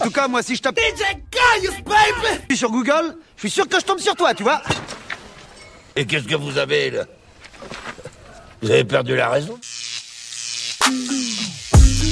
En 0.00 0.04
tout 0.04 0.10
cas, 0.10 0.28
moi, 0.28 0.42
si 0.42 0.56
je 0.56 0.62
tape 0.62 0.78
DJ 0.78 1.02
baby! 1.84 2.56
Sur 2.56 2.70
Google, 2.70 3.16
je 3.36 3.40
suis 3.40 3.50
sûr 3.50 3.68
que 3.68 3.78
je 3.78 3.84
tombe 3.84 3.98
sur 3.98 4.16
toi, 4.16 4.32
tu 4.32 4.42
vois. 4.42 4.62
Et 5.94 6.06
qu'est-ce 6.06 6.26
que 6.26 6.36
vous 6.36 6.56
avez, 6.56 6.90
là? 6.90 7.04
Vous 8.62 8.70
avez 8.70 8.84
perdu 8.84 9.14
la 9.14 9.28
raison? 9.28 9.58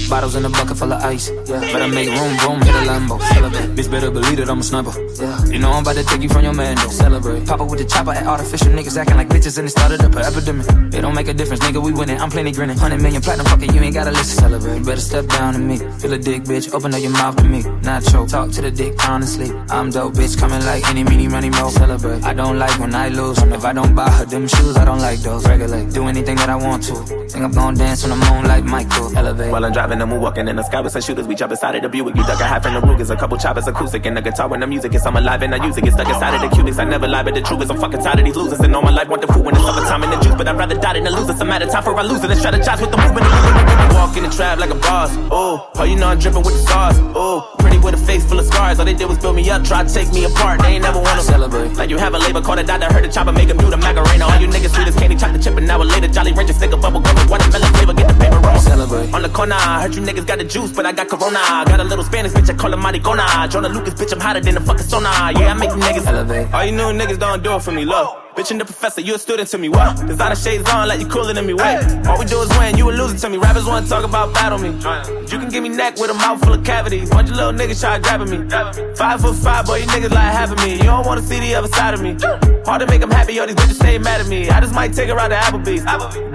Bottles 0.08 0.36
in 0.36 0.44
a 0.44 0.48
bucket 0.48 0.78
full 0.78 0.90
of 0.90 1.04
ice. 1.04 1.30
Yeah. 1.46 1.60
Better 1.60 1.88
make 1.88 2.08
room, 2.08 2.34
boom, 2.38 2.62
hit 2.62 2.74
a 2.74 2.88
Lambo. 2.88 3.20
Celebrate. 3.34 3.68
Bitch, 3.76 3.90
better 3.90 4.10
believe 4.10 4.38
that 4.38 4.48
I'm 4.48 4.60
a 4.60 4.62
sniper. 4.62 4.92
Yeah. 5.20 5.44
You 5.44 5.58
know 5.58 5.70
I'm 5.72 5.82
about 5.82 5.96
to 5.96 6.04
take 6.04 6.22
you 6.22 6.30
from 6.30 6.44
your 6.44 6.54
man, 6.54 6.76
though. 6.76 6.88
Celebrate. 6.88 7.46
Papa 7.46 7.64
with 7.64 7.78
the 7.78 7.84
chopper 7.84 8.12
at 8.12 8.26
artificial 8.26 8.68
niggas 8.68 8.96
acting 8.96 9.16
like 9.16 9.28
bitches 9.28 9.58
and 9.58 9.68
it 9.68 9.70
started 9.70 10.00
up 10.00 10.12
an 10.12 10.24
epidemic. 10.24 10.66
It 10.94 11.02
don't 11.02 11.14
make 11.14 11.28
a 11.28 11.34
difference, 11.34 11.62
nigga, 11.62 11.82
we 11.82 11.92
winning. 11.92 12.18
I'm 12.18 12.30
plenty 12.30 12.52
grinning. 12.52 12.76
100 12.76 13.02
million 13.02 13.20
platinum, 13.20 13.46
fuck 13.46 13.62
it, 13.62 13.74
you 13.74 13.82
ain't 13.82 13.92
gotta 13.92 14.10
listen. 14.10 14.38
Celebrate. 14.38 14.82
Better 14.82 15.00
step 15.00 15.26
down 15.26 15.52
to 15.52 15.58
me. 15.58 15.76
Feel 15.76 16.14
a 16.14 16.18
dick, 16.18 16.44
bitch. 16.44 16.72
Open 16.72 16.94
up 16.94 17.02
your 17.02 17.10
mouth 17.10 17.36
to 17.36 17.44
me. 17.44 17.62
Not 17.82 18.02
choke. 18.04 18.28
Talk 18.28 18.50
to 18.52 18.62
the 18.62 18.70
dick, 18.70 18.94
honestly. 19.06 19.50
I'm 19.68 19.90
dope, 19.90 20.14
bitch. 20.14 20.38
Coming 20.38 20.64
like 20.64 20.88
any, 20.88 21.04
meeny, 21.04 21.28
money, 21.28 21.50
mo. 21.50 21.68
Celebrate. 21.68 22.24
I 22.24 22.32
don't 22.32 22.58
like 22.58 22.78
when 22.80 22.94
I 22.94 23.08
lose. 23.08 23.36
If 23.42 23.64
I 23.64 23.74
don't 23.74 23.94
buy 23.94 24.10
her 24.10 24.24
them 24.24 24.48
shoes, 24.48 24.76
I 24.78 24.86
don't 24.86 25.00
like 25.00 25.20
those. 25.20 25.46
Regulate. 25.46 25.92
Do 25.92 26.04
anything 26.08 26.36
that 26.36 26.48
I 26.48 26.56
want 26.56 26.82
to. 26.84 26.94
Think 27.28 27.44
I'm 27.44 27.52
gonna 27.52 27.76
dance 27.76 28.04
on 28.04 28.10
the 28.10 28.16
moon 28.16 28.44
like 28.46 28.64
Michael. 28.64 29.14
Elevate. 29.16 29.52
While 29.52 29.64
I'm 29.66 29.72
driving, 29.72 29.97
I'm 30.02 30.10
walking 30.20 30.48
in 30.48 30.56
the 30.56 30.62
sky 30.62 30.80
with 30.80 30.92
some 30.92 31.02
shooters. 31.02 31.26
We 31.26 31.34
jump 31.34 31.52
inside 31.52 31.76
of 31.76 31.82
the 31.82 31.88
Buick. 31.88 32.14
You 32.16 32.22
duck 32.22 32.40
a 32.40 32.44
half 32.44 32.66
in 32.66 32.74
the 32.74 32.80
Rugers. 32.80 33.10
A 33.10 33.16
couple 33.16 33.38
choppers, 33.38 33.66
acoustic, 33.66 34.06
and 34.06 34.16
the 34.16 34.22
guitar 34.22 34.48
when 34.48 34.60
the 34.60 34.66
music 34.66 34.94
is. 34.94 35.04
I'm 35.06 35.16
alive 35.16 35.42
and 35.42 35.54
I 35.54 35.64
use 35.64 35.76
it. 35.76 35.84
Get 35.84 35.94
stuck 35.94 36.08
inside 36.08 36.34
of 36.34 36.40
the 36.40 36.56
cubics. 36.56 36.78
I 36.78 36.84
never 36.84 37.08
lie, 37.08 37.22
but 37.22 37.34
the 37.34 37.42
truth 37.42 37.62
is 37.62 37.70
I'm 37.70 37.78
fucking 37.78 38.02
tired 38.02 38.18
of 38.18 38.24
these 38.24 38.36
losers. 38.36 38.60
And 38.60 38.74
all 38.74 38.82
my 38.82 38.90
life 38.90 39.08
want 39.08 39.22
the 39.22 39.32
food 39.32 39.44
when 39.44 39.54
it's 39.54 39.64
summertime 39.64 40.04
in 40.04 40.10
the 40.10 40.16
juice. 40.16 40.34
But 40.36 40.48
I'd 40.48 40.56
rather 40.56 40.78
die 40.78 40.92
than 40.94 41.04
to 41.04 41.10
lose. 41.10 41.28
It's 41.28 41.40
a 41.40 41.44
matter 41.44 41.66
of 41.66 41.72
time 41.72 41.82
for 41.82 41.94
I 41.94 42.02
lose 42.02 42.22
it 42.24 42.30
and 42.30 42.40
strategize 42.40 42.80
with 42.80 42.90
the 42.90 42.96
movement. 42.96 43.67
Walk 43.98 44.16
in 44.16 44.22
the 44.22 44.30
trap 44.30 44.60
like 44.60 44.70
a 44.70 44.76
boss. 44.76 45.10
Oh, 45.28 45.68
oh, 45.74 45.82
you 45.82 45.96
know 45.96 46.06
I'm 46.06 46.20
dripping 46.20 46.44
with 46.46 46.54
the 46.54 46.62
stars. 46.62 46.96
Oh, 47.18 47.52
pretty 47.58 47.78
with 47.78 47.94
a 47.94 47.96
face 47.98 48.24
full 48.24 48.38
of 48.38 48.46
scars. 48.46 48.78
All 48.78 48.84
they 48.84 48.94
did 48.94 49.08
was 49.08 49.18
build 49.18 49.34
me 49.34 49.50
up, 49.50 49.64
try 49.64 49.82
to 49.82 49.92
take 49.92 50.12
me 50.12 50.22
apart. 50.24 50.62
They 50.62 50.78
ain't 50.78 50.84
never 50.84 51.00
wanna 51.00 51.20
celebrate. 51.22 51.74
Like 51.74 51.90
you 51.90 51.98
have 51.98 52.14
a 52.14 52.18
labor, 52.18 52.40
call 52.40 52.54
the 52.54 52.62
doctor, 52.62 52.86
heard 52.86 53.02
the 53.02 53.08
chopper, 53.08 53.32
make 53.32 53.50
a 53.50 53.54
mute 53.54 53.72
a 53.72 53.76
Macarena. 53.76 54.26
All 54.26 54.40
you 54.40 54.46
niggas 54.46 54.72
sweet 54.72 54.86
as 54.86 54.94
candy, 54.94 55.16
chop 55.16 55.32
the 55.32 55.40
chip, 55.40 55.56
and 55.56 55.66
now 55.66 55.82
later. 55.82 56.06
Jolly 56.06 56.32
Rancher, 56.32 56.52
stick 56.52 56.70
a 56.70 56.76
bubble 56.76 57.00
gum, 57.00 57.16
watermelon 57.28 57.72
flavor, 57.74 57.92
get 57.92 58.06
the 58.06 58.14
paper 58.14 58.38
roll. 58.38 58.58
Celebrate. 58.60 59.12
On 59.12 59.22
the 59.22 59.28
corner, 59.30 59.56
I 59.58 59.82
heard 59.82 59.94
you 59.96 60.02
niggas 60.02 60.26
got 60.28 60.38
the 60.38 60.44
juice, 60.44 60.70
but 60.70 60.86
I 60.86 60.92
got 60.92 61.08
corona. 61.08 61.42
Got 61.66 61.80
a 61.80 61.84
little 61.84 62.04
Spanish 62.04 62.30
bitch, 62.30 62.48
I 62.48 62.54
call 62.54 62.70
her 62.70 62.76
Maricona. 62.76 63.50
Joyner 63.50 63.68
Lucas, 63.68 63.94
bitch, 63.94 64.12
I'm 64.12 64.20
hotter 64.20 64.40
than 64.40 64.54
the 64.54 64.60
fucking 64.60 64.86
sauna. 64.86 65.34
Yeah, 65.36 65.50
I 65.50 65.54
make 65.54 65.70
niggas 65.70 66.06
elevate. 66.06 66.54
All 66.54 66.64
you 66.64 66.70
new 66.70 66.94
niggas 66.94 67.18
don't 67.18 67.42
do 67.42 67.56
it 67.56 67.62
for 67.62 67.72
me, 67.72 67.84
look. 67.84 68.27
Bitch 68.38 68.52
and 68.52 68.60
the 68.60 68.64
professor, 68.64 69.00
you 69.00 69.16
a 69.16 69.18
student 69.18 69.48
to 69.48 69.58
me. 69.58 69.68
What? 69.68 70.06
Designer 70.06 70.36
shades 70.36 70.70
on 70.70 70.86
like 70.86 71.00
you 71.00 71.08
cooler 71.08 71.34
than 71.34 71.44
me. 71.44 71.54
Wait, 71.54 72.06
all 72.06 72.20
we 72.20 72.24
do 72.24 72.40
is 72.40 72.48
win, 72.56 72.78
you 72.78 72.88
a 72.88 72.92
loser 72.92 73.18
to 73.18 73.30
me. 73.30 73.36
Rappers 73.36 73.66
wanna 73.66 73.84
talk 73.88 74.04
about 74.04 74.32
battle 74.32 74.58
me. 74.58 74.68
You 74.68 75.38
can 75.40 75.48
give 75.48 75.64
me 75.64 75.70
neck 75.70 75.96
with 75.96 76.08
a 76.12 76.14
mouth 76.14 76.38
full 76.44 76.52
of 76.52 76.62
cavities. 76.62 77.10
Bunch 77.10 77.30
of 77.30 77.34
little 77.34 77.52
niggas 77.52 77.80
try 77.80 77.98
grabbing 77.98 78.30
me. 78.30 78.48
Five 78.94 79.22
foot 79.22 79.34
five, 79.34 79.66
boy, 79.66 79.78
you 79.78 79.86
niggas 79.86 80.12
like 80.12 80.32
having 80.32 80.64
me. 80.64 80.76
You 80.76 80.84
don't 80.84 81.04
wanna 81.04 81.22
see 81.22 81.40
the 81.40 81.56
other 81.56 81.66
side 81.66 81.94
of 81.94 82.00
me. 82.00 82.16
Hard 82.64 82.80
to 82.82 82.86
make 82.86 83.00
them 83.00 83.10
happy, 83.10 83.40
all 83.40 83.46
these 83.46 83.56
bitches 83.56 83.74
stay 83.74 83.98
mad 83.98 84.20
at 84.20 84.28
me. 84.28 84.48
I 84.50 84.60
just 84.60 84.74
might 84.74 84.92
take 84.92 85.08
her 85.08 85.18
out 85.18 85.28
to 85.28 85.34
Applebee's. 85.34 85.82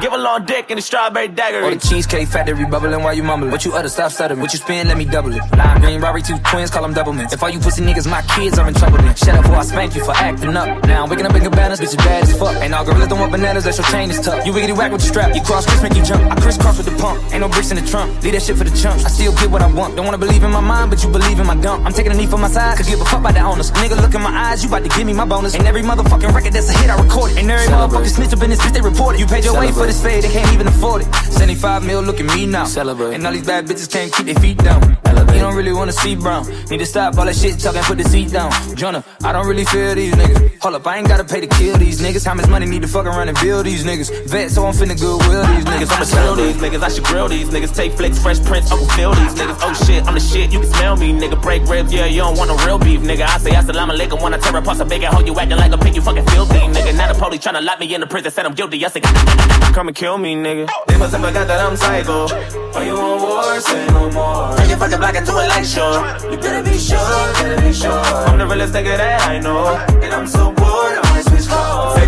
Give 0.02 0.12
a 0.12 0.18
long 0.18 0.46
dick 0.46 0.72
and 0.72 0.80
a 0.80 0.82
strawberry 0.82 1.30
dagger. 1.30 1.62
Or 1.64 1.70
the 1.70 1.80
cheesecake 1.80 2.28
factory 2.28 2.66
bubbling 2.66 3.02
while 3.02 3.14
you 3.14 3.24
mumbling. 3.24 3.52
What 3.52 3.64
you 3.64 3.72
utter, 3.74 3.88
stop 3.88 4.12
stuttering. 4.12 4.42
What 4.42 4.52
you 4.52 4.60
spin, 4.60 4.90
let 4.90 4.98
me 4.98 5.06
double 5.06 5.32
it. 5.32 5.42
Lime 5.56 5.80
green, 5.80 6.02
Robbery, 6.02 6.22
two 6.22 6.38
twins, 6.40 6.70
call 6.70 6.82
them 6.82 6.94
doublemans. 6.94 7.32
If 7.32 7.42
all 7.42 7.50
you 7.50 7.60
pussy 7.60 7.82
niggas, 7.84 8.10
my 8.10 8.24
kids 8.24 8.60
are 8.60 8.68
in 8.68 8.74
trouble 8.74 8.98
then. 8.98 9.16
Shut 9.16 9.36
up 9.36 9.44
before 9.44 9.58
I 9.58 9.64
spank 9.64 9.96
you 9.96 10.04
for 10.04 10.12
acting 10.12 10.58
up. 10.58 10.84
Now 10.86 11.04
I'm 11.04 11.10
waking 11.10 11.28
up 11.28 11.36
in 11.36 11.44
cabanas, 11.44 11.80
bitch, 11.80 11.93
bad 11.98 12.24
as 12.24 12.38
fuck. 12.38 12.56
Ain't 12.62 12.74
all 12.74 12.86
gorillas 12.86 13.08
don't 13.08 13.20
want 13.20 13.32
bananas, 13.32 13.64
that's 13.64 13.78
your 13.78 13.88
chain 13.88 14.10
is 14.10 14.20
tough. 14.20 14.46
You 14.46 14.54
wiggity 14.54 14.76
whack 14.76 14.92
with 14.92 15.02
the 15.02 15.08
strap, 15.08 15.36
you 15.36 15.42
cross 15.42 15.66
Chris, 15.66 15.82
make 15.82 15.96
you 15.96 16.04
jump. 16.04 16.24
I 16.32 16.36
crisscross 16.40 16.78
with 16.78 16.88
the 16.88 16.96
pump, 17.02 17.22
ain't 17.32 17.42
no 17.42 17.50
bricks 17.50 17.72
in 17.72 17.78
the 17.78 17.86
trunk. 17.90 18.22
Leave 18.24 18.34
that 18.34 18.44
shit 18.44 18.58
for 18.58 18.64
the 18.64 18.76
chumps. 18.78 19.06
I 19.06 19.10
still 19.10 19.34
get 19.34 19.50
what 19.50 19.62
I 19.62 19.68
want. 19.72 19.96
Don't 19.96 20.06
wanna 20.06 20.18
believe 20.18 20.44
in 20.44 20.52
my 20.52 20.62
mind, 20.62 20.92
but 20.92 21.04
you 21.04 21.10
believe 21.10 21.40
in 21.40 21.46
my 21.46 21.56
dump. 21.56 21.86
I'm 21.86 21.94
taking 21.94 22.12
a 22.12 22.16
knee 22.16 22.28
for 22.28 22.38
my 22.38 22.50
side, 22.50 22.78
cause 22.78 22.88
give 22.88 23.02
a 23.02 23.06
fuck 23.06 23.20
about 23.20 23.34
the 23.34 23.42
owners. 23.42 23.72
Nigga, 23.72 24.00
look 24.02 24.14
in 24.14 24.22
my 24.22 24.32
eyes, 24.32 24.64
you 24.64 24.70
about 24.70 24.84
to 24.84 24.90
give 24.90 25.06
me 25.06 25.14
my 25.14 25.26
bonus. 25.26 25.56
And 25.56 25.68
every 25.68 25.84
motherfucking 25.84 26.34
record 26.34 26.54
that's 26.54 26.70
a 26.70 26.78
hit, 26.78 26.90
I 26.90 27.02
record 27.02 27.32
it. 27.32 27.38
And 27.40 27.52
every 27.52 27.68
motherfucking 27.68 28.14
snitch 28.16 28.34
up 28.34 28.44
in 28.44 28.50
this 28.50 28.60
bitch, 28.60 28.74
they 28.74 28.82
report 28.82 29.16
it. 29.16 29.20
You 29.20 29.28
paid 29.28 29.44
your 29.44 29.60
way 29.60 29.72
for 29.72 29.86
this 29.86 30.02
fade, 30.02 30.24
they 30.24 30.30
can't 30.30 30.52
even 30.54 30.68
afford 30.68 31.02
it. 31.04 31.14
75 31.32 31.86
mil, 31.86 32.02
look 32.02 32.20
at 32.20 32.26
me 32.26 32.46
now. 32.46 32.66
Celebrate. 32.66 33.16
And 33.16 33.26
all 33.26 33.34
these 33.34 33.46
bad 33.46 33.68
bitches 33.68 33.92
can't 33.92 34.12
keep 34.14 34.26
their 34.26 34.36
feet 34.36 34.58
down. 34.58 34.98
Elevate. 35.06 35.36
You 35.36 35.42
don't 35.42 35.56
really 35.56 35.74
wanna 35.74 35.92
see 35.92 36.16
brown. 36.16 36.48
Need 36.70 36.80
to 36.80 36.86
stop 36.86 37.18
all 37.18 37.26
that 37.26 37.36
shit 37.36 37.60
talking, 37.60 37.82
put 37.84 37.98
the 37.98 38.06
seat 38.06 38.32
down. 38.32 38.52
Joyner, 38.76 39.04
I 39.24 39.32
don't 39.32 39.48
really 39.48 39.66
feel 39.66 39.96
these 39.96 40.14
niggas. 40.14 40.62
Hold 40.62 40.76
up, 40.76 40.88
I 40.88 40.98
ain't 40.98 41.08
gotta 41.08 41.26
pay 41.26 41.42
to 41.42 41.48
kill 41.48 41.78
these 41.78 41.83
niggas. 41.84 42.26
How 42.26 42.34
much 42.34 42.48
money 42.48 42.66
need 42.66 42.82
to 42.82 42.88
fuck 42.88 43.06
around 43.06 43.30
and 43.30 43.38
build 43.40 43.66
these 43.66 43.84
niggas? 43.84 44.10
Vet, 44.28 44.52
so 44.52 44.66
I'm 44.66 44.74
finna 44.74 45.00
goodwill 45.00 45.46
these 45.56 45.66
niggas. 45.66 45.92
I'ma 45.92 46.06
sell 46.06 46.36
these 46.36 46.56
niggas, 46.58 46.82
I 46.82 46.90
should 46.90 47.04
grill 47.04 47.28
these 47.28 47.50
niggas. 47.50 47.76
Take 47.76 47.94
flicks, 47.94 48.20
fresh 48.22 48.40
prints, 48.44 48.72
Uncle 48.72 48.88
Phil 48.90 49.14
these 49.14 49.34
niggas. 49.36 49.58
Oh 49.62 49.74
shit, 49.86 50.06
I'm 50.06 50.14
the 50.14 50.20
shit, 50.20 50.52
you 50.52 50.60
can 50.60 50.70
smell 50.70 50.96
me, 50.96 51.14
nigga. 51.14 51.42
Break 51.42 51.64
ribs, 51.68 51.94
yeah, 51.94 52.06
you 52.06 52.22
don't 52.22 52.38
want 52.38 52.50
no 52.50 52.58
real 52.66 52.80
beef, 52.80 53.02
nigga. 53.02 53.28
I 53.28 53.38
say 53.38 53.52
assalamu 53.52 53.98
alaikum 53.98 54.22
when 54.22 54.34
I 54.34 54.38
tear 54.38 54.56
apart 54.56 54.80
a 54.80 54.86
big 54.86 55.04
hoe, 55.04 55.24
you 55.24 55.38
acting 55.40 55.58
like 55.58 55.72
a 55.72 55.78
pig, 55.78 55.96
you 55.96 56.02
fucking 56.02 56.26
filthy, 56.28 56.60
nigga. 56.60 56.96
Now 56.96 57.12
the 57.12 57.20
police 57.20 57.42
tryna 57.42 57.64
lock 57.64 57.80
me 57.80 57.94
in 57.94 58.02
the 58.02 58.08
prison, 58.08 58.32
said 58.32 58.46
I'm 58.46 58.54
guilty. 58.54 58.84
I 58.86 58.90
say, 58.90 59.02
come 59.02 59.88
and 59.88 59.96
kill 59.96 60.18
me, 60.18 60.36
nigga. 60.36 60.70
They 60.88 60.98
must 60.98 61.14
have 61.14 61.22
forgot 61.24 61.48
that 61.48 61.60
I'm 61.60 61.76
psycho. 61.76 62.28
Are 62.74 62.84
you 62.84 62.98
on 62.98 63.22
war? 63.22 63.60
Say 63.60 63.88
no 63.88 64.10
more. 64.12 64.56
Turn 64.58 64.70
your 64.70 64.78
fucking 64.78 64.98
black 64.98 65.16
into 65.16 65.32
a 65.32 65.46
light 65.48 65.66
show. 65.66 65.92
You 66.30 66.38
better 66.38 66.64
be 66.70 66.78
sure, 66.78 66.98
better 66.98 67.62
be 67.62 67.74
sure. 67.74 67.92
I'm 67.92 68.38
the 68.38 68.46
realest 68.46 68.74
nigga 68.74 68.98
that 68.98 69.22
I 69.30 69.40
know. 69.40 69.76
And 70.02 70.14
I'm 70.14 70.28
so 70.28 70.52
bored, 70.52 70.98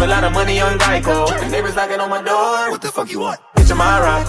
a 0.06 0.08
lot 0.08 0.24
of 0.24 0.34
money 0.34 0.62
on 0.62 0.78
Geico. 0.78 1.26
The 1.40 1.50
neighbors 1.50 1.76
knocking 1.76 2.00
on 2.00 2.10
my 2.10 2.22
door. 2.22 2.70
What 2.70 2.82
the 2.82 2.90
fuck 2.90 3.10
you 3.10 3.22
want? 3.22 3.40
Bitch, 3.56 3.72
am 3.72 3.82
I 3.82 4.00
right? 4.00 4.26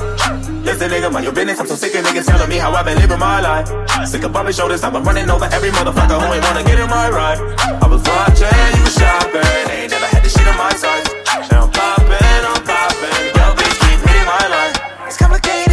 Listen, 0.65 0.91
nigga, 0.91 1.13
mind 1.13 1.25
your 1.25 1.35
business. 1.35 1.61
I'm 1.61 1.67
so 1.67 1.75
sick 1.75 1.95
of 1.95 2.05
niggas 2.05 2.25
telling 2.27 2.49
me 2.49 2.57
how 2.57 2.73
I've 2.73 2.87
been 2.87 2.97
living 2.97 3.19
my 3.19 3.41
life. 3.41 3.69
Sick 4.09 4.25
of 4.25 4.33
bumping 4.33 4.55
shoulders, 4.55 4.83
I've 4.83 4.95
been 4.95 5.05
running 5.05 5.29
over 5.29 5.45
every 5.45 5.71
motherfucker 5.71 6.17
who 6.17 6.33
ain't 6.33 6.45
wanna 6.45 6.65
get 6.65 6.81
in 6.81 6.89
my 6.89 7.11
ride. 7.11 7.41
I 7.61 7.87
was 7.87 8.01
watching, 8.09 8.49
you 8.77 8.83
was 8.89 8.95
shopping. 8.97 9.45
Ain't 9.69 9.91
never 9.93 10.07
had 10.07 10.25
this 10.25 10.33
shit 10.33 10.49
on 10.49 10.57
my 10.57 10.73
side. 10.73 11.05
Now 11.53 11.65
I'm 11.65 11.71
popping, 11.71 12.43
I'm 12.49 12.63
popping. 12.65 13.25
Yo, 13.37 13.45
bitch, 13.59 13.77
keep 13.85 14.01
hitting 14.01 14.25
my 14.25 14.45
line. 14.49 14.75
It's 15.07 15.19
complicated, 15.19 15.66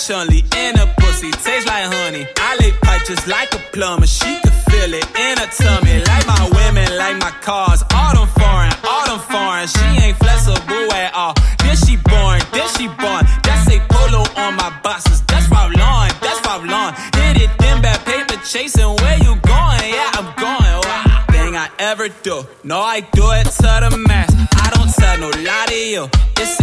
Chun-Li 0.00 0.42
and 0.56 0.78
a 0.78 0.86
pussy 0.98 1.30
tastes 1.30 1.68
like 1.68 1.84
honey. 1.84 2.26
I 2.38 2.56
lay 2.56 2.72
pipe 2.80 3.04
just 3.04 3.28
like 3.28 3.52
a 3.54 3.58
plumber. 3.70 4.06
She 4.06 4.40
could 4.40 4.56
feel 4.72 4.94
it 4.94 5.04
in 5.04 5.36
her 5.36 5.50
tummy. 5.52 6.00
Like 6.00 6.26
my 6.26 6.48
women, 6.56 6.96
like 6.96 7.18
my 7.20 7.30
cars. 7.44 7.84
All 7.92 8.14
them 8.16 8.28
foreign, 8.32 8.72
all 8.88 9.04
them 9.04 9.20
foreign. 9.20 9.68
She 9.68 9.86
ain't 10.00 10.16
flexible 10.16 10.88
at 10.96 11.12
all. 11.12 11.34
Then 11.60 11.76
she 11.76 11.96
born, 11.96 12.40
then 12.52 12.68
she 12.76 12.88
born. 12.96 13.28
That's 13.44 13.68
a 13.68 13.78
polo 13.92 14.24
on 14.40 14.56
my 14.56 14.72
boxes. 14.82 15.20
That's 15.28 15.50
Ralph 15.50 15.76
Lauren, 15.76 16.12
that's 16.24 16.40
Ralph 16.48 16.64
Lauren. 16.64 16.94
Hit 17.20 17.44
it, 17.44 17.50
then 17.58 17.82
bad 17.82 18.00
paper 18.06 18.40
chasing. 18.42 18.96
Where 19.04 19.18
you 19.18 19.36
going? 19.44 19.84
Yeah, 19.84 20.16
I'm 20.16 20.32
going. 20.40 20.76
Wow. 20.80 21.24
Thing 21.28 21.56
I 21.56 21.68
ever 21.78 22.08
do. 22.08 22.46
No, 22.64 22.80
I 22.80 23.00
do 23.00 23.30
it 23.36 23.44
to 23.44 23.72
the 23.84 24.02
max. 24.08 24.32
I 24.56 24.70
don't 24.72 24.88
tell 24.96 25.18
no 25.18 25.28
lie 25.44 25.66
to 25.68 25.76
you. 25.76 26.08
It's 26.40 26.59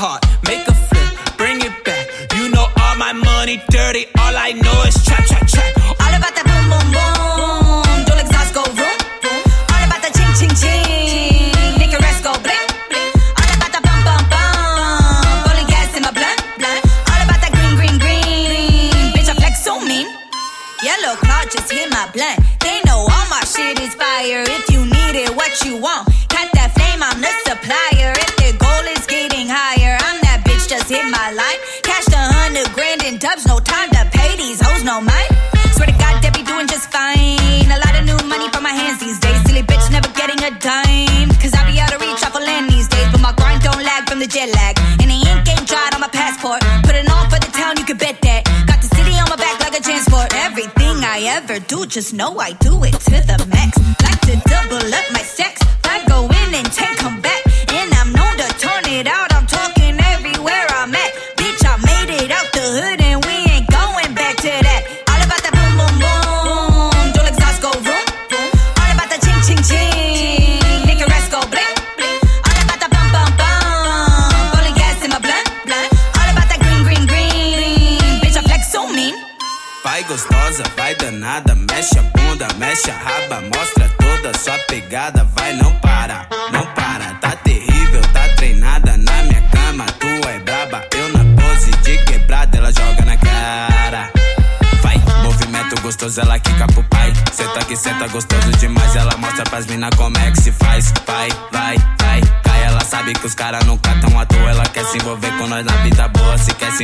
hard, 0.00 0.22
make 0.48 0.66
a 0.66 0.74
flip, 0.88 1.36
bring 1.36 1.60
it 1.60 1.84
back. 1.84 2.06
You 2.36 2.48
know 2.48 2.66
all 2.80 2.96
my 2.96 3.12
money 3.12 3.62
dirty. 3.68 4.06
All 4.22 4.34
I 4.48 4.52
know 4.52 4.78
is 4.88 4.96
trap, 5.04 5.24
trap, 5.26 5.46
trap. 5.46 5.59
Dime. 40.60 41.28
Cause 41.40 41.52
I 41.56 41.64
be 41.66 41.80
out 41.80 41.92
of 41.92 42.00
reach, 42.00 42.20
land 42.20 42.70
these 42.70 42.86
days. 42.86 43.08
But 43.12 43.20
my 43.20 43.32
grind 43.32 43.62
don't 43.62 43.82
lag 43.82 44.08
from 44.08 44.20
the 44.20 44.26
jet 44.28 44.48
lag. 44.54 44.78
And 45.00 45.10
the 45.10 45.18
ink 45.18 45.48
ain't 45.48 45.66
dried 45.66 45.94
on 45.94 46.00
my 46.00 46.08
passport. 46.08 46.60
Put 46.84 46.94
it 46.94 47.08
on 47.10 47.28
for 47.28 47.40
the 47.40 47.50
town, 47.52 47.76
you 47.76 47.84
can 47.84 47.96
bet 47.96 48.20
that. 48.22 48.44
Got 48.68 48.80
the 48.84 48.90
city 48.94 49.16
on 49.18 49.28
my 49.28 49.36
back 49.36 49.60
like 49.60 49.74
a 49.78 49.82
transport. 49.82 50.32
Everything 50.34 51.02
I 51.02 51.24
ever 51.36 51.58
do, 51.58 51.86
just 51.86 52.12
know 52.14 52.38
I 52.38 52.52
do 52.60 52.84
it 52.84 52.94
to 53.10 53.16
the 53.24 53.38
max. 53.48 53.76
Like 54.04 54.20
to 54.28 54.36
double 54.48 54.84
up 54.94 55.09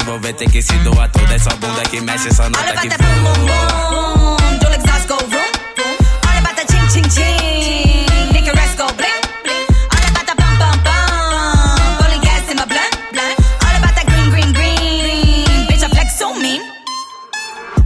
envolver, 0.06 0.32
tem 0.34 0.48
que 0.48 0.62
se 0.62 0.72
doar 0.78 1.10
toda. 1.10 1.38
Só 1.38 1.50
bunda 1.56 1.82
que 1.82 2.00
mexe, 2.00 2.32
só 2.32 2.44
All 2.44 2.50
nota 2.50 2.70
about 2.70 2.80
que 2.82 2.88
that 2.88 3.02
boom, 3.02 3.22
boom, 3.24 3.46
voa. 3.46 4.36
boom. 4.38 4.58
Dual 4.58 4.74
exhaust 4.74 5.08
go 5.08 5.16
vroom, 5.16 5.52
vroom. 5.76 5.96
All 6.26 6.38
about 6.38 6.56
that 6.56 6.66
ching, 6.70 6.88
ching, 6.92 7.08
ching. 7.10 8.32
Make 8.32 8.46
your 8.46 8.56
ass 8.58 8.74
go 8.76 8.86
bling, 8.94 9.20
bling. 9.42 9.66
All 9.90 10.06
about 10.10 10.26
that 10.26 10.36
bum, 10.38 10.54
bum, 10.62 10.76
bum. 10.86 11.98
Rolling 12.00 12.22
gas 12.22 12.50
in 12.50 12.56
my 12.56 12.66
blunt, 12.66 12.94
blunt. 13.12 13.36
All 13.66 13.76
about 13.78 13.94
that 13.98 14.06
green, 14.06 14.30
green, 14.30 14.52
green. 14.52 15.66
Bitch, 15.68 15.82
I 15.82 15.88
flex 15.90 16.16
so 16.18 16.32
mean. 16.34 16.62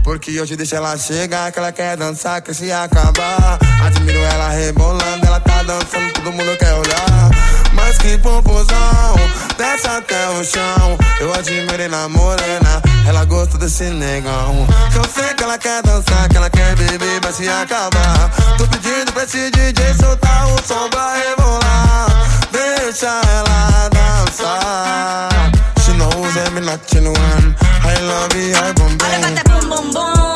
Porque 0.03 0.39
hoje 0.39 0.55
deixa 0.55 0.75
ela 0.77 0.97
chegar, 0.97 1.51
que 1.51 1.59
ela 1.59 1.71
quer 1.71 1.97
dançar, 1.97 2.41
que 2.41 2.53
se 2.53 2.71
acabar. 2.71 3.57
Admiro 3.85 4.19
ela 4.19 4.49
rebolando, 4.49 5.25
ela 5.25 5.39
tá 5.39 5.63
dançando, 5.63 6.13
todo 6.13 6.31
mundo 6.31 6.55
quer 6.57 6.73
olhar. 6.73 7.31
Mas 7.73 7.97
que 7.97 8.17
popozão, 8.17 9.15
desce 9.61 9.87
até 9.87 10.27
o 10.29 10.43
chão. 10.43 10.97
Eu 11.19 11.31
admirei 11.33 11.87
na 11.87 12.09
morena, 12.09 12.81
ela 13.07 13.23
gosta 13.25 13.59
desse 13.59 13.83
negão. 13.83 14.67
Eu 14.95 15.03
sei 15.13 15.33
que 15.35 15.43
ela 15.43 15.57
quer 15.57 15.83
dançar, 15.83 16.27
que 16.29 16.37
ela 16.37 16.49
quer 16.49 16.75
beber, 16.75 17.21
vai 17.21 17.31
se 17.31 17.47
acabar. 17.47 18.31
Tô 18.57 18.65
pedindo 18.67 19.13
pra 19.13 19.23
esse 19.23 19.51
DJ 19.51 19.93
soltar 19.93 20.47
o 20.47 20.67
som 20.67 20.89
pra 20.89 21.13
rebolar. 21.13 22.07
Deixa 22.51 23.07
ela 23.07 23.89
dançar. 23.89 25.29
She 25.85 25.93
knows 25.93 26.51
me 26.53 26.61
not 26.61 26.81
genuine. 26.91 27.55
I 27.83 28.01
love 28.01 28.35
you, 28.35 28.55
I 28.55 28.73
boom 28.73 28.85
All 28.85 28.95
about 28.95 29.21
boom. 29.21 29.35
that 29.35 29.49
boom, 29.69 30.30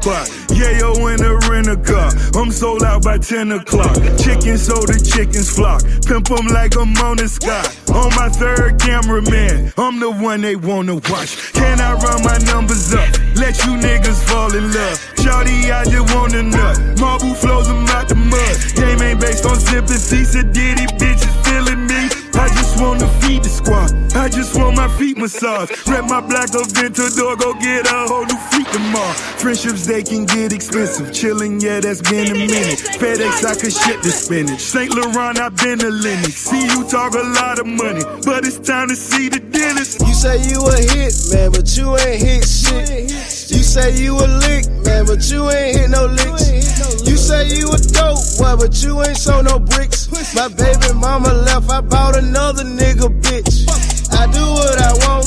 pot. 0.00 0.26
Yayo 0.48 0.92
in 1.12 1.18
the 1.20 1.32
rent 1.48 1.68
a 1.68 1.76
car. 1.76 2.10
I'm 2.40 2.50
sold 2.50 2.82
out 2.82 3.04
by 3.04 3.18
10 3.18 3.52
o'clock. 3.52 3.94
Chicken 4.18 4.56
so 4.58 4.74
the 4.86 4.98
chickens 4.98 5.50
flock. 5.50 5.82
Pimp 6.06 6.30
'em 6.30 6.46
like 6.48 6.76
I'm 6.76 6.96
on 6.98 7.16
the 7.16 7.28
sky. 7.28 7.64
On 7.94 8.10
my 8.16 8.28
third 8.28 8.80
cameraman. 8.80 9.72
I'm 9.76 10.00
the 10.00 10.10
one 10.10 10.40
they 10.40 10.56
wanna 10.56 10.96
watch. 11.10 11.52
Can 11.52 11.80
I 11.80 11.92
run 11.94 12.22
my 12.24 12.38
numbers 12.52 12.92
up? 12.94 13.08
Let 13.36 13.56
you 13.64 13.72
niggas 13.76 14.20
fall 14.28 14.54
in 14.54 14.72
love. 14.72 14.96
Shawty, 15.16 15.70
I 15.70 15.84
just 15.84 16.14
wanna 16.14 16.42
nut. 16.42 16.76
Marble 16.98 17.34
flows 17.34 17.68
'em 17.68 17.86
out 17.88 18.08
the 18.08 18.14
mud. 18.14 18.54
Game 18.74 19.02
ain't 19.02 19.20
based 19.20 19.44
on 19.46 19.58
sympathy. 19.60 20.24
Said 20.24 20.52
Diddy 20.52 20.86
bitches 20.98 21.34
feeling 21.44 21.86
me. 21.86 21.89
I 22.80 22.82
just 22.82 22.96
wanna 22.96 23.20
feed 23.20 23.44
the 23.44 23.48
squad. 23.50 23.92
I 24.16 24.28
just 24.30 24.56
want 24.56 24.74
my 24.74 24.88
feet 24.96 25.18
massaged. 25.18 25.86
Rep 25.86 26.08
my 26.08 26.22
black 26.22 26.48
Aventador, 26.48 27.38
go 27.38 27.52
get 27.60 27.84
a 27.84 28.08
whole 28.08 28.24
new 28.24 28.40
freak 28.48 28.70
tomorrow. 28.72 29.12
Friendships, 29.36 29.84
they 29.84 30.02
can 30.02 30.24
get 30.24 30.54
expensive. 30.54 31.12
Chilling, 31.12 31.60
yeah, 31.60 31.80
that's 31.80 32.00
been 32.00 32.32
a 32.32 32.34
minute. 32.34 32.80
FedEx, 32.96 33.44
I 33.44 33.54
could 33.60 33.74
ship 33.74 34.00
the 34.00 34.08
spinach. 34.08 34.60
St. 34.60 34.96
Laurent, 34.96 35.38
I've 35.38 35.54
been 35.56 35.78
to 35.80 35.90
Lenox. 35.90 36.34
See 36.34 36.64
you 36.72 36.88
talk 36.88 37.12
a 37.12 37.22
lot 37.36 37.58
of 37.58 37.66
money, 37.66 38.00
but 38.24 38.46
it's 38.46 38.58
time 38.58 38.88
to 38.88 38.96
see 38.96 39.28
the 39.28 39.40
dentist. 39.40 40.00
You 40.00 40.14
say 40.14 40.40
you 40.48 40.64
a 40.64 40.76
hit, 40.80 41.12
man, 41.36 41.52
but 41.52 41.68
you 41.76 41.98
ain't 42.00 42.22
hit 42.24 42.48
shit. 42.48 43.12
You 43.52 43.60
say 43.60 43.92
you 44.00 44.16
a 44.16 44.24
lick, 44.24 44.64
man, 44.88 45.04
but 45.04 45.20
you 45.28 45.50
ain't 45.50 45.76
hit 45.76 45.90
no 45.90 46.06
licks. 46.06 47.04
You 47.04 47.18
say 47.18 47.44
you 47.44 47.68
a 47.68 47.76
dope 47.92 48.24
boy, 48.40 48.56
but 48.56 48.72
you 48.82 49.02
ain't 49.02 49.18
sold 49.18 49.44
no 49.44 49.58
bricks. 49.58 50.08
My 50.34 50.48
baby 50.48 50.94
mama 50.94 51.32
left, 51.32 51.68
I 51.68 51.80
bought 51.80 52.16
another 52.16 52.69
nigga 52.76 53.08
bitch. 53.20 53.66
I 54.12 54.26
do 54.30 54.42
what 54.42 54.78
I 54.80 54.92
want, 55.06 55.26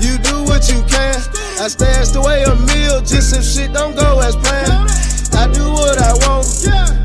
you 0.00 0.18
do 0.18 0.44
what 0.44 0.68
you 0.68 0.82
can. 0.88 1.16
I 1.60 1.68
stashed 1.68 2.16
away 2.16 2.42
a 2.44 2.54
meal 2.54 3.00
just 3.00 3.36
if 3.36 3.44
shit 3.44 3.72
don't 3.72 3.94
go 3.96 4.20
as 4.20 4.36
planned. 4.36 4.90
I 5.34 5.50
do 5.52 5.64
what 5.72 5.98
I 5.98 6.12
want, 6.26 6.46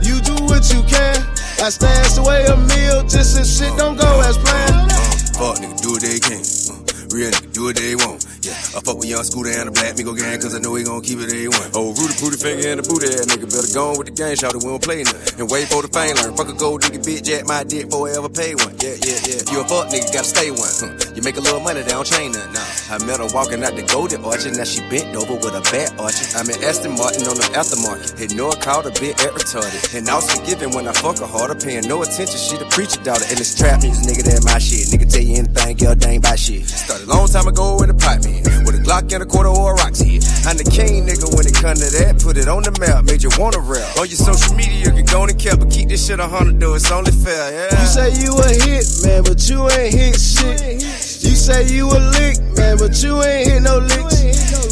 you 0.03 0.19
do 0.21 0.35
what 0.45 0.67
you 0.73 0.81
can. 0.83 1.17
I 1.61 1.69
stashed 1.69 2.17
away 2.17 2.45
a 2.45 2.55
meal 2.55 3.03
just 3.07 3.37
if 3.39 3.47
shit 3.47 3.75
don't 3.77 3.97
go 3.97 4.21
as 4.21 4.37
planned. 4.37 4.91
Fuck 5.35 5.57
nigga, 5.59 5.81
do 5.81 5.91
what 5.91 6.01
they 6.01 6.19
can. 6.19 6.39
Uh, 6.39 7.15
real 7.15 7.31
nigga, 7.31 7.53
do 7.53 7.63
what 7.65 7.75
they 7.75 7.95
want. 7.95 8.28
Yeah, 8.39 8.55
I 8.55 8.79
fuck 8.79 8.95
with 8.95 9.11
young 9.11 9.23
scooter 9.27 9.51
and 9.51 9.67
the 9.67 9.73
black 9.75 9.99
Migo 9.99 10.15
gang, 10.15 10.39
cause 10.39 10.55
I 10.55 10.59
know 10.63 10.71
he 10.75 10.87
gon' 10.87 11.03
keep 11.03 11.19
it 11.19 11.27
A1. 11.27 11.75
Oh, 11.75 11.91
Rudy 11.91 12.15
Pooty 12.15 12.39
finger 12.39 12.71
and 12.71 12.79
the 12.79 12.85
booty 12.87 13.11
ass 13.11 13.27
nigga, 13.27 13.51
better 13.51 13.67
go 13.75 13.91
on 13.91 13.99
with 13.99 14.07
the 14.07 14.15
game, 14.15 14.35
shout 14.39 14.55
it, 14.55 14.63
we 14.63 14.71
don't 14.71 14.79
play 14.79 15.03
nothing. 15.03 15.43
And 15.43 15.51
wait 15.51 15.67
for 15.67 15.83
the 15.83 15.91
fame 15.91 16.15
learn. 16.15 16.31
Fuck 16.39 16.47
a 16.47 16.55
gold 16.55 16.79
digger 16.79 17.03
bitch, 17.03 17.27
jack 17.27 17.43
my 17.43 17.67
dick 17.67 17.91
before 17.91 18.07
I 18.07 18.15
ever 18.15 18.31
pay 18.31 18.55
one. 18.55 18.71
Yeah, 18.79 18.95
yeah, 19.03 19.19
yeah. 19.27 19.43
You 19.51 19.59
a 19.59 19.65
fuck 19.67 19.91
nigga, 19.91 20.07
gotta 20.13 20.29
stay 20.29 20.55
one. 20.55 20.71
Huh. 20.71 20.95
You 21.11 21.21
make 21.25 21.35
a 21.35 21.43
little 21.43 21.59
money, 21.59 21.83
they 21.83 21.91
don't 21.91 22.07
chain 22.07 22.31
nothing. 22.31 22.55
Nah. 22.55 22.95
I 22.95 23.03
met 23.03 23.19
her 23.19 23.27
walking 23.35 23.59
out 23.59 23.75
the 23.75 23.83
golden 23.83 24.23
orchard, 24.23 24.55
now 24.55 24.63
she 24.63 24.79
bent 24.87 25.11
over 25.19 25.35
with 25.35 25.51
a 25.51 25.63
bat 25.75 25.91
orchard. 25.99 26.29
I'm 26.39 26.47
in 26.47 26.63
Aston 26.63 26.95
Martin 26.95 27.27
on 27.27 27.35
the 27.35 27.47
aftermarket. 27.51 28.31
No 28.39 28.55
called 28.55 28.87
a 28.87 28.93
bit 28.99 29.19
at 29.19 29.35
retarded. 29.35 29.95
And 29.95 30.07
I 30.07 30.15
was 30.15 30.31
forgiving 30.31 30.71
when 30.71 30.87
I 30.87 30.93
fuck 30.93 31.19
her 31.19 31.27
harder, 31.27 31.55
paying 31.55 31.87
no 31.87 32.03
attention. 32.03 32.39
She 32.39 32.55
the 32.55 32.67
preacher 32.71 33.03
daughter, 33.03 33.25
and 33.27 33.39
it's 33.39 33.55
trap 33.55 33.81
music, 33.83 34.07
nigga, 34.07 34.23
that 34.31 34.43
my 34.45 34.59
shit. 34.59 34.87
Nigga 34.91 35.11
tell 35.11 35.23
you 35.23 35.43
anything, 35.43 35.75
girl, 35.75 35.95
ain't 36.07 36.23
buy 36.23 36.35
shit. 36.35 36.67
Started 36.67 37.07
a 37.07 37.11
long 37.11 37.27
time 37.27 37.47
ago 37.47 37.81
in 37.81 37.89
the 37.89 37.97
pipe, 37.97 38.21
With 38.65 38.75
a 38.75 38.81
Glock 38.85 39.11
and 39.13 39.23
a 39.23 39.25
quarter 39.25 39.49
or 39.49 39.73
a 39.73 39.75
Roxy. 39.75 40.21
I'm 40.45 40.55
the 40.57 40.67
king, 40.67 41.05
nigga, 41.05 41.27
when 41.35 41.45
it 41.45 41.55
come 41.55 41.75
to 41.75 41.89
that. 41.99 42.21
Put 42.21 42.37
it 42.37 42.47
on 42.47 42.63
the 42.63 42.73
map, 42.79 43.05
made 43.05 43.23
you 43.23 43.31
wanna 43.37 43.59
rap. 43.59 43.97
On 43.97 44.07
your 44.07 44.19
social 44.19 44.55
media, 44.55 44.85
you 44.85 44.91
can 44.91 45.05
go 45.05 45.23
and 45.23 45.37
cap, 45.37 45.59
but 45.59 45.69
keep 45.69 45.89
this 45.89 46.05
shit 46.05 46.19
a 46.19 46.27
hundred, 46.27 46.59
though. 46.59 46.75
It's 46.75 46.91
only 46.91 47.11
fair, 47.11 47.51
yeah. 47.51 47.81
You 47.81 47.87
say 47.87 48.09
you 48.21 48.31
a 48.37 48.49
hit, 48.65 48.85
man, 49.03 49.23
but 49.23 49.39
you 49.49 49.69
ain't 49.69 49.93
hit 49.93 50.15
shit. 50.19 50.81
You 51.25 51.35
say 51.35 51.67
you 51.67 51.89
a 51.89 51.99
lick, 52.17 52.37
man, 52.55 52.77
but 52.77 52.95
you 53.03 53.21
ain't 53.21 53.49
hit 53.49 53.61
no 53.61 53.77
licks. 53.77 54.21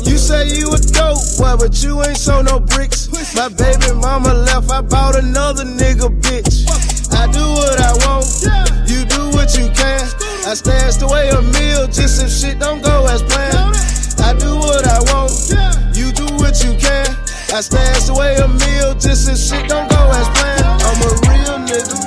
You 0.08 0.18
say 0.18 0.48
you 0.50 0.72
a 0.72 0.80
dope 0.80 1.20
boy, 1.38 1.58
but 1.60 1.74
you 1.84 2.02
ain't 2.04 2.18
sold 2.18 2.46
no 2.46 2.60
bricks. 2.60 3.12
My 3.36 3.50
baby 3.50 3.94
mama 3.94 4.34
left, 4.34 4.72
I 4.72 4.82
bought 4.82 5.16
another 5.16 5.66
nigga 5.66 6.10
bitch. 6.22 6.66
I 7.14 7.28
do 7.32 7.44
what 7.44 7.80
I 7.82 7.92
want, 8.06 8.26
what 9.48 9.58
you 9.58 9.70
can. 9.72 10.01
I 10.46 10.54
stashed 10.54 11.01
away 11.01 11.30
a 11.30 11.42
meal 11.42 11.88
just 11.88 12.22
if 12.22 12.30
shit 12.30 12.60
don't 12.60 12.82
go 12.82 13.08
as 13.08 13.24
planned. 13.24 13.56
I 14.20 14.34
do 14.34 14.56
what 14.56 14.86
I 14.88 15.00
want, 15.12 15.32
you 15.96 16.12
do 16.12 16.25
what 16.36 16.63
you 16.63 16.75
can. 16.75 17.08
I 17.54 17.62
stashed 17.62 18.10
away 18.10 18.36
a 18.36 18.48
meal 18.48 18.94
just 18.96 19.30
if 19.30 19.38
shit 19.38 19.70
don't 19.70 19.89
go 19.89 20.12
as 20.12 20.27
planned. 20.36 20.84
I'm 20.84 21.00
a 21.00 21.12
real 21.32 21.58
nigga, 21.63 22.07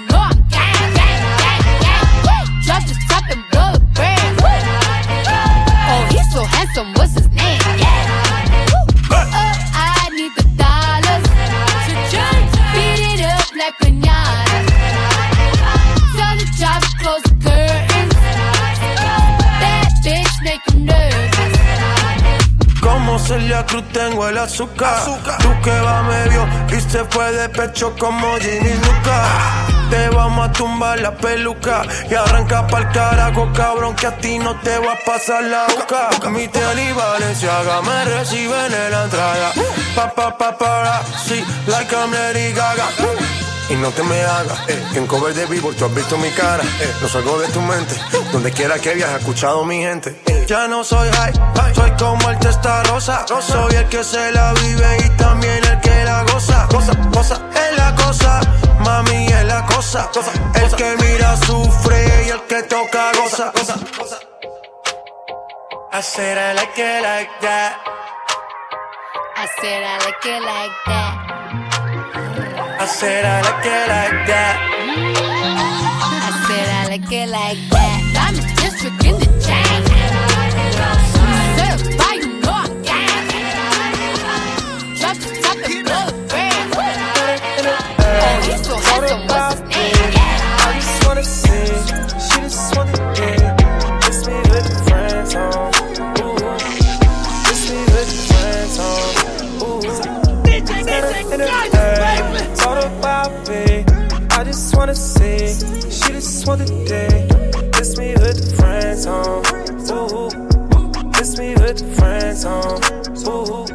Celia 23.31 23.65
Cruz 23.65 23.85
tengo 23.93 24.27
el 24.27 24.37
azúcar. 24.37 25.05
Tú 25.39 25.49
que 25.63 25.71
va 25.79 26.03
medio 26.03 26.45
y 26.67 26.81
se 26.81 27.05
fue 27.05 27.31
de 27.31 27.47
pecho 27.47 27.95
como 27.97 28.35
Ginny 28.35 28.73
Luca. 28.73 29.19
Te 29.89 30.09
vamos 30.09 30.49
a 30.49 30.51
tumbar 30.51 30.99
la 30.99 31.15
peluca 31.15 31.83
y 32.09 32.13
arranca 32.13 32.67
pa'l 32.67 32.91
carajo, 32.91 33.49
cabrón, 33.53 33.95
que 33.95 34.07
a 34.07 34.17
ti 34.17 34.37
no 34.37 34.59
te 34.59 34.77
va 34.79 34.93
a 34.93 35.05
pasar 35.05 35.45
la 35.45 35.65
boca. 35.67 36.29
Mi 36.29 36.49
tenis 36.49 36.89
y 36.89 36.91
Valenciaga 36.91 37.81
me 37.81 38.03
reciben 38.03 38.73
en 38.73 38.91
la 38.91 39.03
entrada. 39.05 39.53
Pa, 39.95 40.13
pa, 40.13 40.37
pa, 40.37 40.57
para, 40.57 41.01
sí, 41.25 41.41
like 41.67 41.95
I'm 41.95 42.11
Lady 42.11 42.51
Gaga. 42.51 42.89
Y 43.69 43.75
no 43.75 43.91
te 43.91 44.03
me 44.03 44.21
hagas, 44.23 44.59
eh, 44.67 44.83
en 44.95 45.07
cover 45.07 45.33
de 45.33 45.45
Billboard 45.45 45.77
tú 45.77 45.85
has 45.85 45.95
visto 45.95 46.17
mi 46.17 46.31
cara. 46.31 46.63
Eh, 46.81 46.93
no 47.01 47.07
salgo 47.07 47.39
de 47.39 47.47
tu 47.47 47.61
mente, 47.61 47.95
donde 48.33 48.51
quiera 48.51 48.77
que 48.79 48.93
viajes, 48.93 49.19
escuchado 49.19 49.63
mi 49.63 49.77
gente. 49.77 50.30
Ya 50.47 50.67
no 50.67 50.83
soy 50.83 51.09
high, 51.09 51.33
soy 51.73 51.91
como 51.91 52.29
el 52.29 52.37
testa 52.39 52.83
rosa. 52.83 53.25
Soy 53.27 53.75
el 53.75 53.87
que 53.87 54.03
se 54.03 54.31
la 54.31 54.53
vive 54.53 54.97
y 55.05 55.09
también 55.17 55.63
el 55.63 55.79
que 55.79 56.03
la 56.03 56.23
goza. 56.23 56.67
Cosa, 56.67 56.93
cosa, 57.11 57.41
es 57.55 57.77
la 57.77 57.95
cosa, 57.95 58.41
mami 58.79 59.27
es 59.27 59.45
la 59.45 59.65
cosa. 59.65 60.09
El 60.55 60.75
que 60.75 60.95
mira 61.01 61.37
sufre 61.37 62.25
y 62.27 62.29
el 62.29 62.41
que 62.41 62.63
toca 62.63 63.11
goza. 63.17 63.53
I 65.93 66.01
said 66.01 66.37
I 66.37 66.53
like 66.55 66.77
it 66.77 67.01
like 67.03 67.29
that. 67.41 67.75
I 69.35 69.47
said 69.59 69.83
I 69.83 69.97
like 70.05 70.25
it 70.25 70.41
like 70.41 70.71
that. 70.87 71.31
I 72.79 72.85
said 72.87 73.25
I 73.25 73.41
like 73.41 73.65
it 73.65 73.87
like 73.87 74.25
that. 74.27 74.55
I 76.23 76.31
said 76.47 76.69
I 76.69 76.87
like 76.89 77.11
it 77.11 77.29
like 77.29 77.69
that. 77.71 78.00
Handsome. 89.01 89.27
What's 89.27 89.59
his 89.59 89.69
name? 89.69 90.13
I 90.63 90.73
just 90.75 91.05
wanna 91.07 91.23
see, 91.23 91.65
she 92.19 92.41
just 92.41 92.75
wanna 92.75 92.91
get. 93.15 93.39
Kiss 94.01 94.27
me 94.27 94.35
with 94.35 94.65
the 94.67 94.75
friends 94.87 95.35
on. 95.35 95.71
Ooh, 96.21 96.35
kiss 97.45 97.61
me 97.69 97.77
with 97.93 98.09
the 98.11 98.17
friends 98.29 98.77
on. 98.79 99.09
Ooh, 99.63 99.81
DJ, 100.43 100.71
DJ, 100.85 101.75
Talk 102.57 102.77
about 102.85 103.31
me. 103.49 103.63
I 104.31 104.43
just 104.43 104.75
wanna 104.75 104.95
see, 104.95 105.39
she 105.89 106.13
just 106.13 106.47
wanna 106.47 106.65
date. 106.85 107.29
Kiss 107.73 107.97
me 107.97 108.13
with 108.13 108.37
the 108.37 108.47
friends 108.57 109.05
on. 109.07 109.43
Ooh, 109.91 110.29
kiss 111.13 111.37
me 111.37 111.53
with 111.55 111.77
the 111.77 111.85
friends 111.95 112.45
on. 112.45 112.81
Ooh. 113.27 113.65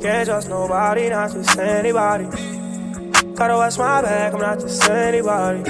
Can't 0.00 0.26
trust 0.28 0.48
nobody, 0.48 1.08
not 1.08 1.32
just 1.32 1.58
anybody. 1.58 2.55
Gotta 3.36 3.54
watch 3.54 3.76
my 3.76 4.00
back, 4.00 4.32
I'm 4.32 4.40
not 4.40 4.60
just 4.60 4.88
anybody. 4.88 5.62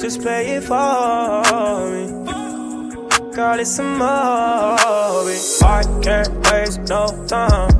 Just 0.00 0.20
play 0.20 0.56
it 0.56 0.64
for 0.64 0.74
me. 1.92 2.26
Girl, 3.32 3.60
it's 3.60 3.78
a 3.78 3.84
movie. 3.84 5.38
I 5.62 5.84
can't 6.02 6.50
waste 6.50 6.80
no 6.88 7.06
time. 7.28 7.70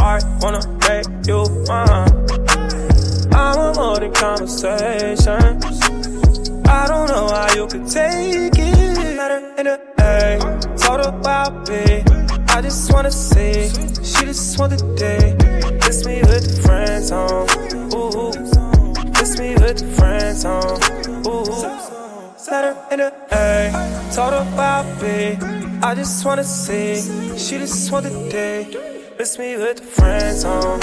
I 0.00 0.18
wanna 0.40 0.66
make 0.88 1.06
you 1.28 1.44
mine. 1.68 2.10
I 3.32 3.54
want 3.56 3.76
more 3.76 4.00
than 4.00 4.12
conversations. 4.14 5.64
I 6.66 6.86
don't 6.88 7.06
know 7.06 7.28
how 7.28 7.54
you 7.54 7.68
could 7.68 7.86
take 7.86 8.58
it. 8.58 9.16
Matter 9.16 9.54
in 9.58 9.66
the 9.66 9.80
A. 10.00 10.76
Talk 10.76 11.06
about 11.06 11.68
me. 11.68 12.29
I 12.52 12.60
just 12.60 12.92
wanna 12.92 13.12
see. 13.12 13.70
She 14.02 14.26
just 14.26 14.58
want 14.58 14.72
the 14.72 14.94
day. 14.96 15.36
Kiss 15.80 16.04
me 16.04 16.20
with 16.20 16.44
the 16.44 16.62
friends 16.62 17.12
on. 17.12 17.46
Ooh. 17.94 18.32
Kiss 19.14 19.38
me 19.38 19.54
with 19.54 19.78
the 19.78 19.86
friends 19.96 20.44
on. 20.44 20.78
Ooh. 21.26 21.44
Matter 22.50 22.76
in 22.90 22.98
the 22.98 23.12
A. 23.32 23.70
Talk 24.12 24.32
about 24.52 24.84
me. 25.00 25.38
I 25.82 25.94
just 25.94 26.24
wanna 26.24 26.44
see. 26.44 26.96
She 27.38 27.58
just 27.58 27.90
want 27.92 28.04
the 28.04 28.28
day. 28.28 28.66
Kiss 29.16 29.38
me 29.38 29.56
with 29.56 29.76
the 29.76 29.84
friends 29.84 30.44
on. 30.44 30.80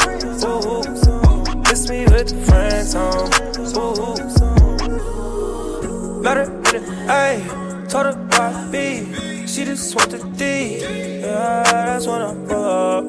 Ooh. 0.48 1.64
Kiss 1.64 1.90
me 1.90 2.06
with 2.06 2.30
the 2.30 2.38
friends 2.48 2.96
on. 2.96 3.28
Ooh. 3.78 4.18
She 9.48 9.64
just 9.64 9.96
want 9.96 10.12
the 10.12 10.18
D. 10.38 10.78
Yeah, 11.22 11.64
that's 11.64 12.06
when 12.06 12.22
I 12.22 12.34
pull 12.48 12.66
up. 12.66 13.06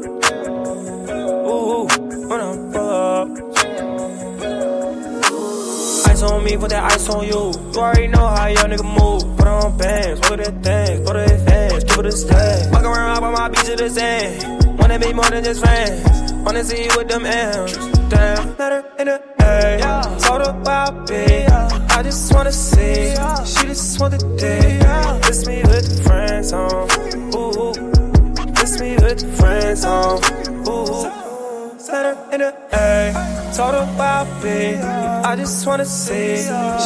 Ooh, 1.51 1.87
when 2.29 2.41
I 2.41 2.43
pull 2.73 2.89
up. 2.89 3.29
Ice 6.09 6.23
on 6.23 6.45
me, 6.45 6.57
put 6.57 6.71
that 6.71 6.93
ice 6.93 7.09
on 7.11 7.27
you. 7.27 7.53
You 7.73 7.81
already 7.81 8.07
know 8.07 8.27
how 8.27 8.47
your 8.47 8.65
nigga 8.65 8.85
move. 8.85 9.37
Put 9.37 9.49
on 9.49 9.77
bands, 9.77 10.21
put 10.21 10.39
that 10.39 10.63
thing, 10.63 11.05
put 11.05 11.15
that 11.15 11.41
fans, 11.49 11.85
give 11.85 11.99
it 11.99 12.07
a 12.07 12.13
stand. 12.13 12.73
Walk 12.73 12.85
around, 12.85 13.15
hop 13.15 13.23
on 13.25 13.33
my 13.33 13.49
beat 13.49 13.65
to 13.65 13.77
the 13.77 13.91
sand. 13.91 14.79
Wanna 14.79 14.99
be 15.01 15.13
more 15.13 15.29
than 15.29 15.43
just 15.43 15.61
friends. 15.61 16.33
Wanna 16.45 16.63
see 16.63 16.85
you 16.85 16.91
with 16.97 17.09
them 17.09 17.27
M's. 17.27 17.77
Damn, 18.09 18.57
matter 18.57 18.85
in 18.99 19.07
the 19.07 19.21
A. 19.43 20.21
Told 20.23 20.47
her 20.47 20.53
where 20.63 20.75
I 20.75 20.91
be 21.05 21.48
just 22.09 22.33
wanna 22.33 22.51
see, 22.51 23.15
she 23.45 23.67
just 23.67 24.01
want 24.01 24.19
the 24.19 24.37
day. 24.39 24.79
Miss 25.29 25.47
me 25.47 25.61
with 25.61 25.85
the 25.91 26.03
friends 26.05 26.55
on, 26.55 26.89
ooh. 27.37 27.75
Miss 28.55 28.81
me 28.81 28.95
with 28.95 29.19
the 29.21 29.29
friends 29.37 29.85
on, 29.85 30.17
ooh. 30.67 31.79
Set 31.79 32.07
her 32.07 32.17
in 32.33 32.41
the 32.41 32.55
A, 32.73 33.13
told 33.55 33.75
her 33.75 33.85
where 33.99 34.09
I 34.09 34.25
be. 34.43 34.77
I 35.29 35.37
just 35.37 35.67
wanna 35.67 35.85
see, 35.85 36.37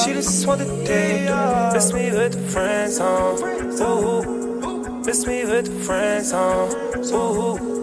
she 0.02 0.12
just 0.12 0.44
want 0.44 0.58
the 0.58 0.66
day. 0.84 1.30
Miss 1.72 1.92
me 1.92 2.10
with 2.10 2.32
the 2.32 2.42
friends 2.52 2.98
on, 2.98 3.38
ooh. 3.80 5.04
Miss 5.06 5.24
me 5.24 5.44
with 5.44 5.66
the 5.66 5.84
friends 5.84 6.32
on, 6.32 6.68
ooh. 7.14 7.81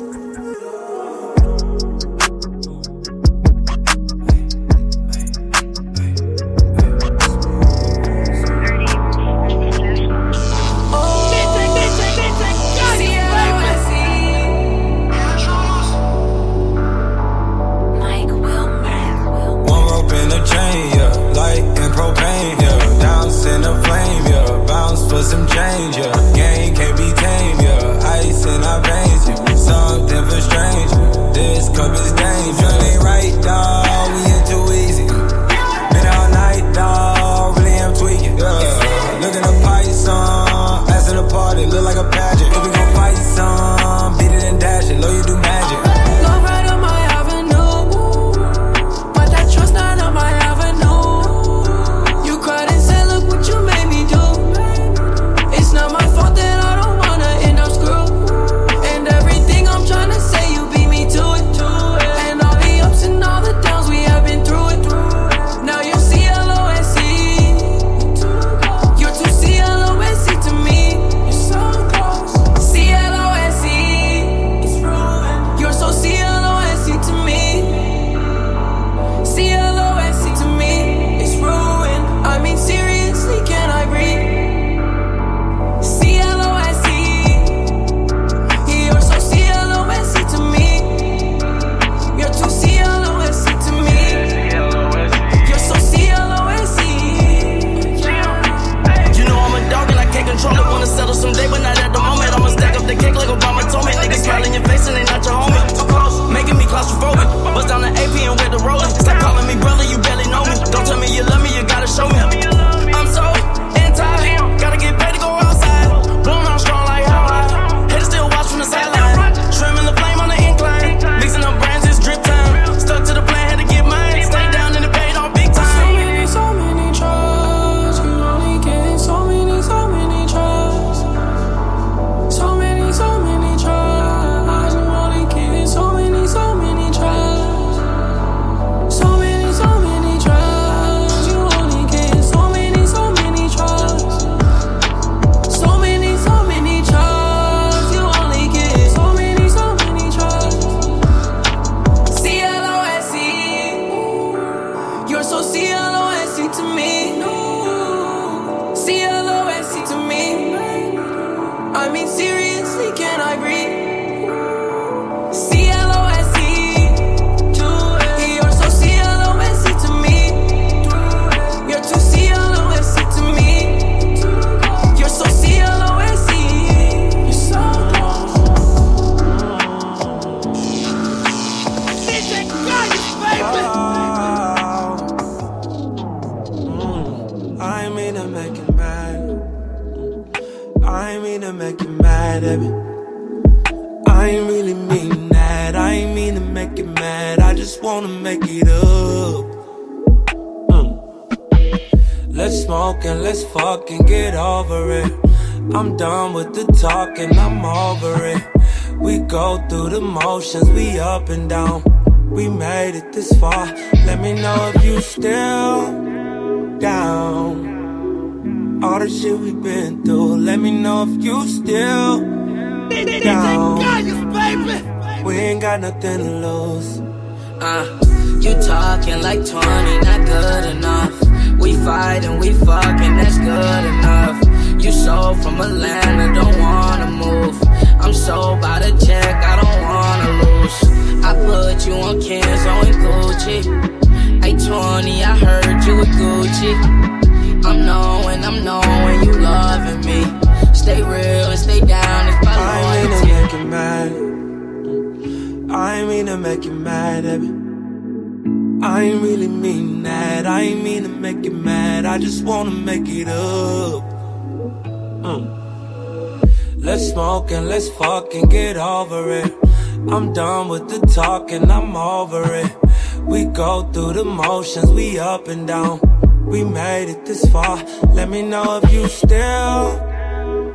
Talking, 271.49 271.71
I'm 271.71 271.95
over 271.95 272.43
it. 272.53 272.75
We 273.21 273.45
go 273.45 273.83
through 273.91 274.13
the 274.13 274.23
motions, 274.25 274.91
we 274.91 275.19
up 275.19 275.47
and 275.47 275.67
down. 275.67 275.99
We 276.45 276.63
made 276.63 277.09
it 277.09 277.25
this 277.25 277.45
far. 277.49 277.83
Let 278.13 278.29
me 278.29 278.41
know 278.41 278.79
if 278.83 278.91
you 278.91 279.07
still 279.07 279.99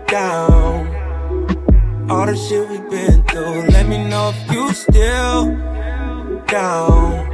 down. 0.07 0.89
All 2.11 2.27
the 2.27 2.37
shit 2.37 2.69
we 2.69 2.79
been 2.91 3.23
through. 3.25 3.69
Let 3.69 3.87
me 3.89 4.09
know 4.09 4.33
if 4.35 4.53
you 4.53 4.73
still 4.73 5.57
down. 6.47 7.31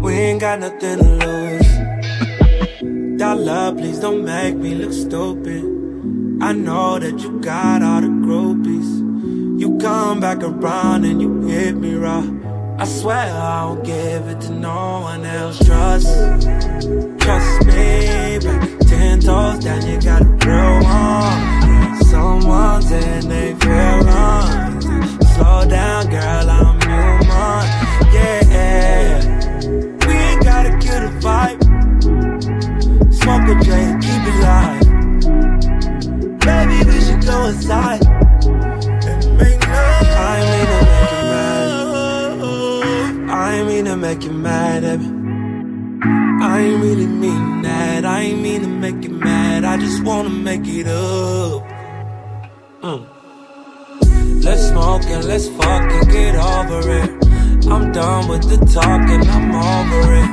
We 0.00 0.12
ain't 0.12 0.40
got 0.40 0.60
nothing 0.60 0.98
to 0.98 1.04
lose. 1.26 3.18
Dollar, 3.18 3.74
please 3.74 3.98
don't 3.98 4.24
make 4.24 4.56
me 4.56 4.74
look 4.74 4.92
stupid. 4.92 5.64
I 6.40 6.52
know 6.52 6.98
that 6.98 7.18
you 7.18 7.40
got 7.40 7.82
all 7.82 8.00
the 8.00 8.08
groupies. 8.08 9.05
Come 9.80 10.20
back 10.20 10.42
around 10.42 11.04
and 11.04 11.20
you 11.20 11.42
hit 11.42 11.76
me 11.76 11.94
raw. 11.94 12.24
I 12.78 12.86
swear 12.86 13.16
I 13.16 13.66
don't 13.66 13.84
give 13.84 14.26
it 14.26 14.40
to 14.42 14.52
no 14.52 15.00
one 15.00 15.24
else. 15.24 15.58
Trust, 15.58 16.06
trust 17.20 17.66
me, 17.66 18.38
baby. 18.38 18.48
Ten 18.86 19.20
toes 19.20 19.64
down, 19.64 19.86
you 19.86 20.00
got 20.00 20.22
a 20.22 20.24
real 20.24 20.80
one. 20.82 22.04
Someone's 22.04 22.90
in 22.90 23.28
they 23.28 23.54
feel 23.56 24.00
wrong. 24.06 24.80
Slow 25.34 25.66
down, 25.68 26.08
girl, 26.08 26.50
I'm 26.50 26.80
human. 26.80 27.66
Yeah, 28.14 29.20
we 30.06 30.14
ain't 30.14 30.42
gotta 30.42 30.70
kill 30.78 31.00
the 31.00 31.12
vibe. 31.20 31.62
Smoke 33.12 33.48
a 33.48 33.54
J 33.62 33.68
keep 34.00 34.22
it 34.30 34.36
live. 34.42 34.86
Baby, 36.40 36.76
we 36.90 37.00
should 37.00 37.22
go 37.26 37.46
inside 37.46 38.15
make 44.06 44.22
you 44.22 44.30
mad 44.30 44.84
at 44.84 45.00
me. 45.00 45.10
I 46.40 46.60
ain't 46.60 46.80
really 46.80 47.08
mean 47.08 47.62
that. 47.62 48.04
I 48.04 48.20
ain't 48.26 48.40
mean 48.40 48.60
to 48.60 48.68
make 48.68 49.02
you 49.02 49.10
mad. 49.10 49.64
I 49.64 49.76
just 49.78 50.04
wanna 50.04 50.30
make 50.30 50.64
it 50.64 50.86
up. 50.86 51.66
Mm. 52.86 53.02
Let's 54.44 54.62
smoke 54.68 55.02
and 55.14 55.24
let's 55.24 55.48
fuck 55.58 55.82
and 55.96 56.08
get 56.16 56.36
over 56.36 56.80
it. 57.00 57.10
I'm 57.72 57.90
done 57.90 58.28
with 58.28 58.44
the 58.52 58.58
talking, 58.78 59.22
I'm 59.36 59.50
over 59.70 60.04
it. 60.22 60.30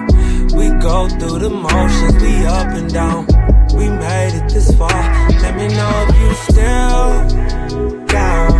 We 0.59 0.65
go 0.87 1.09
through 1.17 1.39
the 1.45 1.49
motions, 1.49 2.15
we 2.21 2.33
up 2.45 2.69
and 2.79 2.93
down. 2.93 3.25
We 3.77 3.85
made 3.89 4.33
it 4.39 4.47
this 4.53 4.69
far. 4.77 5.01
Let 5.43 5.53
me 5.59 5.67
know 5.77 5.93
if 6.09 6.15
you 6.21 6.31
still 6.49 7.09
down. 8.17 8.53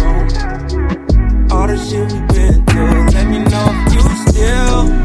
All 1.54 1.68
the 1.68 1.78
shit 1.86 2.12
we've 2.12 2.28
been 2.36 2.66
through. 2.66 3.06
Let 3.16 3.28
me 3.34 3.40
know 3.52 3.68
if 3.86 3.94
you 3.94 4.02
still 4.26 5.03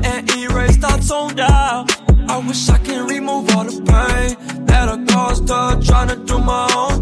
the 0.00 0.08
and 0.08 0.30
erased 0.30 0.84
our 0.84 0.98
tone 0.98 1.34
down. 1.34 1.86
I 2.28 2.38
wish 2.46 2.68
I 2.68 2.78
can 2.78 3.06
remove 3.06 3.50
all 3.54 3.64
the 3.64 3.72
pain 3.72 4.66
that 4.66 4.88
I 4.88 5.04
caused 5.04 5.48
her 5.48 5.80
trying 5.80 6.08
to 6.08 6.16
do 6.16 6.38
my 6.38 6.72
own 6.76 7.01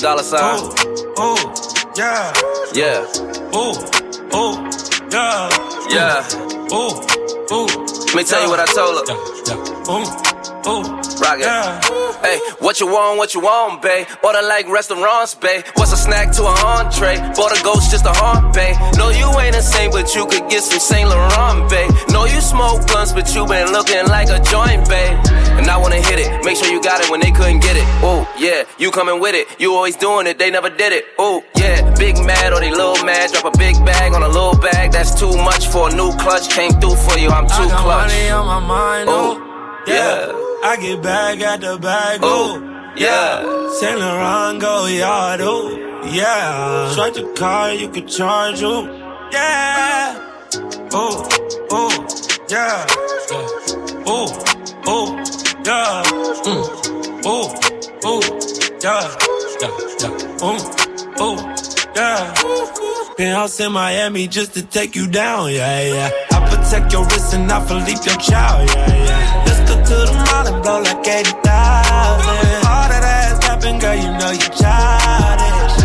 yeah. 0.00 0.10
Him, 0.14 0.16
dollar 0.16 0.22
oh, 0.22 0.22
sign. 0.22 0.94
Oh, 1.16 1.36
oh, 1.36 1.92
yeah. 1.96 2.32
Yeah. 2.74 3.06
Oh, 3.52 3.74
oh, 4.32 4.70
yeah. 5.10 5.48
Yeah. 5.90 6.28
Oh, 6.70 7.06
oh. 7.50 7.66
Let 8.06 8.14
me 8.14 8.24
tell 8.24 8.42
you 8.42 8.48
what 8.48 8.60
I 8.60 8.66
told 8.66 9.08
her. 9.08 9.14
yeah 9.46 9.82
Oh, 9.88 10.62
oh. 10.66 10.97
Rock 11.20 11.38
it. 11.40 11.48
Hey, 12.24 12.38
what 12.58 12.80
you 12.80 12.86
want, 12.86 13.18
what 13.18 13.34
you 13.34 13.40
want, 13.40 13.82
babe? 13.82 14.06
Order 14.24 14.42
like 14.42 14.68
restaurants, 14.68 15.34
babe. 15.34 15.64
What's 15.74 15.92
a 15.92 15.96
snack 15.96 16.32
to 16.36 16.42
an 16.42 16.58
entree? 16.64 17.16
Bought 17.36 17.58
a 17.58 17.62
ghost 17.62 17.90
just 17.90 18.04
a 18.06 18.12
haunt, 18.12 18.54
babe. 18.54 18.76
No, 18.96 19.10
you 19.10 19.26
ain't 19.40 19.54
the 19.54 19.62
same, 19.62 19.90
but 19.90 20.14
you 20.14 20.26
could 20.26 20.48
get 20.50 20.62
some 20.62 20.80
Saint 20.80 21.08
Laurent, 21.08 21.70
babe. 21.70 21.90
No, 22.10 22.24
you 22.24 22.40
smoke 22.40 22.86
blunts, 22.86 23.12
but 23.12 23.32
you 23.34 23.46
been 23.46 23.70
looking 23.72 24.06
like 24.08 24.28
a 24.28 24.40
joint, 24.42 24.88
babe. 24.88 25.16
And 25.58 25.68
I 25.70 25.76
wanna 25.76 25.96
hit 26.02 26.18
it. 26.18 26.44
Make 26.44 26.56
sure 26.56 26.68
you 26.68 26.82
got 26.82 27.00
it 27.02 27.10
when 27.10 27.20
they 27.20 27.30
couldn't 27.30 27.60
get 27.60 27.76
it. 27.76 27.84
Oh, 28.02 28.26
yeah, 28.38 28.64
you 28.78 28.90
coming 28.90 29.20
with 29.20 29.34
it. 29.34 29.46
You 29.60 29.74
always 29.74 29.96
doing 29.96 30.26
it, 30.26 30.38
they 30.38 30.50
never 30.50 30.70
did 30.70 30.92
it. 30.92 31.04
Oh, 31.18 31.44
yeah, 31.56 31.94
big 31.96 32.16
mad 32.24 32.52
or 32.52 32.60
they 32.60 32.70
little 32.70 33.04
mad. 33.04 33.32
Drop 33.32 33.54
a 33.54 33.58
big 33.58 33.74
bag 33.84 34.12
on 34.12 34.22
a 34.22 34.28
little 34.28 34.58
bag. 34.58 34.92
That's 34.92 35.14
too 35.18 35.36
much 35.36 35.66
for 35.68 35.88
a 35.88 35.94
new 35.94 36.12
clutch. 36.18 36.48
Came 36.50 36.72
through 36.80 36.96
for 36.96 37.18
you, 37.18 37.28
I'm 37.28 37.46
too 37.46 37.54
I 37.54 37.68
got 37.68 37.82
clutch. 37.82 38.08
money 38.08 38.28
on 38.30 38.46
my 38.46 38.60
mind, 38.60 39.08
oh, 39.10 39.84
yeah. 39.86 40.47
I 40.62 40.76
get 40.80 41.02
back 41.02 41.40
at 41.40 41.60
the 41.60 41.78
bag, 41.78 42.20
oh, 42.22 42.58
yeah. 42.96 43.42
Saint 43.78 43.98
Laurent 44.00 44.60
go 44.60 44.86
yard, 44.86 45.40
oh, 45.42 45.70
yeah. 46.12 46.90
Swipe 46.92 47.14
the 47.14 47.32
car, 47.36 47.72
you 47.72 47.88
can 47.88 48.06
charge, 48.06 48.62
oh, 48.62 48.84
yeah. 49.32 50.18
Oh, 50.92 51.28
oh, 51.70 52.06
yeah. 52.48 52.86
Oh, 54.06 54.44
oh, 54.86 55.16
yeah. 55.64 56.02
Mm. 56.44 57.22
Oh, 57.24 57.54
oh, 58.04 58.20
yeah. 58.82 59.16
Yeah, 59.60 59.70
yeah. 60.00 60.38
Oh, 60.40 60.58
oh, 61.18 61.36
yeah. 61.94 63.14
Penthouse 63.16 63.60
in 63.60 63.72
Miami 63.72 64.28
just 64.28 64.54
to 64.54 64.62
take 64.62 64.94
you 64.96 65.06
down, 65.08 65.52
yeah, 65.52 65.82
yeah. 65.82 66.10
I 66.32 66.48
protect 66.48 66.92
your 66.92 67.04
wrist 67.04 67.34
and 67.34 67.50
I 67.50 67.64
Philippe 67.66 68.04
your 68.04 68.16
child, 68.16 68.68
yeah, 68.70 69.04
yeah. 69.04 69.44
To 69.88 69.94
the 69.94 70.12
mall 70.12 70.46
and 70.46 70.62
blow 70.62 70.80
like 70.82 71.00
80,000. 71.00 71.40
All 71.48 72.88
that 72.92 73.00
ass 73.04 73.38
tapping, 73.40 73.78
girl, 73.80 73.96
you 73.96 74.10
know 74.20 74.32
you 74.36 74.48
childish. 74.52 75.80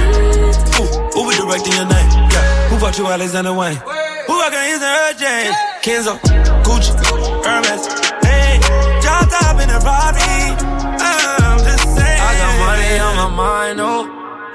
Who, 0.75 0.83
who 1.15 1.19
be 1.29 1.35
directing 1.39 1.71
your 1.71 1.87
name? 1.87 2.09
Yeah. 2.27 2.67
Who 2.67 2.75
bought 2.79 2.97
you 2.99 3.07
Alexander 3.07 3.53
Wang? 3.53 3.75
Who 4.27 4.33
I 4.43 4.49
can 4.51 4.63
use 4.75 4.83
her 4.83 5.13
James? 5.15 5.55
Kenzo, 5.83 6.19
Gucci, 6.67 6.91
Hermes. 7.47 7.83
Hey, 8.27 8.59
drop 8.99 9.29
top 9.31 9.55
in 9.63 9.67
the 9.71 9.79
Rari. 9.79 10.51
Uh, 10.99 11.47
I'm 11.47 11.59
just 11.59 11.87
saying. 11.95 12.19
I 12.27 12.31
got 12.39 12.53
money 12.59 12.99
on 12.99 13.15
my 13.15 13.29
mind, 13.35 13.79
oh, 13.79 14.03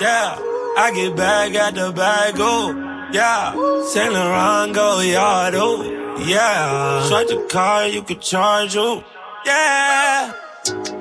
yeah. 0.00 0.36
I 0.76 0.92
get 0.94 1.16
back 1.16 1.54
at 1.54 1.74
the 1.74 1.92
bag, 1.92 2.34
oh, 2.36 2.72
yeah. 3.12 3.52
Saint 3.88 4.12
Laurent 4.12 4.74
go 4.74 5.00
yard, 5.00 5.54
oh, 5.56 5.82
yeah. 6.20 7.02
Swipe 7.08 7.28
the 7.28 7.46
car, 7.50 7.86
you 7.88 8.02
can 8.02 8.20
charge, 8.20 8.76
oh, 8.76 9.02
yeah. 9.44 10.32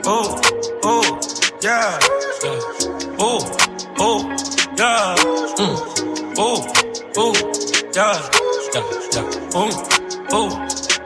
Oh, 0.05 0.41
oh, 0.83 1.19
yeah. 1.61 1.99
Oh, 3.19 3.39
oh, 3.99 4.19
yeah. 4.77 5.15
Mm. 5.57 5.77
Oh, 6.37 6.59
oh, 7.17 7.33
yeah. 7.95 8.29
Yeah, 8.73 8.85
yeah. 9.13 9.49
Oh, 9.53 9.71
oh, 10.31 10.49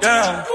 yeah. 0.01 0.45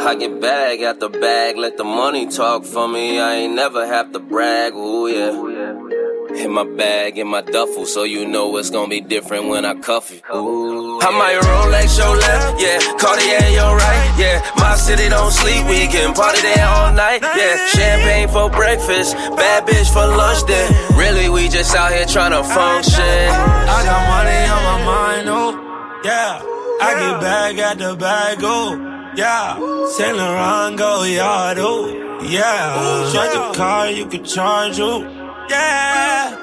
I 0.00 0.14
get 0.18 0.40
bag 0.40 0.80
the 1.00 1.08
bag, 1.08 1.56
let 1.56 1.76
the 1.76 1.84
money 1.84 2.26
talk 2.28 2.64
for 2.64 2.88
me. 2.88 3.20
I 3.20 3.34
ain't 3.34 3.54
never 3.54 3.86
have 3.86 4.12
to 4.12 4.18
brag, 4.18 4.74
ooh 4.74 5.06
yeah. 5.06 6.07
In 6.36 6.52
my 6.52 6.64
bag, 6.64 7.18
in 7.18 7.26
my 7.26 7.40
duffel, 7.40 7.86
so 7.86 8.04
you 8.04 8.26
know 8.26 8.56
it's 8.58 8.70
gonna 8.70 8.88
be 8.88 9.00
different 9.00 9.48
when 9.48 9.64
I 9.64 9.74
cuff 9.74 10.10
it. 10.10 10.22
Ooh, 10.34 11.00
I 11.00 11.10
might 11.10 11.40
Rolex 11.40 11.96
your 11.96 12.16
left, 12.16 12.60
yeah. 12.60 12.78
Cartier 12.98 13.48
your 13.50 13.74
right, 13.74 14.14
yeah. 14.18 14.50
My 14.56 14.76
city 14.76 15.08
don't 15.08 15.32
sleep, 15.32 15.66
we 15.66 15.86
can 15.88 16.12
party 16.14 16.42
there 16.42 16.66
all 16.66 16.92
night, 16.92 17.22
yeah. 17.22 17.66
Champagne 17.68 18.28
for 18.28 18.50
breakfast, 18.50 19.14
bad 19.14 19.66
bitch 19.66 19.90
for 19.92 20.06
lunch, 20.06 20.44
then. 20.46 20.98
Really, 20.98 21.28
we 21.30 21.48
just 21.48 21.74
out 21.74 21.92
here 21.92 22.04
trying 22.04 22.32
to 22.32 22.44
function. 22.44 23.02
I 23.02 23.82
got 23.88 24.02
money 24.12 24.40
on 24.52 24.62
my 24.68 24.84
mind, 24.84 25.28
oh, 25.28 26.00
yeah. 26.04 26.42
I 26.80 26.94
get 27.00 27.20
back 27.20 27.58
at 27.58 27.78
the 27.78 27.96
bag, 27.96 28.38
oh, 28.42 28.76
yeah. 29.16 29.56
Saint 29.96 30.16
Laurent 30.16 30.76
go 30.76 31.02
yard, 31.04 31.56
oh, 31.58 32.20
yeah. 32.22 33.10
Swipe 33.10 33.32
the 33.32 33.58
car, 33.58 33.90
you 33.90 34.06
can 34.06 34.24
charge, 34.24 34.78
oh, 34.78 35.02
yeah. 35.48 36.36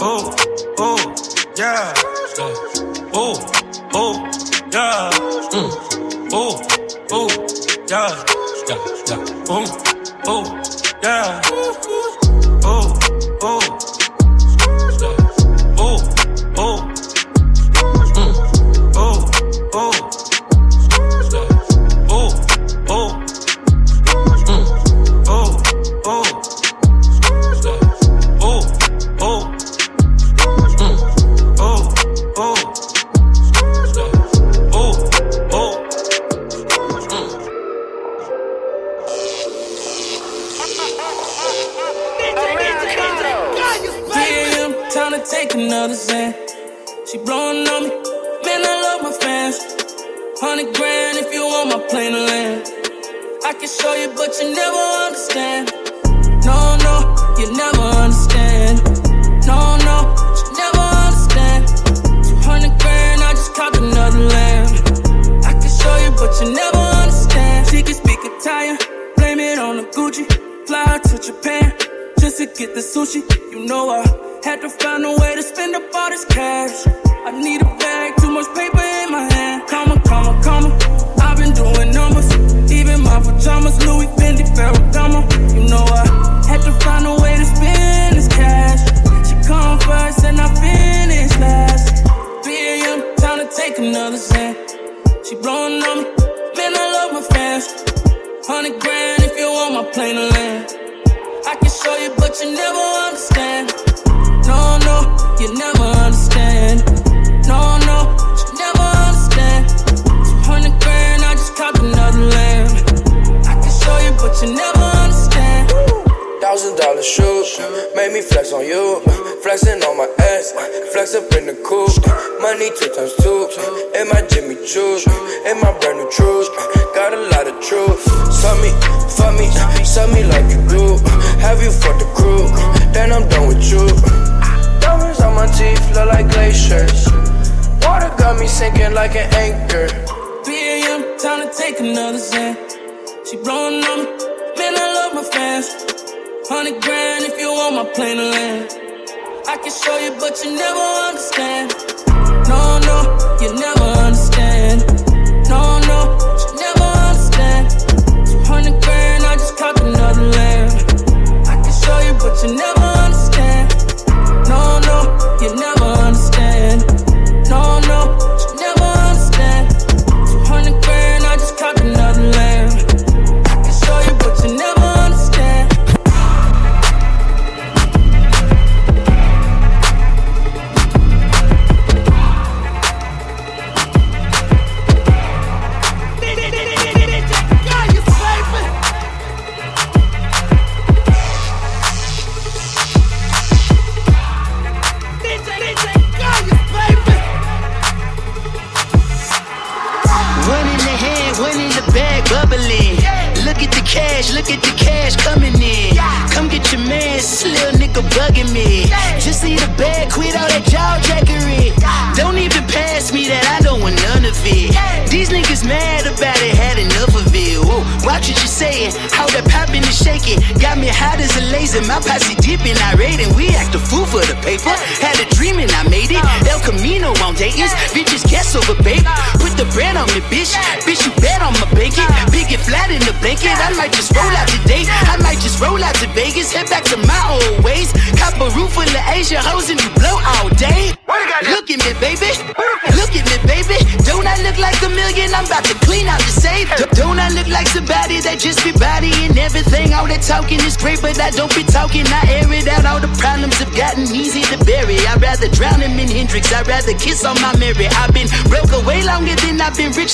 Oh, 0.00 0.34
oh, 0.78 1.14
yeah. 1.56 1.92
Oh, 3.12 3.34
oh, 3.94 4.24
yeah. 4.72 5.10
Mm. 5.52 5.70
Oh, 6.32 6.62
oh, 7.10 7.28
yeah. 7.88 8.24
Yeah, 8.68 8.78
yeah. 9.08 9.44
Oh, 9.48 9.66
oh, 10.26 10.62
yeah. 11.02 11.40
Oh. 12.64 12.97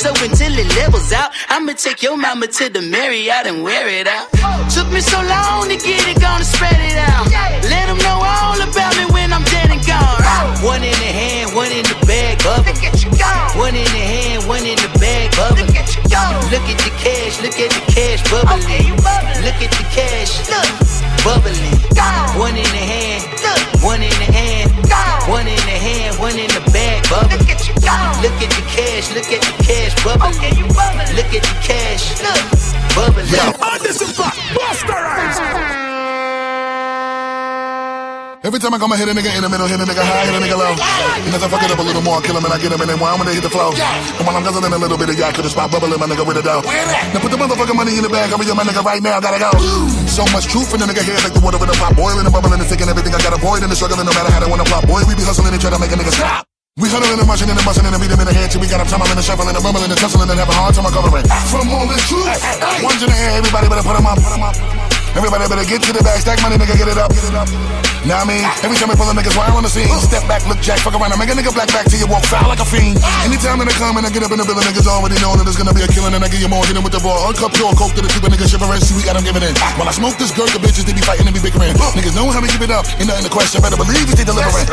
So 0.04 0.12
until 0.22 0.52
it 0.52 0.68
levels 0.76 1.12
out, 1.12 1.32
I'ma 1.48 1.72
take 1.72 2.02
your 2.02 2.18
mama 2.18 2.46
to 2.46 2.68
the 2.68 2.82
Marriott 2.82 3.46
and 3.46 3.64
wear 3.64 3.88
it 3.88 4.06
out. 4.06 4.28
Took 4.68 4.92
me 4.92 5.00
so 5.00 5.16
long 5.16 5.64
to 5.72 5.76
get 5.80 6.04
it, 6.04 6.20
gonna 6.20 6.44
spread 6.44 6.76
it 6.76 6.98
out. 7.08 7.24
Let 7.72 7.88
them 7.88 7.96
know 8.04 8.20
all 8.20 8.60
about 8.60 8.92
me 9.00 9.08
when 9.16 9.32
I'm 9.32 9.44
dead 9.44 9.70
and 9.72 9.80
gone. 9.86 10.20
One 10.60 10.84
in 10.84 10.92
the 11.00 11.10
hand, 11.20 11.56
one 11.56 11.72
in 11.72 11.84
the 11.88 11.96
bag, 12.04 12.36
bubble. 12.44 12.76
One 13.56 13.74
in 13.74 13.88
the 13.96 14.04
hand, 14.12 14.44
one 14.46 14.66
in 14.66 14.76
the 14.76 14.92
bag, 15.00 15.32
bubble. 15.40 15.64
Look 16.52 16.68
at 16.68 16.78
the 16.84 16.92
cash, 17.00 17.40
look 17.40 17.56
at 17.56 17.72
the 17.72 17.82
cash 17.88 18.20
bubbling. 18.28 19.13
The 30.14 30.30
cash 30.30 30.62
bubbling. 30.70 31.10
Look 31.18 31.30
at 31.34 31.42
the 31.42 31.54
cash, 31.58 32.04
look, 32.22 32.42
bubbling. 32.94 33.26
Yeah. 33.26 33.50
this 33.82 34.00
is 34.00 34.14
Busta 34.14 34.94
Every 38.44 38.60
time 38.60 38.76
I 38.76 38.78
come, 38.78 38.92
I 38.92 39.00
hit 39.00 39.08
a 39.08 39.16
nigga 39.16 39.32
in 39.32 39.40
the 39.40 39.48
middle, 39.48 39.64
hit 39.64 39.80
a 39.80 39.88
nigga 39.88 40.04
high, 40.04 40.28
hit 40.28 40.36
a 40.36 40.40
nigga 40.44 40.52
low. 40.52 40.76
And 40.76 41.32
as 41.32 41.40
I 41.40 41.48
fuck 41.48 41.64
it 41.64 41.72
up 41.72 41.80
a 41.80 41.86
little 41.88 42.04
more, 42.04 42.20
I 42.20 42.22
kill 42.22 42.36
him 42.36 42.44
and 42.44 42.52
I 42.52 42.60
get 42.60 42.70
him 42.70 42.76
and 42.76 42.92
then 42.92 43.00
while 43.00 43.16
I'm 43.16 43.24
gonna 43.24 43.32
hit 43.32 43.40
the 43.40 43.48
flow. 43.48 43.72
And 43.72 44.22
while 44.22 44.36
I'm 44.36 44.44
guzzling 44.44 44.68
a 44.68 44.76
little 44.76 45.00
bit 45.00 45.08
of 45.08 45.16
yak, 45.16 45.32
could 45.34 45.48
spot 45.48 45.72
bubbling 45.72 45.96
my 45.96 46.04
nigga 46.04 46.28
with 46.28 46.36
a 46.36 46.44
dough. 46.44 46.60
Now 46.60 47.24
put 47.24 47.32
the 47.32 47.40
motherfucking 47.40 47.74
money 47.74 47.96
in 47.96 48.04
the 48.04 48.12
bag, 48.12 48.28
hurry 48.28 48.44
up 48.46 48.60
my 48.60 48.68
nigga 48.68 48.84
right 48.84 49.00
now, 49.00 49.16
gotta 49.18 49.40
go. 49.40 49.48
So 50.06 50.28
much 50.28 50.44
truth 50.46 50.76
in 50.76 50.84
the 50.84 50.86
nigga 50.86 51.02
here, 51.02 51.16
like 51.24 51.32
the 51.32 51.40
water 51.40 51.56
in 51.56 51.72
the 51.72 51.76
pot, 51.80 51.96
boiling 51.96 52.22
and 52.22 52.30
bubbling 52.30 52.60
and 52.60 52.68
taking 52.68 52.86
everything 52.86 53.16
I 53.16 53.20
got 53.24 53.32
to 53.32 53.40
avoid 53.40 53.64
and 53.64 53.72
the 53.72 53.76
struggling 53.80 54.04
no 54.04 54.12
matter 54.12 54.30
how 54.30 54.44
they 54.44 54.50
wanna 54.52 54.68
plot. 54.68 54.84
Boy, 54.84 55.00
we 55.08 55.16
be 55.16 55.24
hustling 55.24 55.50
and 55.50 55.58
try 55.58 55.72
to 55.72 55.80
make 55.80 55.90
a 55.90 55.98
nigga 55.98 56.12
stop. 56.12 56.53
We 56.74 56.90
huddling 56.90 57.22
and 57.22 57.30
marching 57.30 57.46
and 57.46 57.54
busting 57.62 57.86
and 57.86 57.94
beat 58.02 58.10
them 58.10 58.18
in 58.18 58.26
the 58.26 58.34
head 58.34 58.50
till 58.50 58.58
we 58.58 58.66
got 58.66 58.82
them 58.82 58.98
in 58.98 59.14
the 59.14 59.22
shuffling 59.22 59.46
and 59.46 59.62
rumbling 59.62 59.86
and 59.86 59.94
tussling 59.94 60.26
and 60.26 60.34
have 60.34 60.50
a 60.50 60.56
hard 60.58 60.74
time 60.74 60.82
recovering. 60.82 61.22
From 61.46 61.70
all 61.70 61.86
this 61.86 62.02
truth, 62.10 62.26
ones 62.82 62.98
in 62.98 63.06
the 63.06 63.14
air, 63.14 63.38
everybody 63.38 63.70
better 63.70 63.86
put 63.86 63.94
them 63.94 64.02
up. 64.02 64.18
Put 64.18 64.34
them 64.34 64.42
up, 64.42 64.58
everybody 65.14 65.46
better 65.46 65.62
get 65.70 65.86
to 65.86 65.94
the 65.94 66.02
bag, 66.02 66.18
stack 66.18 66.42
money, 66.42 66.58
nigga, 66.58 66.74
get 66.74 66.90
it 66.90 66.98
up. 66.98 67.14
Now 68.02 68.20
I 68.20 68.26
mean, 68.26 68.42
every 68.66 68.74
time 68.74 68.90
we 68.90 68.98
pull 68.98 69.06
a 69.06 69.14
niggas 69.14 69.38
wire 69.38 69.54
on 69.54 69.62
the 69.62 69.70
scene, 69.70 69.86
step 70.02 70.26
back, 70.26 70.42
look 70.50 70.58
jack, 70.58 70.82
fuck 70.82 70.98
around, 70.98 71.14
and 71.14 71.20
make 71.22 71.30
a 71.30 71.38
nigga 71.38 71.54
black 71.54 71.70
back 71.70 71.86
till 71.86 72.02
you 72.02 72.10
walk 72.10 72.26
foul 72.26 72.50
like 72.50 72.58
a 72.58 72.66
fiend. 72.66 72.98
Anytime 73.22 73.62
that 73.62 73.70
I 73.70 73.74
come 73.78 73.94
and 73.94 74.02
I 74.02 74.10
get 74.10 74.26
up 74.26 74.34
in 74.34 74.42
the 74.42 74.44
building, 74.44 74.66
niggas 74.66 74.90
already 74.90 75.14
know 75.22 75.38
that 75.38 75.46
it's 75.46 75.54
gonna 75.54 75.78
be 75.78 75.86
a 75.86 75.90
killing, 75.94 76.10
and 76.10 76.26
I 76.26 76.28
give 76.28 76.42
you 76.42 76.50
more, 76.50 76.66
hit 76.66 76.74
'em 76.74 76.82
with 76.82 76.90
the 76.90 77.02
raw, 77.06 77.30
uncup 77.30 77.54
pure 77.54 77.70
coke 77.78 77.94
to 77.94 78.02
the 78.02 78.10
people, 78.10 78.34
niggas 78.34 78.50
shivering, 78.50 78.82
see 78.82 78.98
we 78.98 79.06
got 79.06 79.14
them 79.14 79.22
giving 79.22 79.46
in. 79.46 79.54
While 79.78 79.86
I 79.86 79.94
smoke 79.94 80.18
this 80.18 80.34
girl, 80.34 80.50
the 80.50 80.58
bitches, 80.58 80.90
they 80.90 80.90
be 80.90 81.06
fighting 81.06 81.30
and 81.30 81.38
be 81.38 81.38
bickering. 81.38 81.70
Niggas 81.94 82.18
know 82.18 82.26
how 82.34 82.42
we 82.42 82.50
give 82.50 82.66
it 82.66 82.74
up, 82.74 82.82
ain't 82.98 83.06
nothing 83.06 83.22
to 83.22 83.30
question, 83.30 83.62
better 83.62 83.78
believe 83.78 84.10
it, 84.10 84.18
they 84.18 84.26
delivering. 84.26 84.66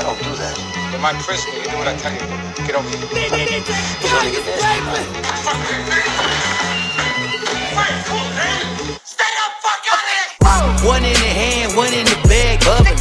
I 0.00 0.08
don't 0.08 0.16
do 0.16 0.32
that. 0.40 0.69
It 1.00 1.02
might 1.02 1.16
press 1.24 1.46
me. 1.46 1.56
You 1.56 1.64
do 1.64 1.78
what 1.80 1.88
I 1.88 1.96
tell 1.96 2.12
you. 2.12 2.20
Get 2.68 2.76
over 2.76 2.84
here. 2.84 3.00
One 10.84 11.04
in 11.04 11.16
the 11.16 11.32
hand, 11.32 11.74
one 11.74 11.94
in 11.94 12.04
the 12.04 12.20
bag, 12.28 12.60
bubbling. 12.60 13.00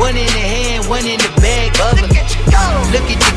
One 0.00 0.16
in 0.16 0.24
the 0.24 0.40
hand, 0.40 0.88
one 0.88 1.04
in 1.04 1.20
the 1.20 1.28
bag, 1.44 1.76
bubbling. 1.76 2.08
Look 2.08 2.16
at 2.16 2.28
the 2.32 2.40
cash, 2.48 2.92
look 2.92 3.29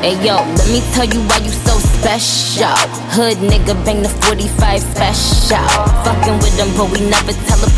Hey 0.00 0.16
yo, 0.24 0.36
let 0.56 0.68
me 0.72 0.80
tell 0.94 1.04
you 1.04 1.20
why 1.28 1.36
you 1.44 1.50
so 1.50 1.76
special. 1.76 2.72
Hood 3.12 3.36
nigga 3.36 3.76
bang 3.84 4.00
the 4.00 4.08
45 4.08 4.80
special. 4.80 5.68
Fucking 6.04 6.38
with 6.40 6.56
them, 6.56 6.72
but 6.74 6.90
we 6.90 7.04
never 7.04 7.32
tell 7.44 7.60
a 7.60 7.70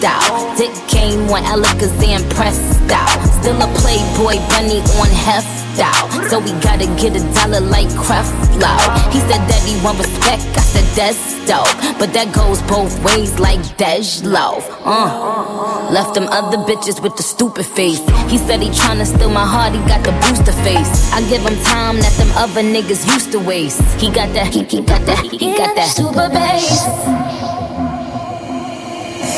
pressed 0.00 0.04
out. 0.04 0.56
Dick 0.56 0.72
game 0.88 1.28
one 1.28 1.44
Alakazam 1.44 2.28
pressed 2.30 2.90
out. 2.90 3.24
Still 3.40 3.60
a 3.60 3.68
playboy 3.78 4.36
bunny 4.48 4.80
on 5.00 5.08
heft 5.08 5.80
out. 5.80 6.10
So 6.30 6.38
we 6.38 6.52
gotta 6.62 6.86
get 7.00 7.16
a 7.16 7.22
dollar 7.34 7.60
like 7.60 7.88
Creflo. 7.88 8.74
He 9.12 9.20
said 9.20 9.42
that 9.48 9.62
he 9.66 9.82
want 9.84 9.98
respect, 9.98 10.42
I 10.56 10.60
said 10.60 10.84
that's 10.96 11.46
dope. 11.46 11.98
But 11.98 12.12
that 12.12 12.32
goes 12.34 12.62
both 12.62 13.02
ways 13.04 13.38
like 13.38 13.60
Dej. 13.76 14.24
Uh. 14.24 15.90
Left 15.90 16.14
them 16.14 16.28
other 16.28 16.58
bitches 16.58 17.02
with 17.02 17.16
the 17.16 17.22
stupid 17.22 17.66
face. 17.66 18.00
He 18.30 18.38
said 18.38 18.60
he 18.60 18.70
tryna 18.70 19.06
steal 19.06 19.30
my 19.30 19.46
heart, 19.46 19.74
he 19.74 19.80
got 19.86 20.04
the 20.04 20.12
booster 20.22 20.52
face. 20.62 21.12
I 21.12 21.20
give 21.28 21.42
him 21.42 21.56
time 21.64 21.96
that 22.00 22.12
them 22.18 22.30
other 22.36 22.62
niggas 22.62 23.06
used 23.12 23.32
to 23.32 23.38
waste. 23.38 23.82
He 24.00 24.10
got 24.10 24.32
that, 24.34 24.52
he, 24.52 24.64
he 24.64 24.80
got 24.82 25.04
that, 25.06 25.18
he, 25.24 25.36
he 25.38 25.56
got 25.56 25.74
that 25.76 25.88
super 25.88 26.28
bass. 26.28 27.63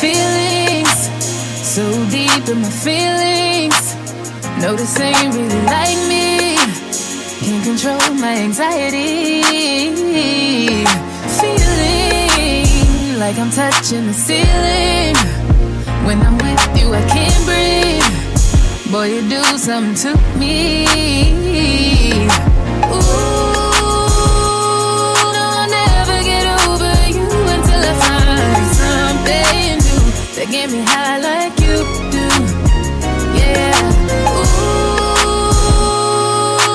Feelings 0.01 0.77
so 1.77 1.85
deep 2.11 2.49
in 2.49 2.61
my 2.63 2.71
feelings. 2.71 3.95
No, 4.63 4.77
this 4.77 4.99
ain't 5.01 5.35
really 5.35 5.63
like 5.65 5.99
me. 6.09 6.57
Can't 7.45 7.65
control 7.65 8.15
my 8.15 8.37
anxiety. 8.49 9.43
Feeling 11.41 13.19
like 13.19 13.39
I'm 13.39 13.51
touching 13.51 14.07
the 14.07 14.15
ceiling. 14.15 15.17
When 16.07 16.21
I'm 16.23 16.39
with 16.39 16.79
you, 16.79 16.95
I 16.95 17.03
can't 17.15 17.45
breathe. 17.45 18.93
Boy, 18.93 19.07
you 19.15 19.23
do 19.29 19.43
something 19.59 19.95
to 19.95 20.39
me. 20.39 20.87
That 30.47 30.53
get 30.53 30.71
me 30.71 30.81
high 30.87 31.19
like 31.19 31.59
you 31.61 31.77
do. 32.11 32.29
Yeah. 33.35 33.75
Ooh, 34.31 34.67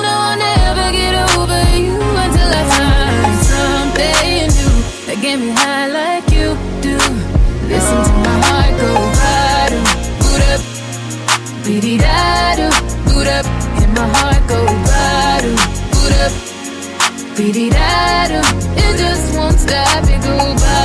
no, 0.02 0.12
I'll 0.28 0.38
never 0.38 0.92
get 0.92 1.14
over 1.36 1.62
you 1.78 1.96
until 2.22 2.50
I 2.52 2.64
find 2.76 3.36
something 3.52 4.46
new. 4.58 4.74
That 5.06 5.18
get 5.22 5.36
me 5.38 5.50
high 5.52 5.88
like 5.88 6.30
you 6.30 6.56
do. 6.82 6.96
Listen 7.68 7.98
to 8.04 8.12
my 8.26 8.36
heart 8.44 8.74
go 8.80 8.92
bada, 9.18 9.78
boot 10.20 10.42
up, 10.52 10.62
beady 11.64 11.94
da 11.98 12.56
do, 12.56 12.68
boot 13.08 13.28
up, 13.28 13.46
and 13.80 13.92
my 13.94 14.06
heart 14.16 14.42
go 14.48 14.60
bada, 14.88 15.50
boot 15.92 16.14
up, 16.24 16.32
beady 17.36 17.66
da 17.70 18.28
do. 18.28 18.40
It 18.76 18.92
just 18.98 19.34
won't 19.36 19.58
stop, 19.58 20.04
it 20.04 20.20
go 20.22 20.36
bada, 20.60 20.81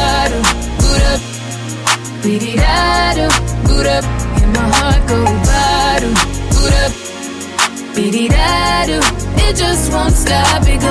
da 8.25 8.89
do. 8.89 8.97
It 9.45 9.53
just 9.53 9.93
won't 9.93 10.17
stop, 10.17 10.65
it. 10.65 10.81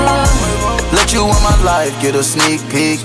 Let 0.94 1.10
you 1.12 1.26
in 1.26 1.42
my 1.42 1.58
life 1.66 1.90
get 2.00 2.14
a 2.14 2.22
sneak 2.22 2.62
peek. 2.70 3.02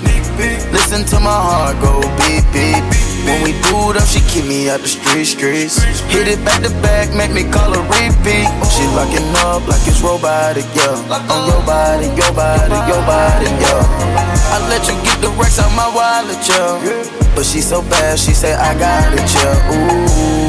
Listen 0.69 1.01
to 1.09 1.17
my 1.19 1.33
heart 1.33 1.81
go 1.81 1.97
beep 2.21 2.45
beep. 2.53 2.83
When 3.25 3.41
we 3.43 3.53
boot 3.69 3.97
up, 3.97 4.05
she 4.05 4.21
keep 4.29 4.45
me 4.45 4.69
out 4.69 4.81
the 4.81 4.87
street 4.87 5.25
streets. 5.25 5.77
Hit 6.13 6.27
it 6.27 6.43
back 6.45 6.61
to 6.61 6.69
back, 6.81 7.13
make 7.13 7.31
me 7.31 7.43
call 7.43 7.73
her 7.73 7.85
repeat. 7.89 8.49
She 8.73 8.85
locking 8.97 9.29
up 9.45 9.65
like 9.67 9.81
it's 9.85 10.01
robotic, 10.01 10.65
yeah. 10.73 10.97
On 11.29 11.41
your 11.49 11.61
body, 11.65 12.09
your 12.17 12.33
body, 12.33 12.77
your 12.89 13.01
body, 13.05 13.49
yeah. 13.61 14.53
I 14.53 14.57
let 14.69 14.85
you 14.89 14.95
get 15.05 15.21
the 15.21 15.29
racks 15.37 15.59
out 15.59 15.73
my 15.77 15.89
wallet, 15.93 16.41
yeah. 16.49 17.35
But 17.35 17.45
she 17.45 17.61
so 17.61 17.81
bad, 17.81 18.17
she 18.17 18.33
say 18.33 18.53
I 18.53 18.77
got 18.77 19.13
it, 19.13 19.29
yeah. 19.33 20.37
Ooh. 20.37 20.40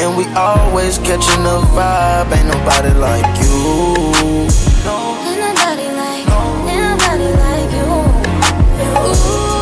And 0.00 0.16
we 0.16 0.24
always 0.34 0.98
catching 0.98 1.42
the 1.44 1.60
vibe, 1.74 2.32
ain't 2.36 2.48
nobody 2.48 2.92
like 2.98 3.26
you. 3.42 3.84
Ain't 5.26 5.40
nobody 5.40 5.88
like, 6.00 6.26
ain't 6.70 6.82
nobody 6.90 7.30
like 7.44 7.70
you. 7.78 7.88
Ooh, 9.04 9.54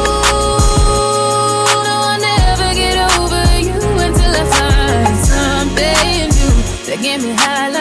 no, 1.86 1.96
I'll 2.10 2.20
never 2.20 2.68
get 2.74 2.96
over 3.18 3.44
you 3.60 3.78
until 4.06 4.32
I 4.34 4.44
find 4.56 5.16
something 5.32 6.28
new 6.38 6.96
get 7.02 7.20
me 7.20 7.32
high 7.34 7.71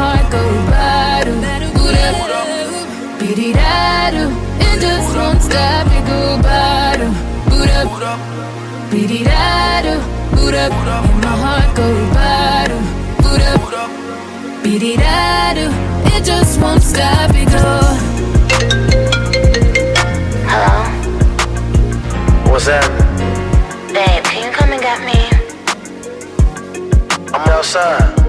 heart 0.00 0.26
go 0.32 0.42
bada, 0.72 1.32
boot 1.76 1.96
up, 2.06 2.16
beady 3.20 3.52
da 3.52 4.10
do. 4.14 4.24
It 4.68 4.76
just 4.80 5.10
won't 5.16 5.42
stop, 5.42 5.86
it 5.96 6.04
go 6.10 6.20
bada, 6.46 7.08
boot 7.50 7.70
up, 7.80 8.20
beady 8.90 9.20
da 9.24 9.94
boot 10.34 10.54
up, 10.54 10.72
and 10.72 11.20
my 11.24 11.34
heart 11.44 11.70
go 11.76 11.88
bada, 12.16 12.78
boot 13.22 13.42
up, 13.52 13.90
beady 14.62 14.96
da. 14.96 15.20
It 16.14 16.24
just 16.24 16.60
won't 16.60 16.82
stop, 16.82 17.30
it 17.34 17.48
go. 17.48 17.66
Hello? 20.52 20.76
What's 22.50 22.66
that? 22.66 22.86
Babe, 23.92 24.24
can 24.24 24.38
you 24.44 24.52
come 24.58 24.72
and 24.72 24.82
get 24.82 25.00
me? 25.08 25.20
I'm 27.34 27.48
outside. 27.48 28.19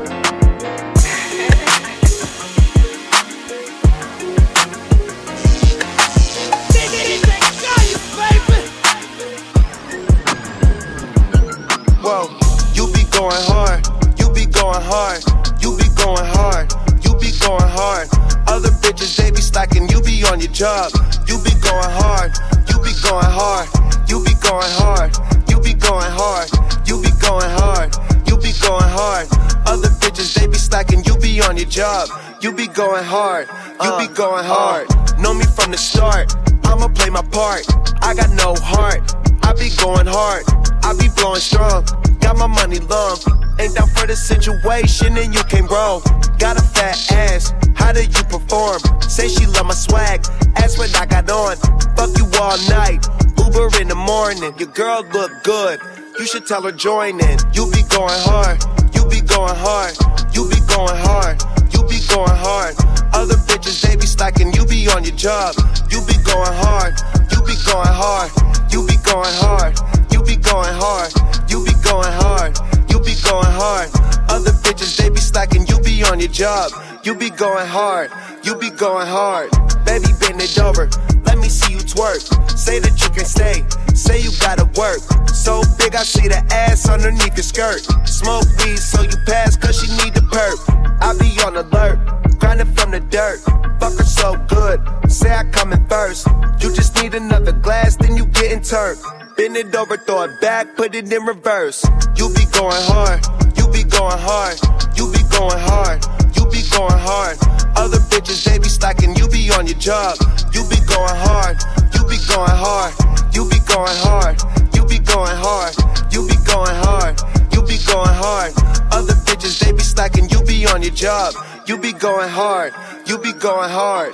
Going 13.32 13.48
hard, 13.48 13.88
you 14.20 14.30
be 14.34 14.46
going 14.46 14.82
hard, 14.82 15.24
you 15.62 15.78
be 15.78 15.88
going 15.96 16.28
hard, 16.36 16.68
you 17.04 17.16
be 17.16 17.32
going 17.40 17.70
hard. 17.72 18.08
Other 18.48 18.70
bitches, 18.84 19.16
they 19.16 19.32
be 19.32 19.40
slacking, 19.40 19.88
you 19.88 20.02
be 20.02 20.24
on 20.26 20.42
your 20.42 20.52
job. 20.52 20.92
You 21.28 21.40
be 21.40 21.56
going 21.64 21.92
hard, 21.96 22.36
you 22.68 22.76
be 22.84 22.92
going 23.00 23.32
hard, 23.32 23.70
you 24.10 24.20
be 24.24 24.34
going 24.44 24.72
hard, 24.76 25.16
you 25.48 25.62
be 25.62 25.74
going 25.74 26.12
hard, 26.12 26.50
you 26.86 27.00
be 27.02 27.12
going 27.24 27.52
hard, 27.56 27.96
you 28.28 28.36
be 28.36 28.52
going 28.60 28.92
hard. 29.00 29.28
Other 29.66 29.88
bitches, 30.04 30.34
they 30.36 30.48
be 30.48 30.58
slacking, 30.58 31.04
you 31.06 31.16
be 31.18 31.40
on 31.42 31.56
your 31.56 31.68
job. 31.68 32.10
You 32.42 32.52
be 32.52 32.68
going 32.68 33.06
hard, 33.06 33.48
you 33.84 34.08
be 34.08 34.14
going 34.14 34.44
hard. 34.44 34.90
Know 35.20 35.34
me 35.34 35.46
from 35.46 35.72
the 35.72 35.78
start, 35.78 36.36
I'ma 36.66 36.90
play 36.90 37.10
my 37.10 37.22
part. 37.32 37.64
I 38.02 38.14
got 38.14 38.32
no 38.32 38.56
heart, 38.60 39.16
I 39.44 39.54
be 39.54 39.70
going 39.78 40.08
hard, 40.08 40.44
I 40.84 40.92
be 41.00 41.08
blowing 41.16 41.40
strong. 41.40 41.86
Got 42.22 42.38
my 42.38 42.48
money 42.48 42.80
long, 42.80 43.18
ain't 43.60 43.76
down 43.76 43.90
for 43.90 44.08
the 44.08 44.16
situation 44.16 45.18
and 45.18 45.34
you 45.34 45.44
came 45.46 45.68
wrong. 45.68 46.02
Got 46.38 46.58
a 46.58 46.64
fat 46.64 46.98
ass, 47.12 47.54
how 47.76 47.92
do 47.92 48.02
you 48.02 48.24
perform? 48.30 48.80
Say 49.02 49.28
she 49.28 49.46
love 49.46 49.66
my 49.66 49.74
swag, 49.74 50.26
ask 50.56 50.78
what 50.78 50.96
I 51.00 51.06
got 51.06 51.30
on. 51.30 51.58
Fuck 51.98 52.18
you 52.18 52.26
all 52.40 52.58
night, 52.70 53.06
Uber 53.38 53.70
in 53.82 53.88
the 53.88 53.96
morning. 53.96 54.54
Your 54.58 54.70
girl 54.70 55.04
look 55.12 55.32
good, 55.44 55.80
you 56.18 56.26
should 56.26 56.46
tell 56.46 56.64
her 56.64 56.72
join 56.72 57.20
in. 57.20 57.38
You 57.54 57.70
be 57.72 57.84
going 57.90 58.22
hard, 58.26 58.64
you 58.96 59.06
be 59.10 59.22
going 59.22 59.56
hard, 59.56 59.98
you 60.34 60.48
be 60.50 60.60
going 60.68 60.98
hard, 60.98 61.42
you 61.74 61.84
be 61.88 62.00
going 62.08 62.38
hard. 62.38 62.76
Other 63.14 63.36
bitches 63.50 63.82
they 63.82 63.96
be 63.96 64.06
slacking, 64.06 64.54
you 64.54 64.66
be 64.66 64.88
on 64.88 65.04
your 65.04 65.16
job. 65.16 65.56
You 65.92 66.00
be 66.08 66.16
going 66.24 66.56
hard, 66.64 66.96
you 67.32 67.44
be 67.44 67.56
going 67.68 67.92
hard, 67.92 68.32
you 68.72 68.88
be 68.88 68.96
going 69.04 69.36
hard, 69.44 69.76
you 70.12 70.24
be 70.24 70.38
going 70.38 70.74
hard, 70.74 71.12
you 71.52 71.64
be 71.66 71.74
going 71.84 72.12
hard, 72.24 72.58
you 72.89 72.97
be 73.02 73.14
going 73.28 73.54
hard. 73.60 73.89
Other 74.32 74.52
bitches 74.64 74.95
they 74.95 75.10
be 75.10 75.18
slacking, 75.20 75.68
you 75.68 75.78
be 75.82 76.02
on 76.04 76.22
your 76.22 76.30
job. 76.30 76.72
You 77.04 77.14
be 77.14 77.30
going 77.30 77.68
hard, 77.68 78.10
you 78.44 78.56
be 78.56 78.70
going 78.70 79.08
hard. 79.08 79.52
Baby, 79.86 80.14
bend 80.20 80.42
it 80.42 80.58
over, 80.60 80.89
let 81.26 81.38
me 81.38 81.50
see 81.50 81.74
you 81.74 81.80
twerk. 81.80 82.22
Say 82.58 82.80
that 82.80 83.02
you 83.02 83.10
can 83.10 83.26
stay, 83.26 83.66
say 83.96 84.22
you 84.22 84.32
gotta 84.39 84.66
work. 84.80 85.00
So 85.34 85.62
big, 85.78 85.96
I 85.96 86.04
see 86.04 86.28
the 86.28 86.42
ass 86.52 86.88
underneath 86.88 87.36
your 87.36 87.44
skirt. 87.44 87.82
Smoke 88.08 88.46
weed, 88.60 88.78
so 88.78 89.02
you 89.02 89.18
pass, 89.26 89.58
cause 89.58 89.82
she 89.82 89.88
need 90.04 90.14
the 90.14 90.22
perk. 90.32 90.58
I 91.02 91.14
be 91.18 91.30
on 91.44 91.58
alert, 91.58 91.98
grinding 92.39 92.72
from 92.74 92.92
the 92.92 93.00
dirt. 93.00 93.39
Fuck 93.80 93.98
her 93.98 94.06
so 94.06 94.38
good, 94.48 94.80
say 95.12 95.34
I 95.34 95.44
come 95.52 95.74
in 95.74 95.86
first. 95.88 96.28
You 96.62 96.74
just 96.74 96.96
need 97.02 97.16
another 97.16 97.52
glass, 97.52 97.96
then 97.96 98.16
you 98.16 98.26
getting 98.28 98.62
turned. 98.62 99.00
Bend 99.36 99.58
it 99.58 99.74
over, 99.76 99.98
throw 99.98 100.24
it 100.24 100.39
back, 100.42 100.76
put 100.76 100.94
it 100.94 101.12
in 101.12 101.24
reverse. 101.24 101.84
You 102.16 102.30
be 102.30 102.46
going 102.52 102.82
hard, 102.86 103.26
you 103.58 103.68
be 103.70 103.84
going 103.84 104.20
hard, 104.20 104.60
you 104.96 105.12
be 105.12 105.24
going 105.36 105.58
hard, 105.58 106.06
be 106.52 106.62
going 106.70 106.99
hard. 106.99 107.38
Other 107.76 107.99
bitches, 108.12 108.43
they 108.43 108.60
be 108.60 108.68
slacking, 108.68 109.16
you 109.16 109.28
be 109.28 109.49
on 109.52 109.66
your 109.66 109.80
job. 109.80 110.18
You 110.54 110.68
be 110.68 110.78
going 110.86 111.16
hard, 111.16 111.58
you 111.95 112.04
be 112.06 112.20
going 112.28 112.52
hard, 112.52 112.93
you 113.34 113.47
be 113.47 113.60
going 113.66 113.97
hard, 114.04 114.36
you 114.76 114.86
be 114.86 114.99
going 114.99 115.38
hard, 115.39 115.74
you 116.12 116.28
be 116.28 116.36
going 116.45 116.76
hard, 116.84 117.16
you 117.54 117.64
be 117.64 117.80
going 117.88 118.16
hard. 118.20 118.52
Other 118.91 119.16
bitches, 119.26 119.60
they 119.60 119.72
be 119.72 119.80
slacking, 119.80 120.30
you 120.30 120.43
be 120.43 120.68
on 120.68 120.84
your 120.84 120.93
job. 120.93 121.34
You 121.68 121.78
be 121.78 121.93
going 121.93 122.28
hard, 122.28 122.74
you 123.06 123.18
be 123.18 123.32
going 123.34 123.70
hard. 123.70 124.12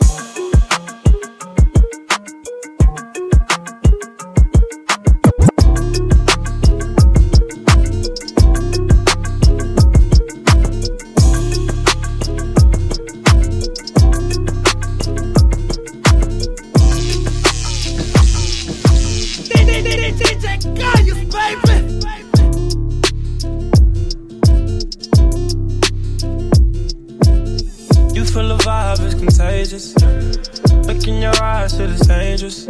Contagious. 29.28 29.93
Look 30.88 31.07
in 31.07 31.21
your 31.21 31.43
eyes, 31.43 31.75
shit 31.75 31.89
is 31.89 32.01
dangerous. 32.01 32.65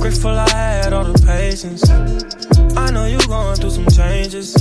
Grateful 0.00 0.30
I 0.30 0.48
had 0.48 0.92
all 0.92 1.04
the 1.04 1.18
patience. 1.26 1.82
I 2.76 2.90
know 2.90 3.06
you 3.06 3.18
going 3.26 3.56
through 3.56 3.70
some 3.70 3.88
changes. 3.88 4.56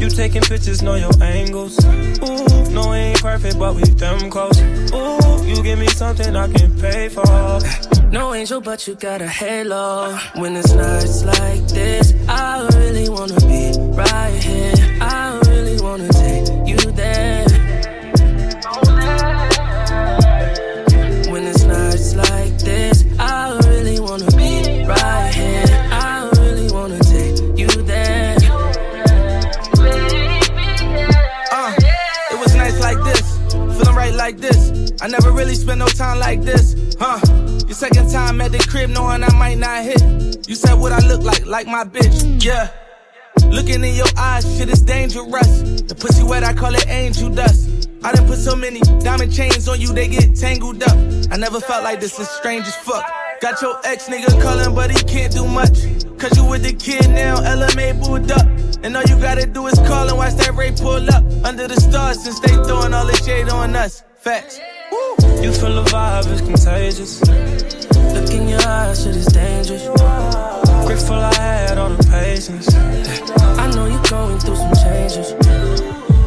You 0.00 0.08
taking 0.08 0.42
pictures, 0.42 0.82
know 0.82 0.94
your 0.94 1.12
angles. 1.22 1.78
Ooh, 1.84 2.70
no, 2.70 2.90
we 2.90 2.96
ain't 2.96 3.20
perfect, 3.20 3.58
but 3.58 3.74
we 3.74 3.82
them 3.82 4.30
close. 4.30 4.60
Ooh, 4.60 5.46
you 5.46 5.62
give 5.62 5.78
me 5.78 5.88
something 5.88 6.34
I 6.34 6.48
can 6.52 6.70
pay 6.80 7.08
for. 7.08 7.60
No 8.10 8.34
angel, 8.34 8.60
but 8.60 8.86
you 8.86 8.94
got 8.94 9.20
a 9.20 9.28
halo. 9.28 10.16
When 10.36 10.56
it's 10.56 10.72
nights 10.72 11.24
like 11.24 11.66
this, 11.68 12.14
I 12.28 12.66
really 12.74 13.08
wanna 13.08 13.40
be 13.40 13.72
right 13.94 14.37
I 35.00 35.06
never 35.06 35.30
really 35.30 35.54
spent 35.54 35.78
no 35.78 35.86
time 35.86 36.18
like 36.18 36.42
this, 36.42 36.96
huh? 36.98 37.20
Your 37.66 37.74
second 37.74 38.10
time 38.10 38.40
at 38.40 38.50
the 38.50 38.58
crib, 38.58 38.90
knowing 38.90 39.22
I 39.22 39.32
might 39.34 39.58
not 39.58 39.84
hit. 39.84 40.48
You 40.48 40.56
said 40.56 40.74
what 40.74 40.92
I 40.92 40.98
look 41.06 41.22
like, 41.22 41.46
like 41.46 41.66
my 41.66 41.84
bitch, 41.84 42.44
yeah. 42.44 42.70
Looking 43.48 43.84
in 43.84 43.94
your 43.94 44.08
eyes, 44.16 44.44
shit 44.56 44.68
is 44.68 44.82
dangerous. 44.82 45.62
The 45.82 45.94
pussy 45.94 46.24
wet, 46.24 46.42
I 46.42 46.52
call 46.52 46.74
it 46.74 46.88
angel 46.88 47.30
dust. 47.30 47.88
I 48.02 48.12
done 48.12 48.26
put 48.26 48.38
so 48.38 48.56
many 48.56 48.80
diamond 49.00 49.32
chains 49.32 49.68
on 49.68 49.80
you, 49.80 49.92
they 49.92 50.08
get 50.08 50.34
tangled 50.34 50.82
up. 50.82 50.96
I 51.30 51.36
never 51.36 51.60
felt 51.60 51.84
like 51.84 52.00
this, 52.00 52.18
is 52.18 52.28
strange 52.28 52.66
as 52.66 52.76
fuck. 52.76 53.04
Got 53.40 53.62
your 53.62 53.78
ex 53.84 54.08
nigga 54.08 54.42
calling, 54.42 54.74
but 54.74 54.90
he 54.90 55.02
can't 55.04 55.32
do 55.32 55.46
much. 55.46 55.78
Cause 56.18 56.36
you 56.36 56.44
with 56.44 56.64
the 56.64 56.72
kid 56.72 57.08
now, 57.10 57.40
Ella 57.40 57.68
Mai 57.76 57.92
booed 57.92 58.32
up. 58.32 58.46
And 58.82 58.96
all 58.96 59.04
you 59.04 59.20
gotta 59.20 59.46
do 59.46 59.68
is 59.68 59.78
call 59.86 60.08
and 60.08 60.16
watch 60.18 60.34
that 60.34 60.54
Wraith 60.56 60.80
pull 60.80 61.08
up. 61.08 61.24
Under 61.44 61.68
the 61.68 61.80
stars, 61.80 62.24
since 62.24 62.40
they 62.40 62.54
throwing 62.66 62.92
all 62.92 63.06
the 63.06 63.16
shade 63.16 63.48
on 63.48 63.76
us. 63.76 64.02
Facts. 64.16 64.58
You 65.42 65.52
feel 65.52 65.74
the 65.74 65.84
vibe, 65.84 66.26
it's 66.32 66.40
contagious. 66.40 67.20
Look 68.12 68.30
in 68.32 68.48
your 68.48 68.60
eyes, 68.66 69.02
shit 69.04 69.16
is 69.16 69.26
dangerous. 69.26 69.86
Grateful 70.86 71.14
I 71.14 71.32
had 71.34 71.78
all 71.78 71.90
the 71.90 72.04
patience. 72.10 72.74
I 72.74 73.70
know 73.70 73.86
you're 73.86 74.02
going 74.10 74.38
through 74.40 74.56
some 74.56 74.74
changes. 74.74 75.32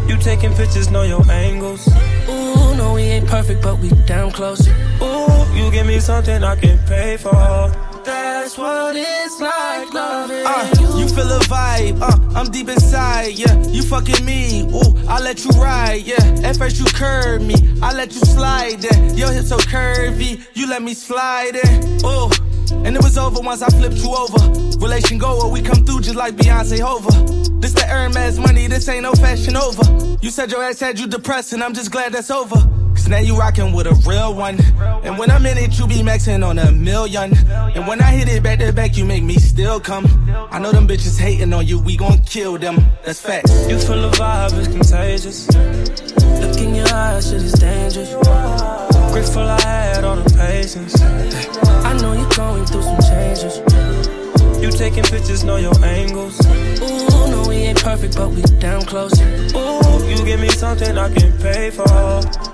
You 0.09 0.18
taking 0.18 0.53
pictures, 0.53 0.89
know 0.89 1.03
your 1.03 1.30
angles. 1.30 1.88
Ooh, 2.30 2.76
no, 2.76 2.93
we 2.95 3.03
ain't 3.03 3.28
perfect, 3.28 3.62
but 3.62 3.80
we 3.80 3.89
damn 4.05 4.32
close. 4.32 4.68
Ooh, 4.68 5.55
you 5.55 5.70
give 5.72 5.86
me 5.86 5.99
something 5.99 6.43
I 6.43 6.55
can 6.55 6.78
pay 6.88 7.18
for. 7.18 7.91
That's 8.04 8.58
what 8.58 8.95
it's 8.95 9.39
like 9.39 9.93
loving 9.93 10.43
Uh, 10.45 10.97
you 10.97 11.08
feel 11.08 11.32
a 11.32 11.39
vibe, 11.41 12.02
uh, 12.02 12.18
I'm 12.38 12.49
deep 12.49 12.70
inside, 12.70 13.34
yeah. 13.38 13.56
You 13.68 13.84
fucking 13.84 14.26
me, 14.26 14.64
ooh, 14.64 15.08
I 15.08 15.20
let 15.20 15.43
you 15.45 15.52
ride, 15.52 16.04
yeah. 16.04 16.18
At 16.43 16.58
first 16.58 16.80
you 16.80 16.86
curved 16.86 17.45
me, 17.45 17.56
I 17.82 17.93
let 17.93 18.14
you 18.14 18.22
slide, 18.22 18.84
yeah. 18.84 19.14
Your 19.14 19.32
hips 19.32 19.49
so 19.49 19.58
curvy, 19.58 20.43
you 20.56 20.68
let 20.68 20.82
me 20.82 20.93
slide, 20.93 21.56
in, 21.56 22.06
ooh. 22.06 22.30
And 22.86 22.95
it 22.95 23.04
was 23.04 23.18
over 23.18 23.39
once 23.41 23.62
I 23.62 23.70
flipped 23.70 23.97
you 23.97 24.16
over. 24.16 24.39
Relation 24.80 25.18
goer, 25.18 25.47
we 25.49 25.62
come 25.62 25.86
through 25.86 26.02
just 26.02 26.16
like 26.16 26.36
Beyonce 26.36 26.80
Hova. 26.80 27.12
This 27.60 27.74
the 27.74 27.86
Hermes 27.86 28.39
money, 28.39 28.68
this 28.68 28.88
ain't 28.89 29.04
no 29.04 29.14
fashion 29.14 29.56
over. 29.56 29.84
You 30.22 30.32
said 30.32 30.52
your 30.52 30.64
ass 30.64 30.80
had 30.80 30.99
you 30.99 31.06
depressed, 31.08 31.54
and 31.54 31.64
I'm 31.64 31.74
just 31.74 31.91
glad 31.91 32.14
that's 32.14 32.32
over. 32.32 32.58
Cause 32.94 33.08
now 33.08 33.20
you 33.20 33.38
rockin' 33.38 33.74
with 33.74 33.88
a 33.88 33.96
real 34.08 34.34
one. 34.34 34.60
And 35.04 35.18
when 35.18 35.32
I'm 35.32 35.46
in 35.46 35.58
it, 35.58 35.78
you 35.80 35.88
be 35.88 35.96
maxing 35.96 36.46
on 36.46 36.60
a 36.60 36.72
million. 36.72 37.34
And 37.76 37.88
when 37.88 38.02
I 38.02 38.12
hit 38.12 38.28
it 38.28 38.44
back 38.44 38.60
to 38.60 38.72
back, 38.74 38.98
you 38.98 39.06
make 39.06 39.24
me 39.24 39.36
still 39.36 39.80
come. 39.80 40.06
I 40.52 40.60
know 40.60 40.72
them 40.72 40.88
bitches 40.88 41.20
hating 41.20 41.54
on 41.54 41.66
you, 41.66 41.80
we 41.80 41.98
gon' 41.98 42.20
kill 42.20 42.58
them. 42.58 42.78
That's 43.06 43.20
facts. 43.20 43.52
You 43.70 43.80
feel 43.80 44.02
the 44.10 44.16
vibe, 44.18 44.58
it's 44.60 44.68
contagious. 44.68 45.48
Look 46.42 46.58
in 46.58 46.76
your 46.76 46.88
eyes, 46.94 47.30
shit 47.30 47.42
is 47.42 47.54
dangerous. 47.54 48.14
Grateful 49.12 49.44
I 49.44 49.62
had 49.62 50.04
all 50.04 50.16
the 50.16 50.30
patience. 50.38 51.02
I 51.02 51.94
know 52.02 52.14
you're 52.14 52.30
going 52.30 52.66
through 52.66 52.84
some 52.84 53.00
changes. 53.02 53.58
You 54.62 54.70
taking 54.72 55.04
pictures, 55.04 55.44
know 55.44 55.58
your 55.58 55.74
angles. 55.84 56.39
Ain't 57.72 57.84
perfect, 57.84 58.18
but 58.18 58.30
we 58.32 58.42
damn 58.60 58.82
close. 58.82 59.18
Ooh, 59.22 60.10
you 60.10 60.26
give 60.26 60.42
me 60.42 60.50
something 60.50 60.98
I 60.98 61.08
can 61.14 61.32
pay 61.38 61.70
for. 61.72 61.86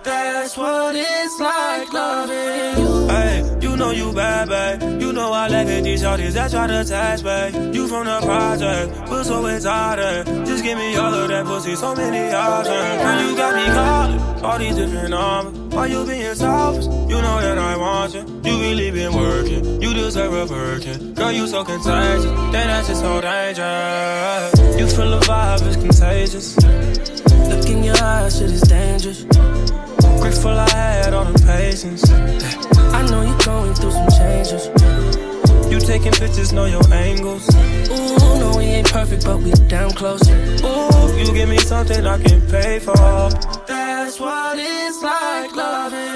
That's 0.03 0.55
what 0.55 0.95
it's 0.95 1.39
like 1.39 1.91
loving 1.91 2.78
you. 2.78 3.07
Hey, 3.07 3.57
you 3.59 3.66
know 3.78 3.91
you 3.91 4.11
bad, 4.11 4.49
babe. 4.49 5.01
You 5.01 5.13
know 5.13 5.32
I 5.32 5.47
like 5.47 5.67
it, 5.67 5.84
these 5.84 6.01
shorties 6.01 6.34
that 6.34 6.51
try 6.51 6.67
to 6.67 6.84
touch, 6.84 7.23
babe. 7.23 7.75
You 7.75 7.88
from 7.88 8.05
the 8.05 8.19
project, 8.21 9.09
but 9.09 9.23
so 9.23 9.45
exotic. 9.45 10.25
Just 10.45 10.63
give 10.63 10.78
me 10.78 10.95
all 10.95 11.13
of 11.13 11.30
that 11.30 11.45
pussy, 11.45 11.75
so 11.75 11.95
many 11.95 12.34
options. 12.34 13.01
Girl, 13.03 13.30
you 13.30 13.38
got 13.38 13.55
me 13.55 13.65
calling 13.73 14.43
all 14.43 14.59
these 14.59 14.75
different 14.75 15.09
numbers. 15.11 15.75
Why 15.75 15.86
you 15.86 16.05
being 16.05 16.34
selfish? 16.34 16.86
You 16.86 17.21
know 17.21 17.39
that 17.39 17.57
I 17.57 17.78
want 17.78 18.13
you. 18.15 18.21
You 18.43 18.59
really 18.61 18.91
been 18.91 19.13
working. 19.13 19.82
You 19.82 19.93
deserve 19.93 20.34
a 20.34 20.45
Birkin. 20.47 21.13
Girl, 21.13 21.32
you 21.32 21.47
so 21.47 21.63
contagious. 21.63 22.23
Then 22.25 22.67
that's 22.67 22.88
just 22.88 23.01
so 23.01 23.21
dangerous. 23.21 24.80
You 24.80 24.88
feel 24.88 25.11
the 25.11 25.19
vibe, 25.25 25.61
it's 25.67 25.75
contagious. 25.75 26.57
Look 27.49 27.69
in 27.69 27.84
your 27.84 28.01
eyes, 28.01 28.38
shit 28.39 28.51
is 28.51 28.61
dangerous. 28.61 29.23
Grateful 30.21 30.57
I 30.57 30.69
had 30.69 31.13
all 31.13 31.25
the 31.25 31.39
patience. 31.45 32.76
Know 33.09 33.21
you 33.21 33.37
going 33.45 33.73
through 33.73 33.91
some 33.91 34.09
changes. 34.09 34.67
You 35.71 35.79
taking 35.79 36.11
pictures, 36.11 36.53
know 36.53 36.65
your 36.65 36.83
angles. 36.91 37.47
Ooh, 37.55 38.39
no, 38.39 38.55
we 38.57 38.65
ain't 38.65 38.91
perfect, 38.91 39.25
but 39.25 39.37
we 39.39 39.51
damn 39.67 39.91
close. 39.91 40.27
Ooh, 40.29 41.17
you 41.17 41.33
give 41.33 41.49
me 41.49 41.57
something 41.57 42.05
I 42.05 42.17
can 42.21 42.41
pay 42.47 42.79
for. 42.79 42.95
That's 43.67 44.19
what 44.19 44.57
it's 44.59 45.01
like 45.03 45.55
loving 45.55 46.06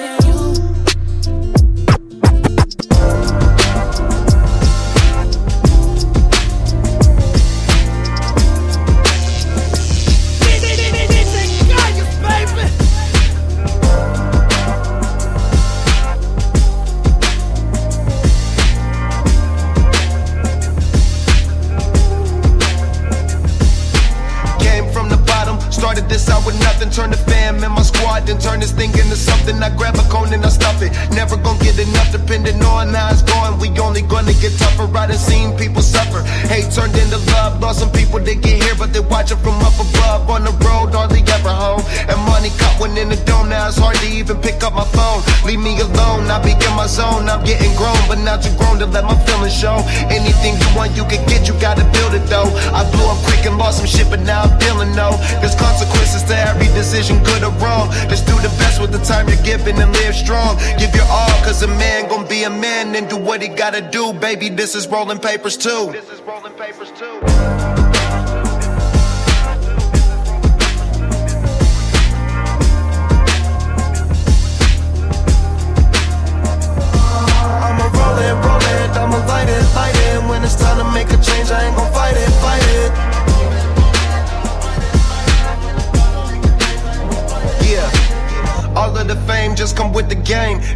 time 59.12 59.28
you're 59.28 59.44
given 59.44 59.76
and 59.82 59.92
live 59.92 60.16
strong. 60.16 60.58
Give 60.80 60.94
your 60.96 61.10
all, 61.10 61.36
cause 61.44 61.62
a 61.64 61.68
man 61.68 62.08
gon' 62.08 62.28
be 62.28 62.44
a 62.44 62.50
man 62.50 62.96
and 62.96 63.10
do 63.10 63.18
what 63.18 63.42
he 63.42 63.50
gotta 63.50 63.82
do. 63.82 64.14
Baby, 64.14 64.48
this 64.50 64.74
is 64.74 64.88
rolling 64.88 65.20
papers 65.20 65.58
too. 65.58 65.84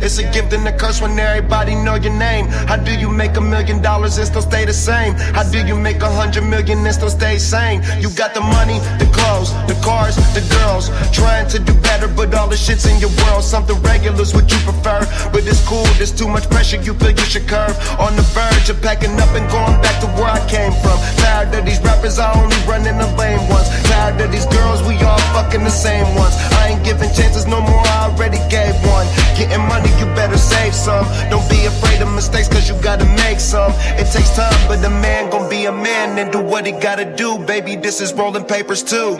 It's 0.05 0.19
a 0.19 0.23
gift 0.31 0.53
and 0.53 0.67
a 0.67 0.71
curse 0.71 1.01
when 1.01 1.17
everybody 1.17 1.73
know 1.73 1.95
your 1.95 2.13
name. 2.13 2.45
How 2.69 2.77
do 2.77 2.93
you 2.93 3.09
make 3.09 3.37
a 3.37 3.41
million 3.41 3.81
dollars 3.81 4.19
and 4.19 4.27
still 4.27 4.43
stay 4.43 4.63
the 4.63 4.71
same? 4.71 5.15
How 5.33 5.41
do 5.41 5.65
you 5.65 5.75
make 5.75 6.03
a 6.03 6.11
hundred 6.11 6.43
million 6.43 6.85
and 6.85 6.93
still 6.93 7.09
stay 7.09 7.39
sane? 7.39 7.81
You 7.97 8.11
got 8.11 8.35
the 8.35 8.41
money, 8.41 8.77
the 9.01 9.09
clothes, 9.09 9.49
the 9.65 9.73
cars, 9.81 10.15
the 10.37 10.45
girls. 10.61 10.93
Trying 11.09 11.49
to 11.49 11.57
do 11.57 11.73
better, 11.81 12.07
but 12.07 12.35
all 12.35 12.47
the 12.47 12.55
shit's 12.55 12.85
in 12.85 12.99
your 12.99 13.09
world. 13.25 13.43
Something 13.43 13.81
regular's 13.81 14.31
what 14.31 14.45
you 14.51 14.59
prefer. 14.61 15.01
But 15.33 15.41
it's 15.49 15.65
cool, 15.65 15.89
there's 15.97 16.13
too 16.13 16.27
much 16.27 16.47
pressure, 16.51 16.77
you 16.77 16.93
feel 16.93 17.09
you 17.09 17.25
should 17.25 17.47
curve. 17.47 17.73
On 17.97 18.15
the 18.15 18.21
verge 18.37 18.69
of 18.69 18.79
packing 18.83 19.17
up 19.17 19.33
and 19.33 19.49
going 19.49 19.81
back 19.81 19.97
to 20.01 20.07
where 20.21 20.29
I 20.29 20.41
came 20.45 20.73
from. 20.85 21.01
Tired 21.17 21.49
of 21.57 21.65
these 21.65 21.81
rappers, 21.81 22.19
I 22.19 22.29
only 22.37 22.57
run 22.69 22.85
in 22.85 22.99
the 23.01 23.09
lame 23.17 23.41
ones. 23.49 23.73
Tired 23.89 24.21
of 24.21 24.31
these 24.31 24.45
girls, 24.53 24.85
we 24.85 25.01
all 25.01 25.17
fucking 25.33 25.63
the 25.63 25.73
same 25.73 26.05
ones. 26.13 26.37
Ain't 26.75 26.83
giving 26.83 27.13
chances 27.13 27.47
no 27.47 27.61
more, 27.61 27.87
I 27.87 28.09
already 28.11 28.37
gave 28.49 28.75
one. 28.85 29.07
Getting 29.37 29.65
money, 29.67 29.89
you 29.97 30.05
better 30.13 30.37
save 30.37 30.75
some. 30.75 31.05
Don't 31.29 31.47
be 31.49 31.65
afraid 31.65 32.01
of 32.01 32.13
mistakes, 32.13 32.49
cause 32.49 32.67
you 32.67 32.75
gotta 32.81 33.05
make 33.05 33.39
some. 33.39 33.71
It 33.95 34.11
takes 34.11 34.35
time, 34.35 34.67
but 34.67 34.83
a 34.83 34.89
man 34.89 35.29
gon' 35.29 35.49
be 35.49 35.65
a 35.65 35.71
man 35.71 36.19
and 36.19 36.31
do 36.31 36.41
what 36.41 36.65
he 36.65 36.73
gotta 36.73 37.05
do. 37.15 37.37
Baby, 37.39 37.77
this 37.77 38.01
is 38.01 38.13
rolling 38.13 38.43
papers 38.43 38.83
too. 38.83 39.19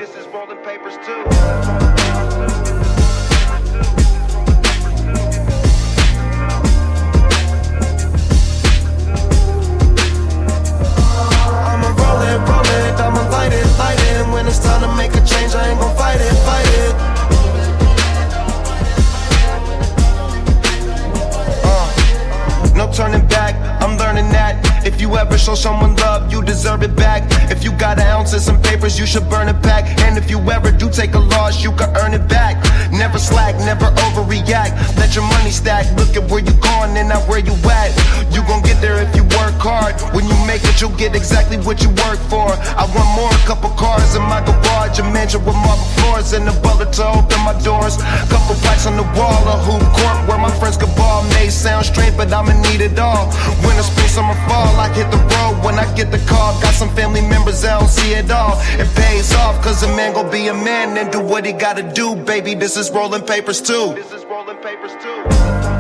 Stack. 35.86 35.98
Look 35.98 36.16
at 36.16 36.30
where 36.30 36.42
you 36.42 36.54
going 36.62 36.98
and 36.98 37.10
not 37.10 37.28
where 37.28 37.40
you 37.40 37.54
at. 37.70 37.92
You 38.34 38.42
gon' 38.48 38.62
get 38.62 38.82
there 38.82 39.02
if 39.02 39.16
you 39.16 39.24
work 39.24 39.56
hard. 39.60 39.96
When 40.14 40.26
you 40.26 40.36
make 40.46 40.64
it, 40.64 40.82
you'll 40.82 40.96
get 40.98 41.16
exactly 41.16 41.58
what 41.58 41.82
you 41.82 41.90
work 42.06 42.20
for. 42.30 42.48
I 42.50 42.86
want 42.96 43.10
more, 43.16 43.30
a 43.30 43.44
couple 43.46 43.70
cars 43.72 44.16
in 44.16 44.22
my 44.24 44.42
garage, 44.44 45.00
a 45.00 45.04
mansion 45.04 45.44
with 45.46 45.56
marble 45.56 45.86
floors 46.00 46.34
and 46.34 46.48
a 46.48 46.54
bullet 46.62 46.94
to 46.94 47.06
open 47.08 47.40
my 47.44 47.56
doors. 47.64 47.98
Couple 48.30 48.56
plaques 48.62 48.86
on 48.86 48.98
the 48.98 49.08
wall, 49.18 49.42
a 49.48 49.58
hoop 49.64 49.84
court 49.94 50.18
where 50.28 50.38
my 50.38 50.52
friends 50.60 50.78
could 50.78 50.94
ball. 50.96 51.24
May 51.36 51.50
sound 51.50 51.86
strange, 51.86 52.16
but 52.18 52.32
I'ma 52.32 52.54
need 52.70 52.82
it 52.82 52.98
all. 53.00 53.28
Winter, 53.64 53.84
spring, 53.84 54.10
summer, 54.10 54.38
fall, 54.48 54.76
I 54.80 54.90
hit 54.94 55.10
the 55.12 55.18
road 55.18 55.64
when 55.64 55.76
I 55.76 55.88
get 55.96 56.12
the 56.12 56.20
call. 56.28 56.60
Got 56.62 56.74
some 56.74 56.90
family 56.96 57.22
members, 57.22 57.64
I 57.64 57.80
don't 57.80 57.90
see 57.90 58.14
it 58.14 58.32
all. 58.32 58.60
It 58.80 58.90
pays 58.96 59.34
off, 59.34 59.62
cause 59.64 59.84
a 59.84 59.88
man 59.96 60.14
gon' 60.14 60.32
be 60.32 60.48
a 60.48 60.54
man 60.54 60.98
and 60.98 61.12
do 61.12 61.20
what 61.22 61.46
he 61.46 61.54
gotta 61.54 61.84
do, 61.84 62.16
baby. 62.16 62.56
This 62.56 62.78
is 62.78 62.92
rolling 62.92 63.24
papers 63.24 63.62
too. 63.62 63.94
This 63.96 64.12
is 64.12 64.26
rolling 64.26 64.58
papers 64.58 64.92
too. 65.02 65.75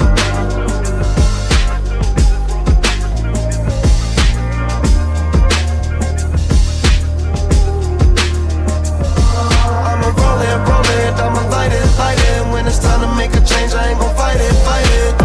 Roll 10.67 10.85
it, 11.03 11.13
I'ma 11.19 11.49
light. 11.49 11.65
When 12.51 12.65
it's 12.67 12.79
time 12.79 13.01
to 13.01 13.15
make 13.15 13.31
a 13.35 13.41
change, 13.45 13.73
I 13.73 13.89
ain't 13.89 13.99
gon' 13.99 14.15
fight 14.15 14.39
it, 14.39 14.53
fight 14.63 14.85
it. 14.85 15.24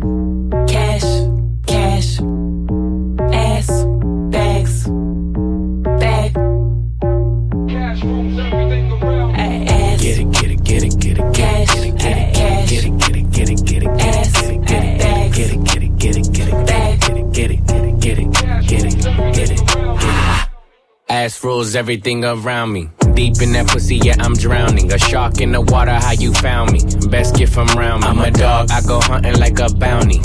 Ass 21.11 21.43
rules 21.43 21.75
everything 21.75 22.23
around 22.23 22.71
me. 22.71 22.89
Deep 23.15 23.41
in 23.41 23.51
that 23.51 23.67
pussy, 23.67 23.97
yeah, 23.97 24.15
I'm 24.19 24.33
drowning. 24.33 24.89
A 24.93 24.97
shark 24.97 25.41
in 25.41 25.51
the 25.51 25.59
water, 25.59 25.91
how 25.91 26.13
you 26.13 26.33
found 26.33 26.71
me? 26.71 26.79
Best 27.09 27.35
gift 27.35 27.53
from 27.53 27.67
round 27.75 28.03
me. 28.03 28.07
I'm 28.07 28.19
a 28.19 28.31
dog, 28.31 28.71
I 28.71 28.79
go 28.79 29.01
hunting 29.01 29.37
like 29.37 29.59
a 29.59 29.67
bounty. 29.73 30.21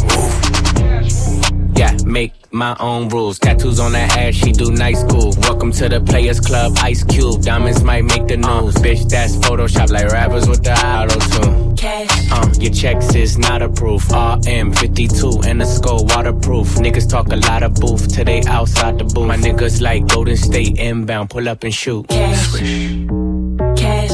Yeah, 1.75 1.97
make 2.07 2.33
my 2.57 2.77
own 2.81 3.09
rules. 3.11 3.39
Tattoos 3.39 3.79
on 3.79 3.93
that 3.93 4.17
ass, 4.17 4.35
she 4.35 4.53
do 4.53 4.71
night 4.71 4.97
school. 4.97 5.33
Welcome 5.39 5.73
to 5.73 5.89
the 5.89 6.01
Players 6.01 6.41
Club, 6.41 6.73
Ice 6.79 7.05
Cube. 7.05 7.43
Diamonds 7.43 7.83
might 7.83 8.05
make 8.05 8.27
the 8.27 8.37
news. 8.37 8.75
Bitch, 8.77 9.09
that's 9.09 9.37
Photoshop 9.37 9.91
like 9.91 10.09
rappers 10.09 10.49
with 10.49 10.65
the 10.65 10.73
auto 10.73 11.19
tune. 11.19 11.77
cash. 11.77 12.09
Uh, 12.33 12.49
your 12.59 12.73
checks 12.73 13.15
is 13.15 13.37
not 13.39 13.63
approved. 13.63 14.09
RM52 14.11 15.45
and 15.47 15.61
the 15.61 15.67
skull 15.67 16.05
waterproof. 16.07 16.69
Niggas 16.77 17.09
talk 17.09 17.31
a 17.33 17.37
lot 17.37 17.63
of 17.63 17.75
booth 17.75 18.13
till 18.13 18.25
they 18.25 18.43
outside 18.45 18.99
the 18.99 19.05
booth. 19.05 19.29
My 19.29 19.37
niggas 19.37 19.81
like 19.81 20.07
Golden 20.07 20.37
State 20.37 20.79
inbound, 20.79 21.31
pull 21.31 21.49
up 21.49 21.63
and 21.65 21.75
shoot. 21.75 22.09
Cash, 22.09 22.57
cash, 23.77 24.11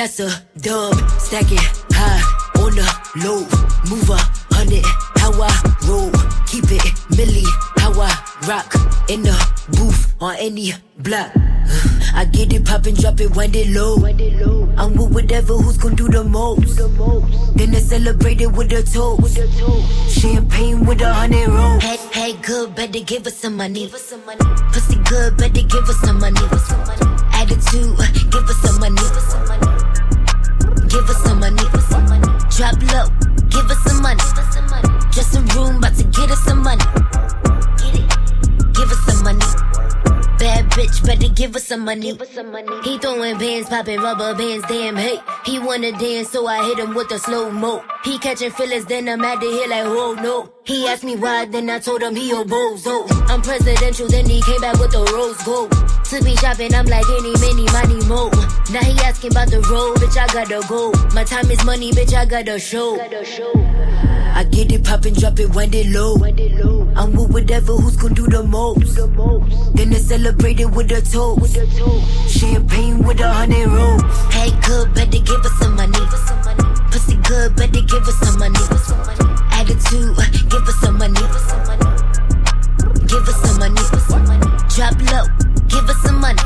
that's 0.00 0.18
a 0.18 0.30
dub. 0.62 0.94
Stacking 1.20 1.58
high 1.92 2.24
on 2.62 2.72
the 2.72 2.88
low. 3.20 3.44
Move 3.90 4.08
a 4.08 4.16
hundred, 4.54 4.84
how 5.20 5.30
I 5.36 5.52
roll. 5.86 6.10
Keep 6.46 6.72
it 6.72 6.80
milli, 7.12 7.44
how 7.76 7.92
I 8.00 8.08
rock. 8.48 8.72
In 9.10 9.22
the 9.22 9.36
booth, 9.76 10.14
on 10.22 10.36
any 10.38 10.72
block. 11.00 11.30
I 12.14 12.24
get 12.32 12.52
it 12.54 12.64
poppin', 12.64 12.94
drop 12.94 13.20
it, 13.20 13.36
wind 13.36 13.54
it 13.54 13.68
low. 13.68 13.96
I'm 14.78 14.96
with 14.96 15.12
whatever, 15.12 15.52
who's 15.58 15.76
gon' 15.76 15.96
do 15.96 16.08
the 16.08 16.24
most. 16.24 16.76
Then 17.56 17.74
I 17.74 17.80
celebrate 17.80 18.40
it 18.40 18.52
with 18.52 18.72
a 18.72 18.82
toast. 18.82 19.36
Champagne 20.18 20.86
with 20.86 21.02
a 21.02 21.12
hundred 21.12 21.48
rolls. 21.48 21.82
Hey, 21.82 21.98
hey, 22.12 22.32
good, 22.40 22.74
better 22.74 23.00
give 23.00 23.26
us 23.26 23.36
some 23.36 23.54
money. 23.54 23.88
Pussy 23.88 24.96
good, 25.04 25.36
better 25.36 25.62
give 25.62 25.84
us 25.92 26.00
some 26.00 26.18
money. 26.20 26.40
Attitude, 27.34 27.99
bitch, 40.90 41.06
better 41.06 41.32
give 41.32 41.56
us 41.56 41.64
some 41.64 41.80
money. 41.84 42.12
Us 42.12 42.30
some 42.30 42.52
money. 42.52 42.80
He 42.82 42.98
throwing 42.98 43.38
bands, 43.38 43.68
popping 43.68 44.00
rubber 44.00 44.34
bands, 44.34 44.64
damn 44.68 44.96
hey. 44.96 45.18
He 45.44 45.58
wanna 45.58 45.92
dance, 45.92 46.30
so 46.30 46.46
I 46.46 46.64
hit 46.66 46.78
him 46.78 46.94
with 46.94 47.10
a 47.12 47.18
slow 47.18 47.50
mo. 47.50 47.84
He 48.02 48.18
catching 48.18 48.50
feelings, 48.50 48.86
then 48.86 49.10
I'm 49.10 49.22
at 49.22 49.40
the 49.40 49.46
hill 49.46 49.68
like, 49.68 49.84
whoa, 49.84 50.14
no. 50.14 50.50
He 50.64 50.88
asked 50.88 51.04
me 51.04 51.16
why, 51.16 51.44
then 51.44 51.68
I 51.68 51.78
told 51.78 52.02
him 52.02 52.16
he 52.16 52.30
a 52.30 52.36
bozo. 52.36 52.80
Oh. 52.86 53.26
I'm 53.28 53.42
presidential, 53.42 54.08
then 54.08 54.24
he 54.24 54.40
came 54.40 54.60
back 54.62 54.78
with 54.78 54.92
the 54.92 55.04
rose 55.12 55.42
gold. 55.44 55.70
To 55.70 56.24
be 56.24 56.34
shopping, 56.36 56.74
I'm 56.74 56.86
like 56.86 57.04
any, 57.18 57.32
many, 57.40 57.64
money, 57.70 58.00
mo. 58.08 58.30
Now 58.72 58.80
he 58.80 58.98
asking 59.04 59.32
about 59.32 59.50
the 59.50 59.60
road, 59.68 59.98
bitch, 59.98 60.16
I 60.16 60.26
gotta 60.32 60.66
go. 60.66 60.92
My 61.14 61.24
time 61.24 61.50
is 61.50 61.62
money, 61.66 61.90
bitch, 61.92 62.14
I 62.14 62.24
gotta 62.24 62.58
show. 62.58 62.98
I 64.32 64.44
get 64.44 64.72
it 64.72 64.82
poppin', 64.82 65.12
drop 65.12 65.38
it, 65.38 65.54
wind 65.54 65.74
it 65.74 65.88
low. 65.88 66.14
I'm 66.96 67.12
with 67.12 67.30
whatever, 67.32 67.76
who's 67.76 67.96
gon' 67.96 68.14
do 68.14 68.26
the 68.26 68.42
most. 68.42 68.96
Then 69.76 69.92
I 69.92 69.98
celebrate 69.98 70.58
it 70.58 70.70
with 70.70 70.90
a 70.90 71.02
toast. 71.02 71.54
Champagne 72.30 73.04
with 73.04 73.20
a 73.20 73.30
hundred 73.30 73.68
rolls. 73.68 74.02
Hey, 74.32 74.50
good, 74.66 74.94
better 74.94 75.18
give 75.18 75.44
us 75.44 75.52
some 75.58 75.76
money. 75.76 75.98
Good, 77.30 77.54
better 77.54 77.80
give 77.82 78.02
us 78.08 78.18
some 78.18 78.40
money. 78.40 78.58
Attitude, 79.52 80.16
give 80.50 80.66
us 80.66 80.80
some 80.80 80.98
money. 80.98 81.14
Give 83.06 83.22
us 83.22 83.36
some 83.40 83.56
money. 83.60 83.80
Drop 84.74 84.98
low, 85.12 85.26
give 85.68 85.88
us 85.88 86.02
some 86.02 86.20
money. 86.20 86.42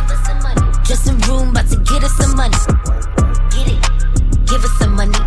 Dressing 0.84 1.16
room, 1.20 1.48
about 1.52 1.70
to 1.70 1.76
get 1.78 2.04
us 2.04 2.12
some 2.18 2.36
money. 2.36 2.58
Get 3.48 3.72
it, 3.72 3.80
give 4.46 4.62
us 4.62 4.78
some 4.78 4.94
money. 4.94 5.18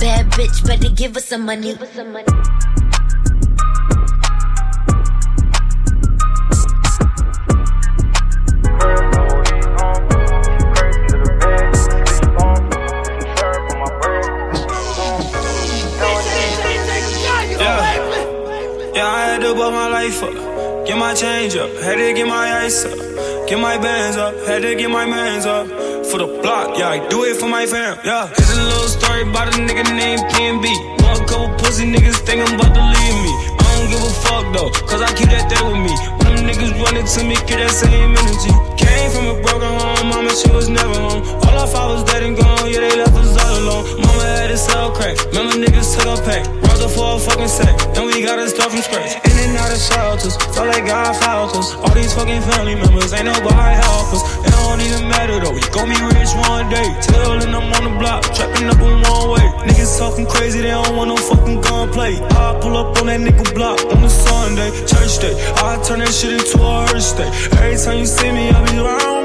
Bad 0.00 0.30
bitch, 0.30 0.66
better 0.66 0.88
give 0.88 1.18
us 1.18 1.26
some 1.26 1.44
money. 1.44 1.74
Give 1.74 1.82
us 1.82 1.92
some 1.92 2.10
money. 2.10 2.81
To 19.52 19.58
bust 19.58 19.72
my 19.72 19.88
life 19.88 20.22
up. 20.22 20.86
Get 20.86 20.96
my 20.96 21.14
change 21.14 21.56
up. 21.56 21.70
Had 21.82 21.96
to 21.96 22.12
get 22.14 22.26
my 22.26 22.64
ice 22.64 22.84
up. 22.84 22.96
Get 23.48 23.58
my 23.58 23.76
bands 23.76 24.16
up. 24.16 24.34
Had 24.46 24.62
to 24.62 24.74
get 24.74 24.90
my 24.90 25.04
mans 25.04 25.46
up. 25.46 25.66
For 26.10 26.18
the 26.18 26.26
block, 26.42 26.78
yeah, 26.78 26.88
I 26.88 27.08
do 27.08 27.24
it 27.24 27.36
for 27.36 27.48
my 27.48 27.66
fam. 27.66 27.98
Yeah, 28.04 28.28
here's 28.28 28.58
a 28.58 28.62
little 28.62 28.88
story 28.88 29.22
about 29.22 29.48
a 29.48 29.58
nigga 29.58 29.84
named 29.96 30.22
PNB. 30.32 30.66
A 31.00 31.24
couple 31.26 31.48
pussy 31.58 31.84
niggas 31.84 32.18
think 32.26 32.40
I'm 32.48 32.54
about 32.54 32.74
to 32.74 32.84
leave 32.94 33.18
me. 33.24 33.32
I 33.60 33.68
don't 33.76 33.88
give 33.92 34.02
a 34.02 34.12
fuck 34.24 34.44
though, 34.54 34.70
cause 34.86 35.02
I 35.02 35.12
keep 35.14 35.28
that 35.28 35.48
thing 35.48 35.64
with 35.68 35.80
me. 35.88 36.11
Niggas 36.52 36.76
running 36.84 37.08
to 37.08 37.20
me, 37.24 37.32
get 37.48 37.64
that 37.64 37.72
same 37.72 38.12
energy. 38.12 38.52
Came 38.76 39.08
from 39.08 39.24
a 39.32 39.40
broken 39.40 39.72
home, 39.72 40.12
mama, 40.12 40.28
she 40.36 40.52
was 40.52 40.68
never 40.68 40.92
home. 40.92 41.24
All 41.48 41.56
our 41.56 41.66
fathers 41.66 42.04
dead 42.04 42.22
and 42.28 42.36
gone, 42.36 42.68
yeah, 42.68 42.84
they 42.84 42.92
left 42.92 43.16
us 43.16 43.40
all 43.40 43.56
alone. 43.56 43.88
Mama 44.04 44.20
had 44.20 44.52
to 44.52 44.58
sell 44.60 44.92
crack, 44.92 45.16
remember 45.32 45.56
niggas 45.56 45.96
took 45.96 46.04
a 46.04 46.20
pack. 46.28 46.44
Her 46.44 46.88
for 46.92 47.16
a 47.16 47.18
fucking 47.18 47.48
sack, 47.48 47.72
and 47.96 48.04
we 48.04 48.20
gotta 48.20 48.48
start 48.50 48.72
from 48.72 48.82
scratch. 48.82 49.16
In 49.24 49.32
and 49.48 49.56
out 49.56 49.72
of 49.72 49.80
shelters, 49.80 50.36
felt 50.52 50.68
like 50.68 50.84
God 50.84 51.16
found 51.24 51.56
us. 51.56 51.72
All 51.72 51.94
these 51.94 52.12
fucking 52.12 52.42
family 52.42 52.74
members, 52.74 53.14
ain't 53.14 53.32
nobody 53.32 53.76
help 53.80 54.12
us. 54.12 54.41
Don't 54.62 54.80
even 54.80 55.08
matter 55.08 55.40
though, 55.40 55.52
we 55.52 55.60
gon' 55.74 55.88
be 55.90 55.98
rich 56.14 56.32
one 56.48 56.70
day. 56.70 56.86
Till 57.02 57.32
and 57.42 57.50
I'm 57.50 57.72
on 57.74 57.82
the 57.82 57.94
block, 57.98 58.22
trapping 58.34 58.70
up 58.70 58.78
in 58.78 58.94
one 59.10 59.26
way. 59.34 59.46
Niggas 59.66 59.98
talking 59.98 60.26
crazy, 60.26 60.60
they 60.62 60.70
don't 60.70 60.94
want 60.96 61.08
no 61.08 61.16
fucking 61.16 61.60
gunplay. 61.60 62.14
I 62.22 62.58
pull 62.62 62.76
up 62.76 62.96
on 62.98 63.06
that 63.06 63.20
nigga 63.20 63.54
block 63.54 63.82
on 63.92 64.04
a 64.04 64.08
Sunday, 64.08 64.70
church 64.86 65.18
day. 65.18 65.34
I 65.58 65.82
turn 65.82 65.98
that 65.98 66.14
shit 66.14 66.38
into 66.38 66.62
a 66.62 66.86
hearse 66.86 67.12
day. 67.12 67.28
Every 67.58 67.76
time 67.76 67.98
you 67.98 68.06
see 68.06 68.30
me, 68.30 68.50
I 68.50 68.58
be 68.70 68.78
around 68.78 69.21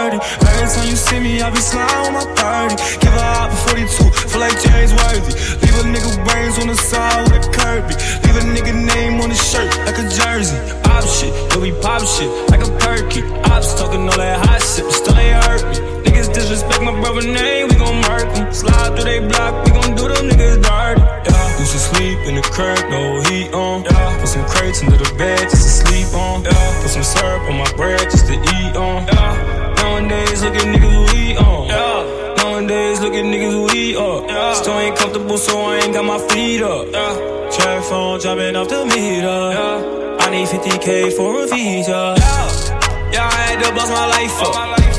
my 0.00 0.10
30. 0.10 0.24
Every 0.48 0.68
time 0.68 0.88
you 0.88 0.96
see 0.96 1.20
me, 1.20 1.40
I 1.40 1.50
be 1.50 1.60
on 1.76 2.12
my 2.14 2.24
30. 2.36 2.76
Give 3.00 3.12
her 3.12 3.26
out 3.36 3.50
for 3.52 3.76
42, 3.76 4.10
feel 4.28 4.40
like 4.40 4.56
James 4.60 4.92
Worthy. 4.96 5.32
Leave 5.60 5.76
a 5.76 5.84
nigga 5.84 6.10
brains 6.24 6.58
on 6.58 6.68
the 6.68 6.76
side 6.76 7.28
with 7.28 7.44
a 7.44 7.50
Kirby. 7.52 7.94
Leave 8.24 8.36
a 8.36 8.44
nigga 8.48 8.72
name 8.72 9.20
on 9.20 9.28
the 9.28 9.34
shirt 9.34 9.68
like 9.84 9.98
a 9.98 10.06
jersey. 10.08 10.56
Op 10.88 11.04
shit, 11.04 11.32
yo, 11.52 11.60
we 11.60 11.72
pop 11.84 12.02
shit 12.06 12.30
like 12.50 12.64
a 12.64 12.70
perky. 12.80 13.22
Ops 13.52 13.74
talking 13.74 14.08
all 14.08 14.16
that 14.16 14.40
hot 14.46 14.62
shit, 14.62 14.84
but 14.84 14.94
still 14.94 15.16
ain't 15.18 15.44
hurt 15.44 15.62
me. 15.68 15.76
Niggas 16.04 16.32
disrespect 16.32 16.82
my 16.82 16.94
brother 17.00 17.26
name, 17.26 17.68
we 17.68 17.74
gon' 17.76 18.00
murk 18.08 18.28
them. 18.34 18.52
Slide 18.52 18.96
through 18.96 19.04
they 19.04 19.20
block, 19.20 19.52
we 19.64 19.70
gon' 19.72 19.94
do 19.96 20.08
them 20.08 20.28
niggas 20.30 20.62
dirty. 20.64 21.02
Yeah, 21.28 21.60
used 21.60 21.72
to 21.72 21.78
sleep 21.78 22.18
in 22.28 22.34
the 22.36 22.42
crib, 22.42 22.80
no 22.88 23.20
heat 23.28 23.52
on. 23.52 23.84
Yeah, 23.84 24.18
put 24.20 24.28
some 24.28 24.46
crates 24.46 24.82
under 24.82 24.96
the 24.96 25.12
bed 25.18 25.40
just 25.50 25.64
to 25.64 25.72
sleep 25.84 26.10
on. 26.14 26.44
Yeah, 26.44 26.82
put 26.82 26.90
some 26.90 27.04
syrup 27.04 27.42
on 27.50 27.58
my 27.58 27.70
bread 27.76 28.00
just 28.10 28.26
to 28.26 28.34
eat 28.34 28.76
on. 28.76 29.06
Yeah, 29.06 29.69
nowadays 29.90 30.42
look 30.42 30.54
at 30.54 30.66
niggas 30.66 31.12
we 31.12 31.36
on. 31.36 31.66
Yeah, 31.66 32.34
nowadays 32.38 33.00
look 33.00 33.14
at 33.14 33.24
niggas 33.24 33.72
we 33.72 33.96
up. 33.96 34.28
Yeah, 34.28 34.54
still 34.54 34.78
ain't 34.78 34.96
comfortable, 34.96 35.38
so 35.38 35.58
I 35.58 35.78
ain't 35.78 35.94
got 35.94 36.04
my 36.04 36.18
feet 36.28 36.62
up. 36.62 36.86
Yeah, 36.90 37.50
trap 37.50 37.84
phone 37.84 38.20
dropping 38.20 38.56
off 38.56 38.68
the 38.68 38.84
meter. 38.86 39.40
Yeah, 39.56 40.18
I 40.20 40.30
need 40.30 40.48
50k 40.48 41.16
for 41.16 41.42
a 41.42 41.46
visa. 41.46 42.14
Yeah, 42.18 43.14
yeah, 43.14 43.26
I 43.26 43.40
had 43.50 43.58
to 43.64 43.74
bust 43.74 43.90
my 43.90 44.06
life 44.06 44.38
up. 44.42 44.54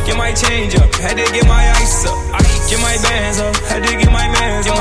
Get 0.05 0.17
my 0.17 0.33
change 0.33 0.75
up, 0.75 0.93
had 0.95 1.15
to 1.15 1.25
get 1.31 1.47
my 1.47 1.63
ice 1.79 2.05
up. 2.05 2.17
Get 2.69 2.79
my 2.81 2.95
bands 3.03 3.39
up, 3.39 3.55
had 3.67 3.83
to 3.83 3.91
get 3.97 4.11
my 4.11 4.27
mans 4.27 4.67
up. 4.67 4.77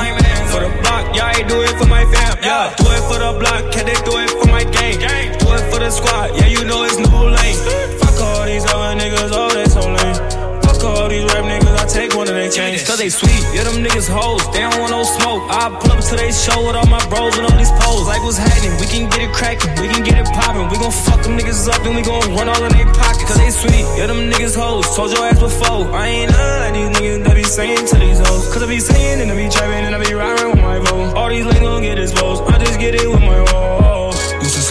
For 0.50 0.60
the 0.60 0.70
block, 0.82 1.14
yeah, 1.14 1.30
I 1.30 1.42
do 1.46 1.62
it 1.62 1.74
for 1.78 1.86
my 1.86 2.04
fam. 2.10 2.38
Yeah, 2.42 2.74
do 2.76 2.86
it 2.90 3.02
for 3.06 3.18
the 3.18 3.38
block, 3.38 3.72
can 3.72 3.86
they 3.86 3.98
do 4.02 4.18
it 4.18 4.30
for 4.30 4.48
my 4.48 4.64
gang? 4.64 4.98
Do 5.38 5.46
it 5.54 5.64
for 5.70 5.78
the 5.78 5.90
squad, 5.90 6.34
yeah, 6.36 6.46
you 6.46 6.64
know 6.64 6.82
it's 6.82 6.98
new 6.98 7.06
lane. 7.06 8.09
These 8.50 8.66
other 8.66 8.98
niggas, 8.98 9.30
all 9.30 9.54
they 9.54 9.62
so 9.70 9.78
lame. 9.86 10.18
Fuck 10.66 10.82
all 10.82 11.06
these 11.06 11.22
rap 11.30 11.46
niggas, 11.46 11.70
I 11.70 11.86
take 11.86 12.18
one 12.18 12.26
of 12.26 12.34
their 12.34 12.50
chains. 12.50 12.82
Cause 12.82 12.98
they 12.98 13.06
sweet, 13.06 13.38
yeah, 13.54 13.62
them 13.62 13.78
niggas 13.78 14.10
hoes, 14.10 14.42
they 14.50 14.58
don't 14.58 14.74
want 14.82 14.90
no 14.90 15.06
smoke. 15.06 15.46
I 15.46 15.70
pull 15.78 15.94
up 15.94 16.02
to 16.02 16.16
they 16.18 16.34
show 16.34 16.58
with 16.66 16.74
all 16.74 16.90
my 16.90 16.98
bros 17.06 17.38
and 17.38 17.46
all 17.46 17.54
these 17.54 17.70
poles. 17.78 18.10
Like 18.10 18.26
what's 18.26 18.42
happening? 18.42 18.74
We 18.82 18.90
can 18.90 19.06
get 19.06 19.22
it 19.22 19.30
cracking, 19.30 19.70
we 19.78 19.86
can 19.86 20.02
get 20.02 20.18
it 20.18 20.26
poppin'. 20.34 20.66
We 20.66 20.82
gon' 20.82 20.90
fuck 20.90 21.22
them 21.22 21.38
niggas 21.38 21.70
up, 21.70 21.78
then 21.86 21.94
we 21.94 22.02
gon' 22.02 22.26
run 22.34 22.50
all 22.50 22.58
in 22.66 22.74
their 22.74 22.90
pockets. 22.90 23.30
Cause 23.30 23.38
they 23.38 23.54
sweet, 23.54 23.86
yeah, 23.94 24.10
them 24.10 24.26
niggas 24.26 24.58
hoes. 24.58 24.82
Told 24.98 25.14
your 25.14 25.30
ass 25.30 25.38
before, 25.38 25.86
I 25.94 26.10
ain't 26.10 26.34
none 26.34 26.58
like 26.58 26.74
these 26.74 26.90
niggas 26.98 27.22
that 27.30 27.36
be 27.38 27.46
saying 27.46 27.86
to 27.86 27.96
these 28.02 28.18
hoes. 28.18 28.50
Cause 28.50 28.64
I 28.64 28.66
be 28.66 28.82
saying 28.82 29.22
and 29.22 29.30
I 29.30 29.38
be 29.38 29.46
trapping 29.46 29.86
and 29.86 29.94
I 29.94 30.02
be 30.02 30.10
riding 30.10 30.50
with 30.50 30.58
my 30.58 30.82
vote. 30.82 31.14
All 31.14 31.30
these 31.30 31.46
gon' 31.46 31.86
get 31.86 32.02
exposed, 32.02 32.42
I 32.50 32.58
just 32.58 32.82
get 32.82 32.98
it 32.98 33.06
with 33.06 33.22
my 33.22 33.46
woes. 33.46 33.89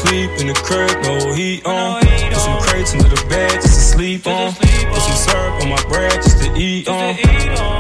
Sleep 0.10 0.32
in 0.42 0.48
the 0.48 0.54
crib, 0.56 0.90
no 1.04 1.36
heat 1.36 1.64
on. 1.68 2.02
Put 2.02 2.42
some 2.42 2.60
crates 2.64 2.94
under 2.96 3.10
the 3.10 3.24
bed 3.30 3.62
just 3.62 3.76
to 3.76 3.82
sleep 3.94 4.26
on. 4.26 4.52
Put 4.56 5.02
some 5.04 5.14
syrup 5.14 5.62
on 5.62 5.70
my 5.70 5.84
bread 5.88 6.14
just 6.14 6.42
to 6.42 6.52
eat 6.58 6.88
on. 6.88 7.16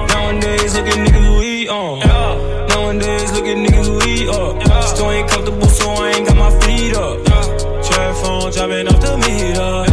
Nowadays, 0.10 0.76
look 0.76 0.86
at 0.86 1.08
niggas 1.08 1.40
we 1.40 1.68
on. 1.70 2.00
Nowadays, 2.70 3.32
look 3.32 3.46
at 3.46 3.58
niggas 3.58 3.90
we 4.06 4.30
up. 4.30 4.62
Still 4.84 5.10
ain't 5.10 5.28
comfortable, 5.28 5.66
so 5.70 5.90
I 5.90 6.12
ain't 6.12 6.28
got 6.28 6.38
my 6.38 6.52
feet 6.60 6.96
up. 6.96 7.26
Trap 7.84 8.16
phone 8.18 8.52
dropping 8.52 8.88
off 8.90 9.02
the 9.02 9.18
meter. 9.18 9.89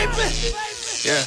Yeah. 0.00 1.24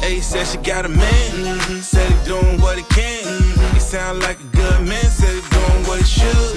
A6 0.00 0.22
said 0.22 0.46
she 0.46 0.58
got 0.58 0.86
a 0.86 0.88
man. 0.88 1.60
Said 1.82 2.10
he 2.10 2.24
doing 2.24 2.60
what 2.60 2.78
he 2.78 2.84
can. 2.84 3.42
He 3.74 3.80
sound 3.80 4.20
like 4.20 4.38
a 4.40 4.56
good 4.56 4.86
man. 4.86 5.04
Said 5.04 5.34
he 5.34 5.42
doing 5.50 5.82
what 5.84 5.98
he 5.98 6.04
should. 6.04 6.56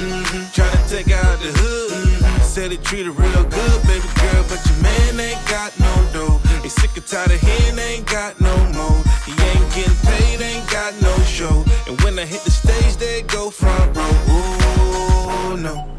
Tryna 0.56 0.90
take 0.90 1.12
out 1.12 1.40
the 1.40 1.52
hood. 1.60 2.44
Said 2.44 2.72
he 2.72 2.78
treat 2.78 3.06
her 3.06 3.12
real 3.12 3.44
good, 3.44 3.84
baby 3.84 4.08
girl. 4.22 4.46
But 4.48 4.64
your 4.66 4.82
man 4.82 5.20
ain't 5.20 5.46
got 5.48 5.78
no 5.80 5.94
dough. 6.14 6.38
He 6.64 6.70
sick 6.70 6.96
and 6.96 7.06
tired 7.06 7.32
of 7.32 7.42
hearing 7.42 7.80
ain't 7.80 8.08
got 8.08 8.40
no 8.40 8.56
more. 8.72 9.04
He 9.26 9.32
ain't 9.32 9.74
getting 9.76 10.00
paid, 10.08 10.42
ain't 10.42 10.70
got 10.70 10.94
no 11.02 11.16
show. 11.24 11.66
And 11.88 12.00
when 12.02 12.18
I 12.18 12.26
hit 12.26 12.42
the 12.44 12.52
stage, 12.52 12.96
they 12.96 13.24
go 13.24 13.50
front 13.50 13.96
row. 13.96 15.54
Ooh, 15.54 15.58
no. 15.58 15.99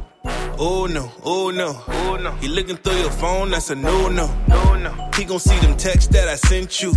Oh 0.63 0.85
no, 0.85 1.11
oh 1.25 1.51
no, 1.51 1.83
oh 1.89 2.19
no. 2.21 2.33
He 2.33 2.47
looking 2.49 2.77
through 2.77 2.99
your 2.99 3.11
phone, 3.11 3.51
that's 3.51 3.71
a 3.71 3.75
no 3.75 4.11
no. 4.11 4.27
No 4.47 4.77
no. 4.77 5.11
He 5.17 5.25
gon' 5.25 5.39
see 5.39 5.59
them 5.61 5.75
texts 5.75 6.09
that 6.09 6.29
I 6.29 6.35
sent 6.35 6.83
you. 6.83 6.93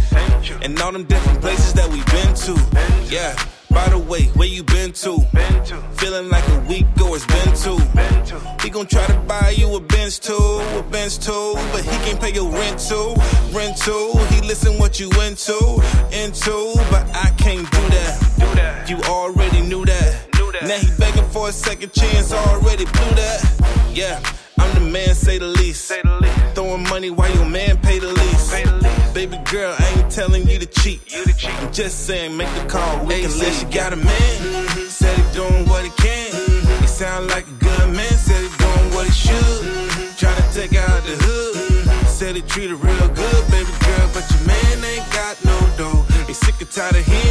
And 0.62 0.78
all 0.82 0.92
them 0.92 1.06
different 1.06 1.40
places 1.40 1.72
that 1.76 1.90
we 1.90 2.04
been 2.12 2.36
to. 2.44 3.10
Yeah. 3.10 3.34
By 3.70 3.88
the 3.88 4.00
way, 4.00 4.26
where 4.36 4.50
you 4.50 4.64
been 4.64 4.92
to? 4.92 5.22
Feeling 5.96 6.28
like 6.28 6.46
a 6.50 6.60
week 6.68 6.86
or 7.02 7.16
it's 7.16 7.26
been 7.26 7.56
two. 7.56 7.80
He 8.62 8.70
gon' 8.70 8.86
try 8.86 9.08
to 9.08 9.18
buy 9.20 9.52
you 9.52 9.74
a 9.74 9.80
Benz 9.80 10.20
too, 10.20 10.36
a 10.36 10.84
Benz 10.84 11.18
too, 11.18 11.54
but 11.72 11.84
he 11.86 11.98
can't 12.06 12.20
pay 12.20 12.34
your 12.34 12.52
rent 12.52 12.80
too, 12.80 13.16
rent 13.54 13.78
too. 13.78 14.12
He 14.30 14.42
listen 14.42 14.78
what 14.78 15.00
you 15.00 15.10
into, 15.24 15.56
into, 16.12 16.74
but 16.92 17.08
I 17.16 17.34
can't 17.38 17.72
do 17.72 17.82
that. 17.96 18.90
You 18.90 18.98
already 19.04 19.62
knew 19.62 19.86
that. 19.86 20.33
Now 20.62 20.78
he 20.78 20.88
begging 21.00 21.26
for 21.30 21.50
a 21.50 21.52
second 21.52 21.94
chance, 21.94 22.32
already 22.32 22.86
blew 22.86 23.14
that. 23.18 23.90
Yeah, 23.92 24.22
I'm 24.60 24.72
the 24.76 24.90
man, 24.92 25.16
say 25.16 25.40
the 25.40 25.48
least. 25.48 25.92
Throwing 26.54 26.84
money 26.84 27.10
while 27.10 27.34
your 27.34 27.50
man 27.50 27.78
pay 27.78 27.98
the 27.98 28.14
lease. 28.14 28.54
Baby 29.14 29.38
girl, 29.50 29.76
I 29.78 29.86
ain't 29.98 30.12
telling 30.12 30.48
you 30.48 30.60
to 30.60 30.68
cheat. 30.68 31.02
I'm 31.16 31.74
just 31.74 32.06
saying, 32.06 32.38
make 32.38 32.54
the 32.54 32.66
call. 32.68 33.04
We 33.06 33.22
can 33.22 33.38
let 33.40 33.62
you 33.62 33.74
got 33.74 33.94
a 33.94 33.96
man. 33.96 34.70
Said 34.90 35.18
he 35.18 35.34
doing 35.34 35.66
what 35.68 35.84
he 35.84 35.90
can. 35.98 36.32
He 36.82 36.88
sound 36.88 37.28
like 37.28 37.48
a 37.48 37.58
good 37.66 37.90
man. 37.90 38.14
Said 38.14 38.42
he 38.42 38.58
doing 38.58 38.94
what 38.94 39.08
he 39.08 39.12
should. 39.12 39.62
Tryna 40.22 40.54
take 40.54 40.74
her 40.74 40.86
out 40.86 41.04
the 41.04 41.18
hood. 41.18 42.08
Said 42.08 42.36
he 42.36 42.42
treat 42.44 42.70
her 42.70 42.76
real 42.76 43.08
good, 43.10 43.44
baby 43.50 43.74
girl. 43.82 44.10
But 44.14 44.30
your 44.30 44.46
man 44.46 44.86
ain't 44.86 45.10
got 45.12 45.36
no 45.44 45.58
dough. 45.78 46.06
He 46.28 46.34
sick 46.34 46.62
and 46.62 46.70
tired 46.70 46.96
of 46.96 47.06
hearing 47.06 47.23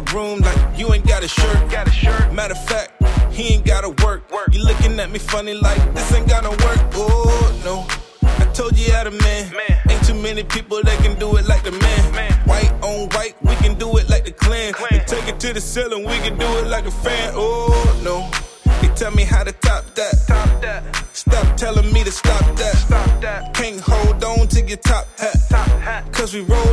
my 0.00 0.12
room 0.12 0.40
like 0.40 0.78
you 0.78 0.92
ain't 0.92 1.06
got 1.06 1.22
a 1.22 1.28
shirt, 1.28 1.70
got 1.70 1.86
a 1.86 1.90
shirt. 1.90 2.32
Matter 2.34 2.54
of 2.54 2.64
fact, 2.66 2.90
he 3.32 3.54
ain't 3.54 3.64
gotta 3.64 3.90
work. 4.04 4.28
work. 4.32 4.52
You 4.52 4.64
looking 4.64 4.98
at 4.98 5.10
me 5.12 5.20
funny 5.20 5.54
like 5.54 5.80
this 5.94 6.12
ain't 6.12 6.28
gonna 6.28 6.50
work. 6.50 6.80
Oh 6.94 7.60
no, 7.64 7.86
I 8.40 8.44
told 8.52 8.76
you 8.76 8.90
had 8.90 9.06
a 9.06 9.12
man. 9.12 9.52
man. 9.52 9.80
Ain't 9.88 10.04
too 10.04 10.14
many 10.14 10.42
people 10.42 10.82
that 10.82 10.98
can 11.04 11.16
do 11.20 11.36
it 11.36 11.46
like 11.46 11.62
the 11.62 11.70
man. 11.70 12.12
man. 12.12 12.32
White 12.44 12.72
on 12.82 13.08
white, 13.10 13.36
we 13.42 13.54
can 13.56 13.78
do 13.78 13.96
it 13.98 14.10
like 14.10 14.24
the 14.24 14.32
clan. 14.32 14.72
clan. 14.72 15.00
And 15.00 15.06
take 15.06 15.28
it 15.28 15.38
to 15.38 15.52
the 15.52 15.60
ceiling, 15.60 16.04
we 16.08 16.18
can 16.26 16.36
do 16.38 16.46
it 16.58 16.66
like 16.66 16.86
a 16.86 16.90
fan. 16.90 17.32
Oh 17.36 18.00
no. 18.02 18.28
They 18.80 18.88
tell 18.96 19.12
me 19.12 19.22
how 19.22 19.44
to 19.44 19.52
top 19.52 19.84
that. 19.94 20.14
Top 20.26 20.60
that. 20.60 20.82
Stop 21.12 21.56
telling 21.56 21.92
me 21.92 22.02
to 22.02 22.10
stop 22.10 22.44
that. 22.56 22.76
Stop 22.76 23.20
that. 23.20 23.54
Can't 23.54 23.80
hold 23.80 24.24
on 24.24 24.48
to 24.48 24.60
your 24.62 24.76
top 24.78 25.06
hat. 25.18 25.36
Top 25.48 25.68
hat. 25.86 26.12
Cause 26.12 26.34
we 26.34 26.40
roll 26.40 26.63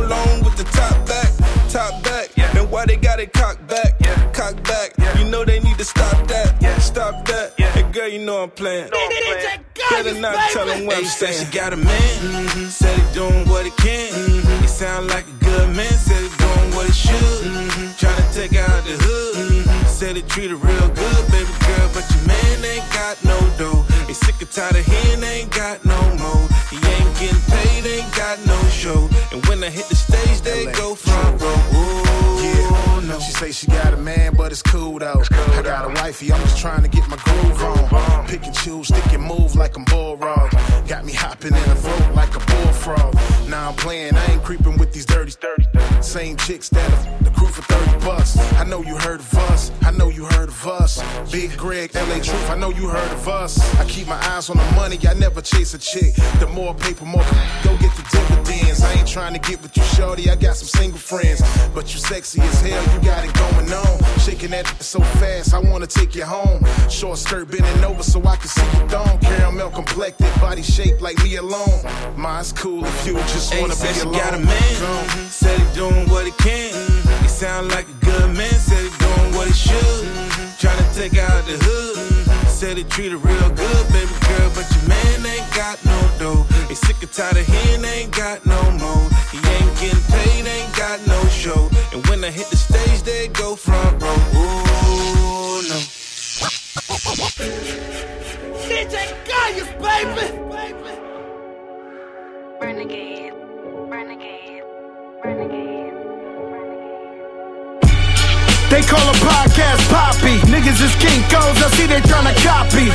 they 3.22 3.30
cocked 3.30 3.64
back? 3.68 3.94
Yeah. 4.00 4.32
Cocked 4.32 4.64
back. 4.64 4.92
Yeah. 4.98 5.18
You 5.18 5.30
know 5.30 5.44
they 5.44 5.60
need 5.60 5.78
to 5.78 5.84
stop 5.84 6.26
that. 6.26 6.60
Yeah. 6.60 6.76
Stop 6.78 7.24
that. 7.26 7.54
Yeah. 7.56 7.70
Hey 7.70 7.86
girl, 7.92 8.08
you 8.08 8.18
know 8.18 8.42
I'm 8.42 8.50
playing. 8.50 8.90
No, 8.90 8.98
I'm 8.98 9.10
playing. 9.10 9.64
Better 9.90 10.20
not 10.20 10.50
tell 10.50 10.68
him 10.68 10.86
what 10.86 10.96
I'm 10.96 11.04
saying. 11.04 11.34
Said 11.34 11.46
she 11.46 11.58
got 11.58 11.72
a 11.72 11.76
man. 11.76 12.14
Mm-hmm. 12.18 12.66
Said 12.66 12.98
he 12.98 13.14
doing 13.14 13.46
what 13.48 13.64
he 13.64 13.70
can. 13.82 14.10
Mm-hmm. 14.10 14.62
He 14.62 14.66
sound 14.66 15.06
like 15.08 15.26
a 15.28 15.44
good 15.44 15.68
man. 15.76 15.92
Said 16.06 16.22
he 16.22 16.30
doing 16.42 16.68
what 16.74 16.86
he 16.86 16.92
should. 16.92 17.42
Mm-hmm. 17.46 17.86
Tryna 18.00 18.34
take 18.34 18.54
out 18.58 18.82
the 18.84 18.96
hood. 18.98 19.34
Mm-hmm. 19.36 19.86
Said 19.86 20.16
he 20.16 20.22
treat 20.22 20.50
her 20.50 20.56
real 20.56 20.88
good, 20.88 21.22
baby 21.30 21.54
girl. 21.66 21.88
But 21.94 22.04
your 22.10 22.26
man 22.26 22.58
ain't 22.64 22.88
got 22.90 23.22
no 23.22 23.38
dough. 23.54 23.86
He 24.08 24.14
sick 24.14 24.34
and 24.40 24.50
tired 24.50 24.74
of 24.74 24.84
hearing 24.84 25.22
ain't 25.22 25.50
got 25.54 25.84
no 25.84 26.00
more. 26.18 26.44
He 26.74 26.76
ain't 26.82 27.12
getting 27.22 27.44
paid, 27.46 27.86
ain't 27.86 28.10
got 28.16 28.42
no 28.46 28.58
show. 28.66 29.06
And 29.30 29.44
when 29.46 29.62
I 29.62 29.70
hit 29.70 29.86
say 33.52 33.66
she 33.66 33.72
got 33.72 33.92
a 33.92 33.96
man, 33.96 34.34
but 34.34 34.52
it's 34.52 34.62
cool 34.62 34.98
though. 34.98 35.22
I 35.30 35.62
got 35.62 35.84
a 35.84 35.94
wifey, 36.00 36.32
I'm 36.32 36.40
just 36.42 36.58
trying 36.58 36.82
to 36.82 36.88
get 36.88 37.08
my 37.08 37.16
groove 37.16 37.62
on. 37.62 37.78
Uh-huh. 37.78 38.26
Pick 38.26 38.44
and 38.44 38.54
choose, 38.54 38.88
stick 38.88 39.12
and 39.12 39.22
move 39.22 39.54
like 39.54 39.76
I'm 39.76 39.84
bull 39.84 40.16
raw. 40.16 40.48
Got 40.86 41.04
me 41.04 41.12
hopping 41.12 41.54
in 41.54 41.68
the 41.68 41.74
throat 41.76 42.14
like 42.14 42.34
a 42.34 42.40
bullfrog. 42.40 43.14
Now 43.48 43.68
I'm 43.68 43.74
playing, 43.74 44.14
I 44.14 44.32
ain't 44.32 44.42
creeping 44.42 44.78
with 44.78 44.92
these 44.92 45.06
dirty, 45.06 45.32
dirty, 45.40 45.66
same 46.02 46.36
chicks 46.36 46.68
that 46.70 47.24
the 47.24 47.30
crew 47.30 47.48
for 47.48 47.62
30 47.62 48.04
bucks. 48.04 48.38
I 48.54 48.64
know 48.64 48.82
you 48.82 48.96
heard 48.96 49.20
of 49.20 49.34
us, 49.50 49.70
I 49.82 49.90
know 49.90 50.08
you 50.08 50.24
heard 50.24 50.48
of 50.48 50.66
us. 50.66 51.02
Big 51.30 51.56
Greg, 51.56 51.92
Latruth, 51.92 52.50
I 52.50 52.56
know 52.56 52.70
you 52.70 52.88
heard 52.88 53.12
of 53.12 53.28
us. 53.28 53.58
I 53.76 53.84
keep 53.84 54.06
my 54.06 54.20
eyes 54.32 54.48
on 54.50 54.56
the 54.56 54.70
money, 54.76 54.98
I 55.08 55.14
never 55.14 55.42
chase 55.42 55.74
a 55.74 55.78
chick. 55.78 56.14
The 56.40 56.46
more 56.48 56.74
paper, 56.74 57.04
more 57.04 57.24
go 57.62 57.76
get 57.78 57.94
the 57.96 58.06
dividends. 58.10 58.82
I 58.82 58.92
ain't 58.94 59.08
trying 59.08 59.34
to 59.34 59.38
get 59.38 59.60
with 59.62 59.76
you, 59.76 59.82
shorty. 59.82 60.30
I 60.30 60.36
got 60.36 60.56
some 60.56 60.68
single 60.68 60.98
friends, 60.98 61.42
but 61.74 61.92
you 61.92 62.00
sexy 62.00 62.40
as 62.40 62.60
hell, 62.62 62.82
you 62.94 63.04
got 63.04 63.24
it 63.24 63.41
going 63.42 63.72
on. 63.72 63.98
Shaking 64.18 64.50
that 64.50 64.66
so 64.80 65.00
fast, 65.20 65.54
I 65.54 65.58
wanna 65.58 65.86
take 65.86 66.14
you 66.14 66.24
home. 66.24 66.60
Short 66.88 67.18
skirt 67.18 67.50
bending 67.50 67.84
over 67.84 68.02
so 68.02 68.18
I 68.24 68.36
can 68.36 68.48
see 68.48 68.78
your 68.78 68.88
thong. 68.88 69.18
Caramel 69.18 69.70
complected, 69.70 70.30
body 70.40 70.62
shaped 70.62 71.00
like 71.00 71.18
me 71.24 71.36
alone. 71.36 71.80
Mine's 72.16 72.52
cool 72.52 72.84
if 72.84 73.06
you 73.06 73.14
just 73.34 73.54
wanna 73.58 73.74
said 73.74 73.94
be 73.94 74.00
alone. 74.00 74.18
got 74.20 74.34
a 74.34 74.38
man. 74.38 74.80
Go. 74.80 74.94
Said 75.28 75.58
he 75.58 75.66
doing 75.74 76.08
what 76.08 76.24
he 76.24 76.32
can. 76.32 76.72
He 77.22 77.28
sound 77.28 77.68
like 77.68 77.86
a 77.88 78.04
good 78.04 78.36
man. 78.36 78.54
Said 78.68 78.82
he 78.84 78.90
doing 79.06 79.34
what 79.34 79.48
he 79.48 79.54
should. 79.54 80.04
Tryna 80.60 80.86
take 80.94 81.18
out 81.18 81.44
the 81.46 81.56
hood. 81.64 82.21
Said 82.62 82.76
he 82.76 82.84
treat 82.84 83.10
her 83.10 83.18
real 83.18 83.48
good, 83.50 83.86
baby 83.92 84.14
girl. 84.28 84.52
But 84.54 84.70
your 84.70 84.88
man 84.88 85.26
ain't 85.26 85.52
got 85.52 85.84
no 85.84 85.98
dough. 86.16 86.46
He 86.68 86.76
sick 86.76 86.94
and 87.02 87.12
tired 87.12 87.36
of 87.36 87.44
hearing 87.44 87.84
ain't 87.84 88.14
got 88.14 88.46
no 88.46 88.62
more. 88.78 89.08
He 89.32 89.38
ain't 89.38 89.80
getting 89.80 90.04
paid, 90.14 90.46
ain't 90.46 90.76
got 90.76 91.04
no 91.04 91.20
show. 91.26 91.68
And 91.92 92.06
when 92.06 92.22
I 92.22 92.30
hit 92.30 92.46
the 92.50 92.56
stage, 92.56 93.02
they 93.02 93.26
go 93.26 93.56
front 93.56 94.00
row. 94.00 94.14
Ooh, 94.38 95.62
no. 95.70 95.78
DJ 98.70 99.10
Kayus, 99.26 99.70
baby. 99.82 100.51
They 108.82 108.88
call 108.88 109.06
a 109.06 109.14
podcast 109.22 109.78
poppy. 109.94 110.42
Niggas 110.50 110.82
is 110.82 110.90
kinkos, 110.98 111.54
I 111.62 111.70
see 111.78 111.86
they 111.86 112.02
tryna 112.02 112.34
copy. 112.42 112.90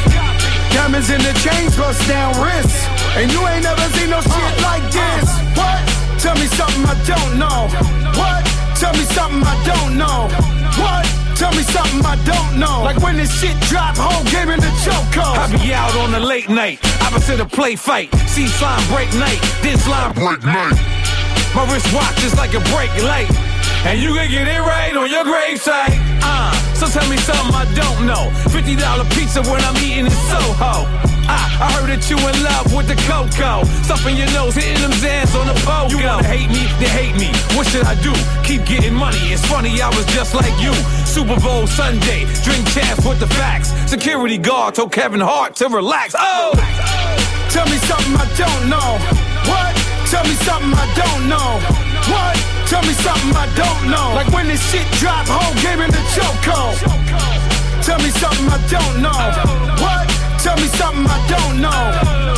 Diamonds 0.75 1.09
in 1.09 1.21
the 1.23 1.31
chains, 1.39 1.77
bust 1.77 2.03
down 2.09 2.35
wrists. 2.43 2.83
And 3.15 3.31
you 3.31 3.39
ain't 3.47 3.63
never 3.63 3.87
seen 3.95 4.09
no 4.09 4.19
shit 4.19 4.53
like 4.67 4.83
this. 4.91 5.31
What? 5.55 5.79
Tell 6.19 6.35
me 6.35 6.47
something 6.59 6.83
I 6.83 6.97
don't 7.07 7.39
know. 7.39 7.71
What? 8.19 8.43
Tell 8.75 8.91
me 8.99 9.05
something 9.15 9.39
I 9.47 9.55
don't 9.63 9.95
know. 9.95 10.27
What? 10.75 11.07
Tell 11.39 11.55
me 11.55 11.63
something 11.63 12.03
I 12.03 12.19
don't 12.27 12.59
know. 12.59 12.83
Like 12.83 12.99
when 12.99 13.15
this 13.15 13.31
shit 13.39 13.55
drop, 13.71 13.95
whole 13.95 14.25
game 14.27 14.49
in 14.49 14.59
the 14.59 14.73
chokehold. 14.83 15.39
I 15.39 15.47
be 15.55 15.73
out 15.73 15.95
on 15.95 16.13
a 16.15 16.19
late 16.19 16.49
night, 16.49 16.83
opposite 16.99 17.39
a 17.39 17.45
play 17.45 17.77
fight. 17.77 18.13
See 18.27 18.47
slime 18.47 18.83
break 18.91 19.07
night, 19.15 19.39
then 19.63 19.77
slime 19.77 20.11
break 20.19 20.43
night. 20.43 20.75
My 21.55 21.63
wrist 21.71 21.87
watch 21.95 22.21
is 22.25 22.35
like 22.35 22.53
a 22.55 22.63
break 22.75 22.91
light. 23.07 23.31
And 23.85 24.01
you 24.01 24.13
can 24.13 24.29
get 24.29 24.47
it 24.47 24.59
right 24.61 24.95
on 24.95 25.09
your 25.09 25.23
gravesite. 25.23 25.95
Uh, 26.21 26.51
so 26.75 26.87
tell 26.87 27.07
me 27.09 27.17
something 27.17 27.55
I 27.55 27.65
don't 27.73 28.05
know. 28.05 28.29
$50 28.51 28.75
pizza 29.15 29.41
when 29.49 29.61
I'm 29.63 29.77
eating 29.77 30.05
in 30.05 30.17
Soho. 30.27 30.83
Ah, 31.29 31.47
I 31.59 31.71
heard 31.75 31.91
that 31.91 32.03
you 32.09 32.15
in 32.19 32.37
love 32.43 32.71
with 32.75 32.87
the 32.87 32.95
cocoa. 33.07 33.63
Stuffing 33.83 34.15
your 34.15 34.31
nose, 34.31 34.55
hitting 34.55 34.79
them 34.79 34.95
Zans 34.99 35.35
on 35.35 35.47
the 35.47 35.57
pogo. 35.67 35.91
You 35.91 36.03
wanna 36.03 36.27
hate 36.27 36.49
me, 36.49 36.63
then 36.79 36.91
hate 36.91 37.15
me. 37.19 37.31
What 37.55 37.67
should 37.67 37.83
I 37.83 37.95
do? 37.99 38.11
Keep 38.43 38.65
getting 38.65 38.93
money. 38.93 39.19
It's 39.31 39.45
funny, 39.45 39.81
I 39.81 39.89
was 39.89 40.05
just 40.15 40.35
like 40.35 40.55
you. 40.59 40.73
Super 41.07 41.39
Bowl 41.39 41.67
Sunday, 41.67 42.27
drink 42.43 42.67
champs 42.71 43.05
with 43.05 43.19
the 43.19 43.27
facts. 43.39 43.71
Security 43.89 44.37
guard 44.37 44.75
told 44.75 44.91
Kevin 44.91 45.19
Hart 45.19 45.55
to 45.57 45.67
relax. 45.67 46.15
Oh! 46.17 46.55
Tell 47.51 47.65
me 47.67 47.77
something 47.87 48.15
I 48.15 48.27
don't 48.35 48.69
know. 48.69 48.99
What? 49.47 49.73
Tell 50.11 50.23
me 50.23 50.35
something 50.43 50.71
I 50.75 50.87
don't 50.95 51.27
know. 51.27 51.59
What? 52.11 52.56
Tell 52.69 52.83
me 52.83 52.93
something 52.99 53.31
I 53.31 53.47
don't 53.55 53.89
know. 53.89 54.11
Like 54.13 54.27
when 54.35 54.47
this 54.47 54.59
shit 54.71 54.87
drop, 54.99 55.25
whole 55.27 55.55
game 55.63 55.79
in 55.79 55.89
the 55.89 56.03
chokehold. 56.11 56.75
Tell 57.81 57.99
me 57.99 58.11
something 58.11 58.47
I 58.51 58.59
don't 58.67 59.01
know. 59.01 59.15
What? 59.79 60.03
Tell 60.43 60.57
me 60.57 60.67
something 60.75 61.07
I 61.07 61.19
don't 61.31 61.61
know. 61.63 61.83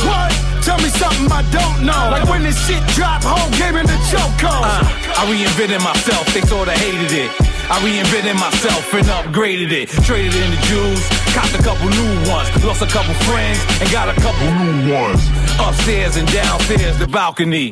What? 0.06 0.30
Tell 0.62 0.78
me 0.78 0.88
something 0.88 1.30
I 1.32 1.42
don't 1.50 1.84
know. 1.84 2.14
Like 2.14 2.28
when 2.28 2.44
this 2.44 2.58
shit 2.66 2.84
drop, 2.94 3.24
whole 3.24 3.50
game 3.58 3.76
in 3.76 3.86
the 3.86 3.98
chokehold. 4.06 4.62
Uh, 4.62 5.18
I 5.18 5.26
reinvented 5.26 5.82
myself, 5.82 6.24
they 6.32 6.42
sorta 6.42 6.72
hated 6.72 7.10
it. 7.10 7.49
I 7.70 7.78
reinvented 7.86 8.34
myself 8.34 8.92
and 8.94 9.06
upgraded 9.06 9.70
it. 9.70 9.90
Traded 10.02 10.34
in 10.34 10.50
the 10.50 10.60
jewels, 10.66 11.06
copped 11.30 11.54
a 11.54 11.62
couple 11.62 11.86
new 11.88 12.28
ones. 12.28 12.50
Lost 12.64 12.82
a 12.82 12.86
couple 12.86 13.14
friends 13.30 13.62
and 13.80 13.88
got 13.92 14.10
a 14.10 14.20
couple 14.20 14.42
new 14.58 14.92
ones. 14.92 15.22
Upstairs 15.54 16.16
and 16.16 16.26
downstairs, 16.32 16.98
the 16.98 17.06
balcony. 17.06 17.70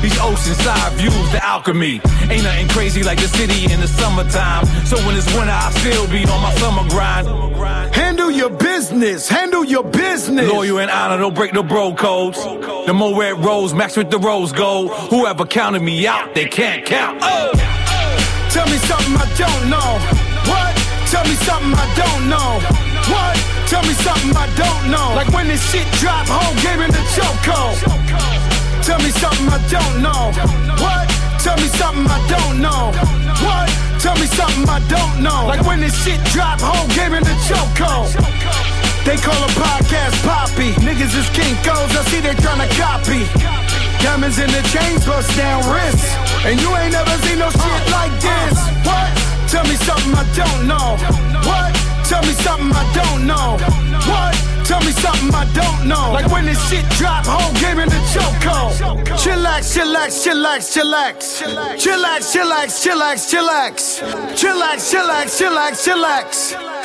These 0.00 0.16
oceanside 0.16 0.92
views, 0.96 1.30
the 1.30 1.44
alchemy. 1.44 2.00
Ain't 2.30 2.42
nothing 2.42 2.68
crazy 2.68 3.02
like 3.02 3.20
the 3.20 3.28
city 3.28 3.70
in 3.70 3.80
the 3.80 3.86
summertime. 3.86 4.64
So 4.86 4.96
when 5.04 5.14
it's 5.14 5.28
winter, 5.34 5.52
I 5.52 5.70
still 5.76 6.08
be 6.08 6.24
on 6.24 6.40
my 6.40 6.54
summer 6.54 6.88
grind. 6.88 7.94
Handle 7.94 8.30
your 8.30 8.48
business. 8.48 9.28
Handle 9.28 9.64
your 9.64 9.84
business. 9.84 10.50
Loyal 10.50 10.78
and 10.78 10.90
honor, 10.90 11.18
don't 11.18 11.34
break 11.34 11.52
the 11.52 11.62
bro 11.62 11.94
codes. 11.94 12.42
The 12.86 12.94
more 12.94 13.20
red 13.20 13.44
rose, 13.44 13.74
match 13.74 13.98
with 13.98 14.10
the 14.10 14.18
rose 14.18 14.52
gold. 14.52 14.90
Whoever 15.10 15.44
counted 15.44 15.82
me 15.82 16.06
out, 16.06 16.34
they 16.34 16.46
can't 16.46 16.86
count. 16.86 17.18
Oh. 17.20 17.73
Tell 18.54 18.70
me 18.70 18.78
something 18.86 19.16
I 19.18 19.26
don't 19.34 19.66
know. 19.68 19.98
What? 20.46 20.70
Tell 21.10 21.26
me 21.26 21.34
something 21.42 21.74
I 21.74 21.90
don't 21.98 22.30
know. 22.30 22.62
What? 23.10 23.34
Tell 23.66 23.82
me 23.82 23.94
something 23.98 24.30
I 24.30 24.46
don't 24.54 24.94
know. 24.94 25.10
Like 25.18 25.26
when 25.34 25.48
this 25.48 25.58
shit 25.74 25.90
drop, 25.98 26.30
whole 26.30 26.54
game 26.62 26.78
in 26.78 26.90
the 26.94 27.02
chokehold. 27.18 27.82
Tell 28.86 29.02
me 29.02 29.10
something 29.10 29.50
I 29.50 29.58
don't 29.66 29.98
know. 30.06 30.30
What? 30.78 31.10
Tell 31.42 31.56
me 31.58 31.66
something 31.66 32.06
I 32.06 32.20
don't 32.30 32.62
know. 32.62 32.94
What? 33.42 33.66
Tell 33.98 34.14
me 34.22 34.26
something 34.30 34.68
I 34.70 34.78
don't 34.86 35.20
know. 35.20 35.50
Like 35.50 35.66
when 35.66 35.80
this 35.80 35.96
shit 36.04 36.22
drop, 36.30 36.60
whole 36.62 36.86
game 36.94 37.14
in 37.18 37.24
the 37.26 37.34
chokehold. 37.50 38.14
They 39.02 39.16
call 39.18 39.34
a 39.34 39.50
podcast 39.58 40.14
poppy. 40.22 40.78
Niggas 40.78 41.10
is 41.10 41.26
kinkos, 41.34 41.90
I 41.90 42.02
see 42.06 42.20
they 42.20 42.38
tryna 42.38 42.70
copy. 42.78 43.63
Diamonds 44.04 44.38
in 44.38 44.50
the 44.52 44.60
chains, 44.68 45.06
bust 45.06 45.34
down 45.34 45.64
wrists. 45.72 46.12
And 46.44 46.60
you 46.60 46.68
ain't 46.76 46.92
never 46.92 47.16
seen 47.24 47.38
no 47.38 47.48
shit 47.48 47.64
uh, 47.64 47.96
like 47.96 48.12
uh, 48.12 48.28
this. 48.28 48.58
What? 48.84 49.08
Tell 49.48 49.64
me 49.64 49.76
something 49.80 50.12
I 50.12 50.28
don't 50.36 50.68
know. 50.68 51.00
What? 51.48 51.72
Tell 52.04 52.20
me 52.20 52.36
something 52.44 52.68
I 52.68 52.84
don't 52.92 53.26
know. 53.26 53.56
What? 54.04 54.36
Tell 54.68 54.80
me 54.84 54.92
something 54.92 55.32
I 55.32 55.48
don't 55.56 55.88
know. 55.88 56.12
Like 56.12 56.30
when 56.30 56.44
this 56.44 56.60
shit 56.68 56.84
drop, 57.00 57.24
whole 57.24 57.48
game 57.64 57.80
in 57.80 57.88
the 57.88 57.96
chokehold. 58.12 58.76
Chillax, 59.16 59.72
chillax, 59.72 60.20
chillax, 60.20 60.68
chillax. 60.68 61.40
Chillax, 61.80 62.28
chillax, 62.28 62.68
chillax, 62.84 63.16
chillax. 63.32 64.04
Chillax, 64.36 64.78
chillax, 64.92 65.28
chillax, 65.32 65.72
chillax. 65.80 66.28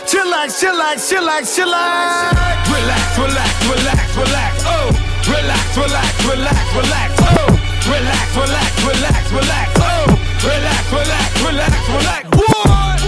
Chillax, 0.07 0.49
chillax, 0.55 0.97
chillax, 1.03 1.43
chillax. 1.51 2.32
Relax, 2.72 3.20
relax, 3.20 3.53
relax, 3.67 4.07
relax. 4.15 4.63
Oh, 4.65 5.09
relax, 5.30 5.77
relax, 5.77 6.13
relax, 6.25 6.59
relax. 6.75 7.09
Oh, 7.21 7.49
relax, 7.86 8.27
relax, 8.36 8.73
relax, 8.84 9.23
relax. 9.32 9.69
Oh, 9.77 10.05
relax, 10.43 10.84
relax, 10.91 11.30
relax, 11.45 11.73
relax. 11.89 12.23
What? 12.36 12.99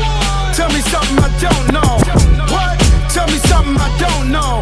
Tell 0.56 0.70
me 0.70 0.82
something 0.82 1.20
I 1.20 1.32
don't 1.42 1.68
know. 1.74 1.92
What? 2.54 2.76
Tell 3.10 3.28
me 3.28 3.38
something 3.50 3.78
I 3.78 3.90
don't 3.98 4.32
know. 4.32 4.62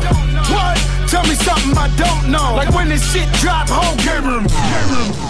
What? 0.53 0.77
Tell 1.09 1.23
me 1.23 1.35
something 1.35 1.77
I 1.77 1.89
don't 1.97 2.31
know. 2.31 2.55
Like 2.55 2.73
when 2.73 2.89
this 2.89 3.03
shit 3.11 3.29
drop, 3.41 3.67
whole 3.69 3.95
game 3.97 4.25
in. 4.25 4.43
Let's 4.43 5.28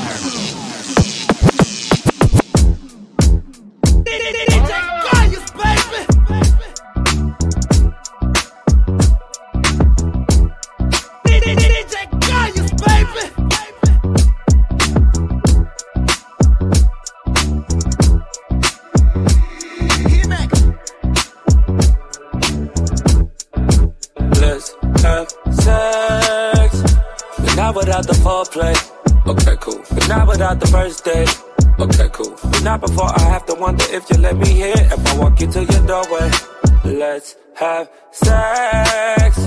Let's 37.20 37.36
have 37.56 37.92
sex. 38.12 39.46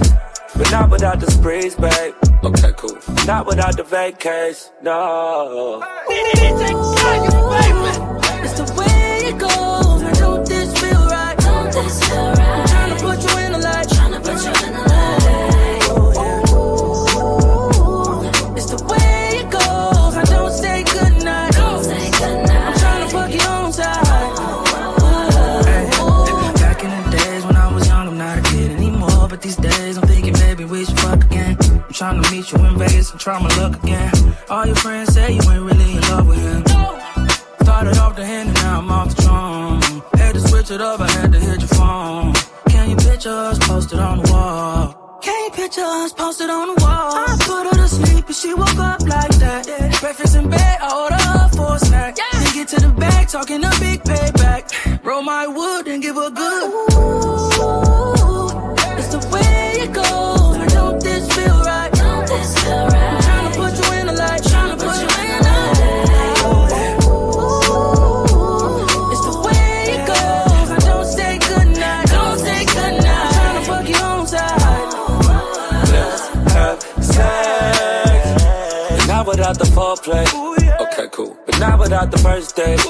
But 0.59 0.71
not 0.71 0.91
without 0.91 1.21
the 1.21 1.31
sprees, 1.31 1.75
babe. 1.75 2.13
Okay, 2.45 2.71
cool. 2.77 2.99
Not 3.27 3.47
without 3.47 3.79
the 3.79 3.83
vacays, 3.83 4.71
no. 4.83 5.83
It's 6.11 6.51
the 8.61 8.75
way 8.77 9.21
it 9.25 9.39
goes. 9.39 10.03
I 10.03 10.13
don't 10.21 10.47
this 10.47 10.79
feel 10.79 11.07
right. 11.07 11.39
Don't 11.39 11.73
this 11.73 12.07
feel 12.07 12.27
right. 12.27 12.32
To 32.89 32.95
meet 32.95 32.99
you 32.99 33.05
in 33.05 33.05
Vegas 33.05 33.11
and 33.11 33.21
try 33.21 33.39
my 33.43 33.57
luck 33.57 33.83
again. 33.83 34.13
All 34.51 34.67
your 34.67 34.77
friends 34.77 35.15
say 35.15 35.33
you 35.33 35.41
ain't 35.51 35.63
really 35.63 35.93
in 35.97 36.01
love 36.03 36.27
with 36.27 36.39
him. 36.39 36.65
Started 37.63 37.99
off 37.99 38.17
the 38.17 38.25
hand 38.25 38.49
and 38.49 38.59
now 38.59 38.79
I'm 38.79 38.91
off 38.91 39.15
the 39.15 39.23
drum. 39.23 40.03
Had 40.15 40.35
to 40.35 40.41
switch 40.41 40.71
it 40.71 40.81
up, 40.81 41.01
I 41.01 41.11
had 41.11 41.33
to 41.33 41.39
hit 41.39 41.61
your 41.61 41.69
phone. 41.69 42.35
Can 42.69 42.91
you 42.91 42.97
picture 42.97 43.31
us 43.31 43.59
posted 43.59 43.99
on 43.99 44.23
the 44.23 44.31
wall? 44.33 45.21
Can 45.23 45.45
you 45.45 45.51
picture 45.51 45.83
us 45.83 46.13
posted 46.13 46.51
on 46.51 46.75
the 46.75 46.83
wall? 46.83 47.13
I 47.15 47.37
put 47.41 47.67
her 47.67 47.83
to 47.83 47.89
sleep 47.89 48.27
and 48.27 48.35
she 48.35 48.55
woke 48.55 48.79
up 48.79 49.01
like 49.03 49.31
that. 49.39 49.67
Yeah. 49.67 50.01
Breakfast 50.01 50.37
in 50.37 50.51
bed, 50.51 50.79
I 50.81 51.03
order 51.03 51.15
her 51.15 51.49
for 51.51 51.77
a 51.77 51.79
snack. 51.79 52.19
Yeah. 52.19 52.41
Then 52.41 52.55
get 52.55 52.69
to 52.69 52.81
the 52.81 52.89
bag, 52.89 53.29
talking 53.29 53.65
a 53.65 53.71
big 53.79 54.03
payback. 54.03 55.05
Roll 55.05 55.23
my 55.23 55.47
wood 55.47 55.87
and 55.87 56.03
give 56.03 56.17
her 56.17 56.31
good. 56.31 56.73
It's 56.89 57.52
foreplay. 79.73 80.27
Okay, 80.81 81.09
cool. 81.13 81.37
But 81.47 81.59
not 81.59 81.79
without 81.79 82.11
the 82.11 82.19
first 82.19 82.57
date. 82.57 82.81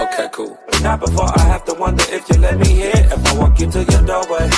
Okay, 0.00 0.28
cool. 0.32 0.58
But 0.66 0.82
not 0.82 1.00
before 1.00 1.30
I 1.38 1.42
have 1.42 1.64
to 1.66 1.74
wonder 1.74 2.04
if 2.08 2.28
you 2.28 2.40
let 2.40 2.58
me 2.58 2.68
hear 2.68 2.92
if 2.94 3.26
I 3.26 3.38
walk 3.38 3.60
you 3.60 3.70
to 3.70 3.84
your 3.84 4.02
doorway. 4.02 4.50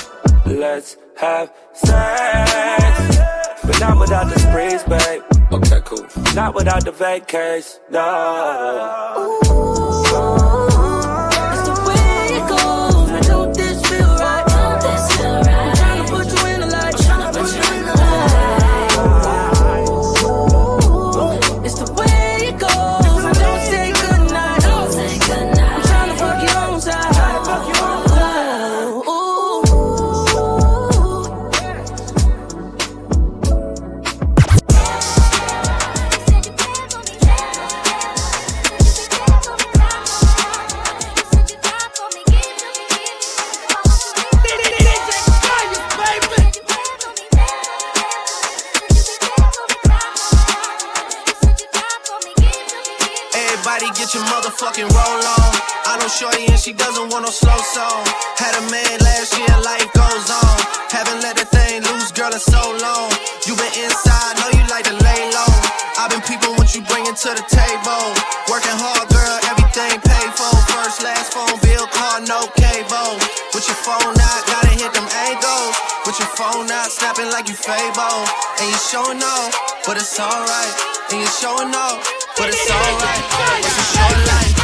Let's 0.46 0.96
have 1.16 1.52
sex. 1.72 3.18
But 3.64 3.80
not 3.80 3.98
without 3.98 4.28
the 4.32 4.38
sprees, 4.38 4.82
babe. 4.84 5.22
Okay, 5.52 5.80
cool. 5.84 6.06
Not 6.34 6.54
without 6.54 6.84
the 6.84 6.92
vacays, 6.92 7.78
no. 7.90 9.38
It's 9.42 10.51
no 57.22 57.30
slow 57.30 57.56
song. 57.70 58.02
Had 58.34 58.58
a 58.58 58.64
man 58.66 58.98
last 58.98 59.30
year, 59.38 59.54
life 59.62 59.86
goes 59.94 60.26
on. 60.26 60.58
Haven't 60.90 61.22
let 61.22 61.38
the 61.38 61.46
thing 61.46 61.78
loose, 61.86 62.10
girl, 62.10 62.34
in 62.34 62.42
so 62.42 62.58
long. 62.82 63.14
You 63.46 63.54
been 63.54 63.70
inside, 63.78 64.42
know 64.42 64.50
you 64.50 64.66
like 64.66 64.90
to 64.90 64.96
lay 65.06 65.22
low. 65.30 65.54
I've 66.02 66.10
been 66.10 66.24
peeping 66.26 66.50
what 66.58 66.74
you 66.74 66.82
bringing 66.90 67.14
to 67.14 67.30
the 67.38 67.46
table. 67.46 68.04
Working 68.50 68.74
hard, 68.74 69.06
girl, 69.14 69.38
everything 69.46 70.02
paid 70.02 70.30
for. 70.34 70.50
First, 70.74 71.06
last 71.06 71.30
phone 71.30 71.54
bill, 71.62 71.86
car, 71.94 72.26
no 72.26 72.50
cable. 72.58 73.14
With 73.54 73.70
your 73.70 73.78
phone 73.86 74.18
out, 74.18 74.42
gotta 74.50 74.74
hit 74.74 74.90
them 74.90 75.06
angles. 75.30 75.78
With 76.02 76.18
your 76.18 76.32
phone 76.34 76.66
out, 76.74 76.90
snapping 76.90 77.30
like 77.30 77.46
you 77.46 77.54
Fable. 77.54 78.26
And 78.58 78.66
you 78.66 78.78
showing 78.90 79.22
off, 79.22 79.54
but 79.86 79.94
it's 79.94 80.18
alright. 80.18 80.74
And 81.14 81.22
you 81.22 81.30
showing 81.38 81.70
off, 81.70 82.02
but 82.34 82.50
it's 82.50 82.66
alright. 82.66 83.22
It's 83.62 83.78
a 83.78 83.86
short 83.94 84.18
life, 84.26 84.61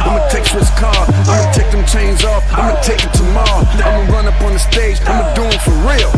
I'ma 0.00 0.26
take 0.28 0.46
Swiss 0.46 0.70
car. 0.78 0.94
I'ma 1.28 1.52
take 1.52 1.70
them 1.70 1.84
chains 1.86 2.24
off. 2.24 2.42
I'ma 2.52 2.80
take 2.80 3.04
it 3.04 3.12
tomorrow. 3.14 3.62
I'ma 3.84 4.10
run 4.12 4.26
up 4.26 4.40
on 4.42 4.52
the 4.52 4.58
stage. 4.58 4.98
I'ma 5.06 5.34
do 5.34 5.44
it 5.44 5.60
for 5.62 5.76
real. 5.86 6.10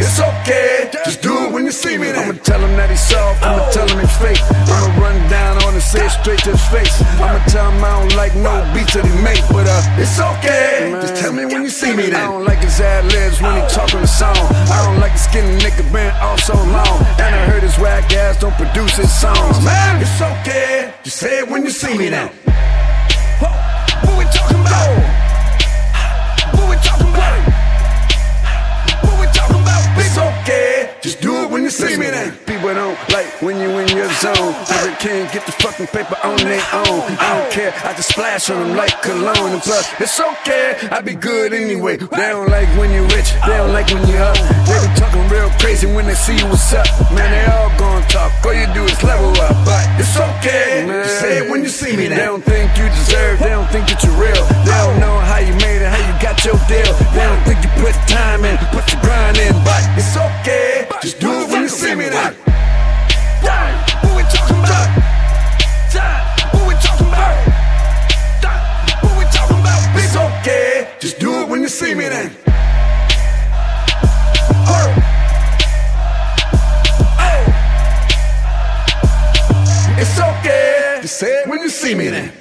It's 0.00 0.18
okay. 0.18 0.90
Just 1.04 1.22
do 1.22 1.32
it 1.44 1.52
when 1.52 1.64
you 1.64 1.70
see 1.72 1.98
me 1.98 2.10
now. 2.12 2.22
I'ma 2.22 2.38
tell 2.42 2.60
him 2.60 2.74
that 2.76 2.90
he's 2.90 3.00
soft. 3.00 3.42
I'ma 3.42 3.70
tell 3.70 3.86
him 3.86 4.00
he's 4.00 4.16
fake. 4.18 4.42
I'ma 4.66 5.00
run 5.00 5.18
down 5.30 5.62
on 5.62 5.74
him, 5.74 5.80
say 5.80 6.06
it 6.06 6.10
straight 6.10 6.40
to 6.46 6.52
his 6.52 6.66
face. 6.68 7.02
I'ma 7.22 7.38
tell 7.46 7.70
him 7.70 7.84
I 7.84 8.00
don't 8.00 8.16
like 8.16 8.34
no 8.34 8.52
beats 8.74 8.94
that 8.94 9.06
he 9.06 9.14
make. 9.22 9.44
But 9.54 9.70
uh, 9.70 10.02
it's 10.02 10.18
okay. 10.18 10.90
Just 10.98 11.22
tell 11.22 11.32
me 11.32 11.46
when 11.46 11.62
you 11.62 11.70
see 11.70 11.94
me 11.94 12.10
then. 12.10 12.18
I 12.18 12.26
don't 12.26 12.44
like 12.44 12.58
his 12.58 12.80
ad 12.80 13.04
libs 13.12 13.40
when 13.40 13.54
he 13.54 13.62
talking 13.70 14.00
the 14.00 14.10
song. 14.10 14.36
I 14.74 14.82
don't 14.86 14.98
like 14.98 15.12
the 15.12 15.22
skinny 15.22 15.54
nigga 15.62 15.86
been 15.92 16.10
all 16.18 16.38
so 16.38 16.54
long. 16.54 16.98
And 17.22 17.30
I 17.34 17.46
heard 17.46 17.62
his 17.62 17.78
whack 17.78 18.12
ass 18.12 18.40
don't 18.40 18.56
produce 18.56 18.96
his 18.96 19.12
songs. 19.12 19.62
Man, 19.64 20.02
it's 20.02 20.20
okay. 20.20 20.92
Just 21.04 21.18
say 21.18 21.38
it 21.38 21.48
when 21.48 21.62
you 21.62 21.70
see 21.70 21.96
me 21.96 22.10
now. 22.10 22.30
What 24.02 24.18
we 24.18 24.24
talking 24.26 24.60
about? 24.60 24.98
What 26.54 26.70
we 26.70 26.76
talking 26.76 27.08
about? 27.08 27.43
Just 31.04 31.20
do 31.20 31.36
it 31.44 31.50
when 31.50 31.62
you 31.64 31.68
see 31.68 31.98
me 32.00 32.08
now. 32.08 32.32
People 32.48 32.72
don't 32.72 32.96
like 33.12 33.28
when 33.42 33.60
you 33.60 33.68
in 33.76 33.88
your 33.92 34.08
zone. 34.24 34.56
Every 34.72 34.96
can't 35.04 35.28
get 35.36 35.44
the 35.44 35.52
fucking 35.52 35.88
paper 35.88 36.16
on 36.24 36.38
their 36.40 36.64
own. 36.72 37.04
I 37.20 37.28
don't 37.36 37.52
care. 37.52 37.76
I 37.84 37.92
just 37.92 38.08
splash 38.08 38.48
on 38.48 38.56
them 38.56 38.74
like 38.74 39.02
cologne. 39.02 39.52
And 39.52 39.60
plus, 39.60 39.84
it's 40.00 40.18
okay. 40.18 40.80
I 40.88 41.02
be 41.02 41.12
good 41.12 41.52
anyway. 41.52 41.98
They 41.98 42.28
don't 42.32 42.48
like 42.48 42.72
when 42.80 42.88
you 42.90 43.04
rich. 43.12 43.36
They 43.44 43.52
don't 43.52 43.76
like 43.76 43.92
when 43.92 44.08
you 44.08 44.16
up. 44.16 44.32
They 44.64 44.80
be 44.80 44.88
talking 44.96 45.28
real 45.28 45.50
crazy 45.60 45.92
when 45.92 46.06
they 46.06 46.14
see 46.14 46.40
you 46.40 46.46
what's 46.48 46.72
up. 46.72 46.88
Man, 47.12 47.28
they 47.36 47.52
all 47.52 47.68
gonna 47.76 48.08
talk. 48.08 48.32
All 48.40 48.54
you 48.54 48.64
do 48.72 48.84
is 48.88 48.96
level 49.04 49.28
up. 49.44 49.52
But 49.68 49.84
it's 50.00 50.16
okay. 50.16 50.88
Just 50.88 51.20
say 51.20 51.44
it 51.44 51.50
when 51.50 51.60
you 51.60 51.68
see 51.68 51.98
me 51.98 52.08
now. 52.08 52.16
They 52.16 52.24
don't 52.24 52.44
think 52.48 52.78
you 52.80 52.88
deserve. 52.88 53.40
They 53.40 53.52
don't 53.52 53.68
think 53.68 53.92
that 53.92 54.00
you're 54.00 54.16
real. 54.16 54.40
They 54.64 54.72
don't 54.80 54.96
know 55.04 55.20
how 55.20 55.36
you 55.36 55.52
made 55.60 55.84
it, 55.84 55.92
how 55.92 56.00
you 56.00 56.16
got 56.16 56.40
your 56.48 56.56
deal. 56.64 56.96
They 57.12 57.28
don't 57.28 57.44
think 57.44 57.60
you 57.60 57.68
put 57.84 57.92
time 58.08 58.48
in, 58.48 58.56
put 58.72 58.88
your 58.88 59.04
grind 59.04 59.36
in. 59.36 59.52
But 59.68 59.84
it's 60.00 60.16
okay. 60.16 60.93
Just 61.04 61.20
do 61.20 61.28
it 61.28 61.50
when 61.50 61.60
you 61.60 61.68
see 61.68 61.94
me 61.94 62.08
now. 62.08 62.32
What 64.00 64.16
we 64.16 64.22
talking 64.22 64.56
about? 64.56 64.88
What 66.54 66.66
we 66.66 66.74
talking 66.80 67.08
about? 67.08 67.44
What 69.02 69.18
we 69.18 69.24
talking 69.26 69.60
about? 69.60 69.82
It's 70.02 70.16
okay. 70.16 70.88
Just 71.00 71.18
do 71.20 71.42
it 71.42 71.48
when 71.50 71.60
you 71.60 71.68
see 71.68 71.94
me 71.94 72.08
then. 72.08 72.34
It's 79.98 80.18
okay. 80.18 81.00
Just 81.02 81.18
say 81.18 81.42
it 81.42 81.48
when 81.50 81.60
you 81.60 81.68
see 81.68 81.94
me 81.94 82.08
then. 82.08 82.32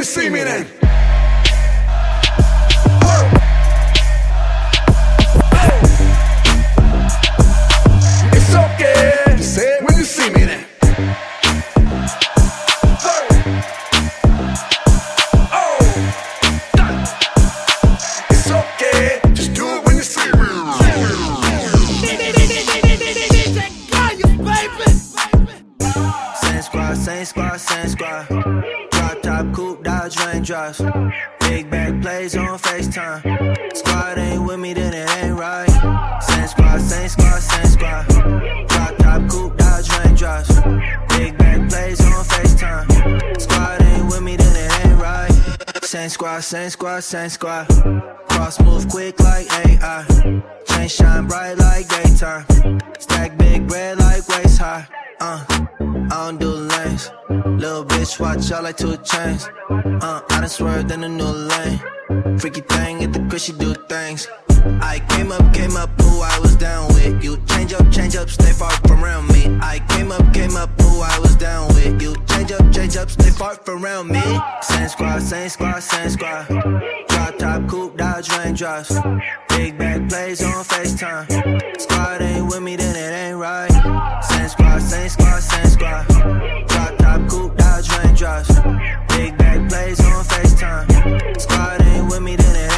You 0.00 0.04
see 0.04 0.30
me 0.30 0.42
then. 0.42 0.66
It's 8.32 8.54
okay. 8.54 9.36
Say 9.42 9.74
it 9.74 9.82
when 9.84 9.98
you 9.98 10.04
see 10.04 10.30
me 10.30 10.44
then. 10.46 10.64
Oh! 15.52 15.68
It's 18.30 18.50
okay. 18.50 19.20
Just 19.34 19.52
do 19.52 19.66
it 19.68 19.84
when 19.84 19.96
you 19.96 20.02
see 20.02 20.32
me. 20.32 20.38
Squad, 26.62 26.96
same 26.96 27.24
squad, 27.24 27.60
same 27.60 27.88
squad. 27.88 28.79
Coupe, 30.10 30.26
raindrops. 30.26 30.80
Big 31.40 31.70
back 31.70 32.00
plays 32.02 32.36
on 32.36 32.58
FaceTime. 32.58 33.76
Squad 33.76 34.18
ain't 34.18 34.44
with 34.44 34.58
me, 34.58 34.74
then 34.74 34.92
it 34.92 35.08
ain't 35.18 35.38
right. 35.38 35.68
Same 36.22 36.48
squad, 36.48 36.80
same 36.80 37.08
squad, 37.08 37.40
same 37.40 37.66
squad. 37.66 38.08
Drop 38.68 38.96
top, 38.98 39.30
coupe, 39.30 39.56
Dodge 39.56 39.88
raindrops. 39.98 40.60
Big 41.10 41.36
back 41.38 41.68
plays 41.68 42.00
on 42.00 42.24
FaceTime. 42.24 43.40
Squad 43.40 43.82
ain't 43.82 44.06
with 44.06 44.22
me, 44.22 44.36
then 44.36 44.56
it 44.56 44.86
ain't 44.86 45.00
right. 45.00 45.30
Same 45.84 46.08
squad, 46.08 46.40
same 46.42 46.70
squad, 46.70 47.02
same 47.04 47.28
squad. 47.28 47.68
Cross 48.30 48.60
move 48.60 48.88
quick 48.88 49.18
like 49.20 49.46
AI. 49.66 50.42
Chain 50.66 50.88
shine 50.88 51.26
bright 51.26 51.54
like 51.54 51.88
daytime. 51.88 52.80
Stack 52.98 53.36
big 53.38 53.68
bread 53.68 53.98
like 53.98 54.26
waist 54.28 54.58
high. 54.58 54.88
Uh, 55.20 55.44
I 56.12 56.26
don't 56.26 56.38
do 56.38 56.48
lanes. 56.48 57.10
Little 57.28 57.84
bitch, 57.84 58.18
watch 58.18 58.50
out 58.50 58.64
like 58.64 58.76
two 58.76 58.96
chains. 58.98 59.48
Uh, 59.70 60.20
I 60.28 60.40
done 60.40 60.48
swerved 60.48 60.90
in 60.90 61.04
a 61.04 61.08
new 61.08 61.24
lane. 61.24 62.38
Freaky 62.38 62.62
thing 62.62 63.04
at 63.04 63.12
the 63.12 63.38
she 63.38 63.52
do 63.52 63.74
things. 63.88 64.26
I 64.82 65.00
came 65.10 65.32
up, 65.32 65.54
came 65.54 65.76
up, 65.76 65.90
who 66.00 66.20
I 66.20 66.38
was 66.40 66.56
down 66.56 66.88
with. 66.88 67.22
You 67.24 67.38
change 67.46 67.72
up, 67.72 67.90
change 67.90 68.16
up, 68.16 68.28
stay 68.28 68.52
far 68.52 68.70
from 68.86 69.02
around 69.02 69.28
me. 69.28 69.58
I 69.60 69.78
came 69.88 70.12
up, 70.12 70.34
came 70.34 70.56
up, 70.56 70.70
who 70.80 71.00
I 71.00 71.18
was 71.18 71.34
down 71.36 71.68
with. 71.68 72.00
You 72.02 72.14
change 72.26 72.52
up, 72.52 72.72
change 72.72 72.96
up, 72.96 73.10
stay 73.10 73.30
far 73.30 73.54
from 73.54 73.84
around 73.84 74.08
me. 74.08 74.22
Same 74.62 74.88
squad, 74.88 75.22
same 75.22 75.48
squad, 75.48 75.82
same 75.82 76.10
squad. 76.10 76.46
Drop 77.08 77.38
top, 77.38 77.68
coupe, 77.68 77.96
Dodge 77.96 78.30
raindrops. 78.36 78.92
Big 79.48 79.78
back 79.78 80.08
plays 80.08 80.42
on 80.42 80.64
FaceTime. 80.64 81.80
Squad 81.80 82.22
ain't 82.22 82.46
with 82.46 82.62
me, 82.62 82.76
then 82.76 82.96
it 82.96 83.28
ain't 83.28 83.38
right. 83.38 83.70
Same 84.22 84.48
squad, 84.48 84.82
same 84.82 85.08
squad, 85.08 85.40
same 85.42 85.66
squad. 85.66 86.06
Drop 86.68 86.96
top, 86.98 87.28
coupe, 87.30 87.56
Dodge 87.56 87.88
raindrops. 87.98 88.54
Big 89.08 89.36
back 89.38 89.68
plays 89.68 90.00
on 90.00 90.24
FaceTime. 90.24 91.40
Squad 91.40 91.82
ain't 91.82 92.10
with 92.10 92.22
me, 92.22 92.36
then 92.36 92.56
it 92.56 92.69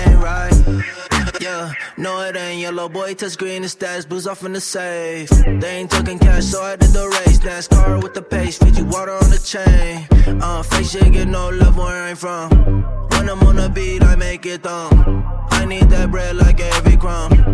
no, 2.02 2.20
it 2.20 2.36
ain't 2.36 2.60
yellow 2.60 2.88
boy, 2.88 3.14
touch 3.14 3.38
green, 3.38 3.62
the 3.62 3.68
stats, 3.68 4.08
booze 4.08 4.26
off 4.26 4.44
in 4.44 4.52
the 4.52 4.60
safe. 4.60 5.30
They 5.30 5.76
ain't 5.78 5.90
talking 5.90 6.18
cash, 6.18 6.44
so 6.46 6.60
I 6.60 6.74
did 6.74 6.90
the 6.90 7.08
race. 7.08 7.38
NASCAR 7.38 8.02
with 8.02 8.14
the 8.14 8.22
pace, 8.22 8.58
feed 8.58 8.76
you 8.76 8.84
water 8.86 9.12
on 9.12 9.30
the 9.30 9.38
chain. 9.38 10.06
Uh, 10.42 10.62
fake 10.64 10.86
shit, 10.86 11.12
get 11.12 11.28
no 11.28 11.48
love 11.50 11.76
where 11.76 12.02
I'm 12.02 12.16
from. 12.16 12.50
When 13.10 13.28
I'm 13.28 13.40
on 13.44 13.56
the 13.56 13.68
beat, 13.68 14.02
I 14.02 14.16
make 14.16 14.44
it 14.46 14.64
thumb. 14.64 15.24
I 15.50 15.64
need 15.64 15.88
that 15.90 16.10
bread 16.10 16.36
like 16.36 16.60
every 16.60 16.96
crumb. 16.96 17.51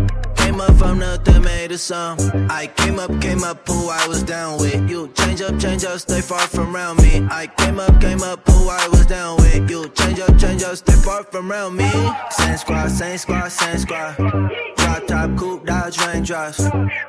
Came 0.49 0.61
up 0.61 0.75
from 0.77 0.97
nothing, 0.97 1.43
made 1.43 1.71
a 1.71 1.77
sum. 1.77 2.17
I 2.49 2.65
came 2.65 2.97
up, 2.97 3.21
came 3.21 3.43
up, 3.43 3.67
who 3.67 3.87
I 3.87 4.07
was 4.07 4.23
down 4.23 4.57
with. 4.59 4.89
You 4.89 5.07
change 5.09 5.43
up, 5.43 5.59
change 5.59 5.85
up, 5.85 5.99
stay 5.99 6.21
far 6.21 6.39
from 6.39 6.75
around 6.75 6.97
me. 6.97 7.27
I 7.29 7.45
came 7.45 7.79
up, 7.79 8.01
came 8.01 8.23
up, 8.23 8.49
who 8.49 8.67
I 8.67 8.87
was 8.87 9.05
down 9.05 9.37
with. 9.37 9.69
You 9.69 9.87
change 9.89 10.19
up, 10.19 10.35
change 10.39 10.63
up, 10.63 10.75
stay 10.75 10.95
far 11.05 11.23
from 11.25 11.51
around 11.51 11.75
me. 11.75 11.87
Same 12.31 12.57
squad, 12.57 12.89
same 12.89 13.19
squad, 13.19 13.51
same 13.51 13.77
squad. 13.77 14.15
Drop 14.17 15.05
top, 15.05 15.37
coupe, 15.37 15.67
Dodge 15.67 15.99
raindrops. 15.99 16.67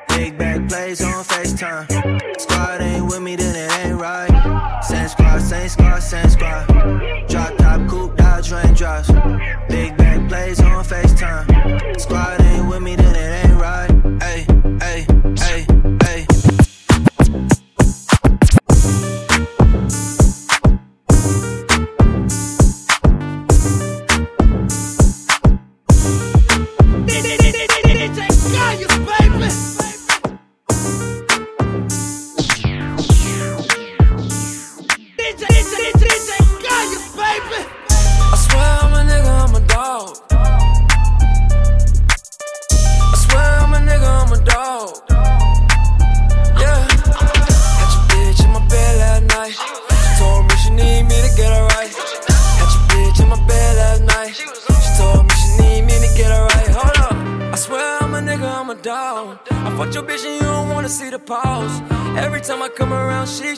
Big 0.08 0.36
back 0.36 0.68
plays 0.68 1.02
on 1.02 1.24
FaceTime. 1.24 1.88
Squad 2.38 2.82
ain't 2.82 3.06
with 3.06 3.22
me, 3.22 3.36
then 3.36 3.56
it 3.56 3.86
ain't 3.86 3.98
right. 3.98 4.82
Same 4.84 5.08
squad, 5.08 5.40
same 5.40 5.68
squad, 5.70 6.02
same 6.02 6.28
squad. 6.28 6.66
Drop 7.26 7.56
top, 7.56 7.88
coupe, 7.88 8.19
Dodge 8.40 8.52
raindrops. 8.52 9.08
Big 9.68 9.94
back 9.98 10.26
plays 10.26 10.60
on 10.60 10.82
FaceTime. 10.82 12.00
Squad 12.00 12.40
ain't 12.40 12.70
with 12.70 12.80
me, 12.80 12.96
then 12.96 13.14
it 13.14 13.44
ain't 13.44 13.49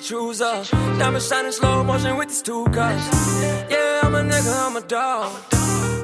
around, 0.03 0.09
she 0.09 0.09
chews 0.09 0.41
up. 0.41 0.67
Diamond 0.99 1.23
shining 1.23 1.53
slow 1.53 1.85
motion 1.85 2.17
with 2.17 2.29
these 2.29 2.43
two 2.43 2.65
cups. 2.67 3.07
Yeah, 3.71 4.01
I'm 4.03 4.15
a 4.15 4.23
nigga, 4.23 4.67
I'm 4.67 4.77
a 4.77 4.81
dog. 4.81 5.33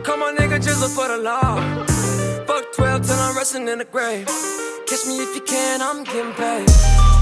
Come 0.05 0.23
on, 0.23 0.37
nigga, 0.37 0.63
just 0.63 0.81
look 0.81 0.91
for 0.91 1.09
the 1.09 1.19
law. 1.23 1.57
Fuck 2.47 2.73
12 2.75 3.07
till 3.07 3.17
I'm 3.17 3.37
resting 3.37 3.69
in 3.69 3.79
the 3.79 3.85
grave. 3.85 4.27
Catch 4.87 5.07
me 5.07 5.19
if 5.19 5.35
you 5.35 5.43
can, 5.43 5.83
I'm 5.83 6.05
getting 6.05 6.33
paid. 6.33 6.69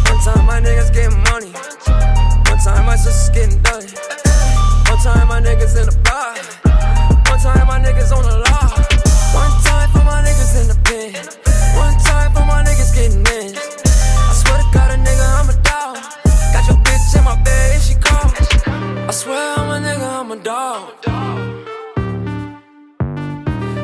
One 0.08 0.20
time 0.24 0.46
my 0.46 0.60
niggas 0.60 0.92
getting 0.92 1.18
money. 1.30 1.52
One 2.48 2.58
time 2.58 2.86
my 2.86 2.96
sister's 2.96 3.30
getting 3.34 3.60
dirty. 3.62 3.96
One 4.88 4.98
time 5.02 5.28
my 5.28 5.40
niggas 5.40 5.76
in 5.80 5.86
the 5.86 5.96
bar. 6.04 6.36
One 7.30 7.40
time 7.40 7.66
my 7.66 7.78
niggas 7.80 8.12
on 8.16 8.22
the 8.22 8.38
law. 8.38 8.66
One 9.34 9.52
time 9.64 9.90
for 9.90 10.04
my 10.04 10.22
niggas 10.22 10.54
in 10.60 10.68
the 10.68 10.78
pen. 10.84 11.12
One 11.76 11.96
time 12.04 12.32
for 12.32 12.44
my 12.46 12.62
niggas 12.62 12.94
getting 12.94 13.20
in. 13.20 13.56
I 13.56 14.32
swear 14.32 14.58
to 14.58 14.66
God, 14.72 14.90
a 14.90 14.96
nigga, 14.96 15.26
I'm 15.40 15.50
a 15.50 15.62
dog. 15.62 16.15
Swear 19.16 19.54
I'm 19.56 19.70
a 19.70 19.86
nigga, 19.86 20.08
I'm 20.20 20.30
a 20.30 20.36
dog. 20.36 20.92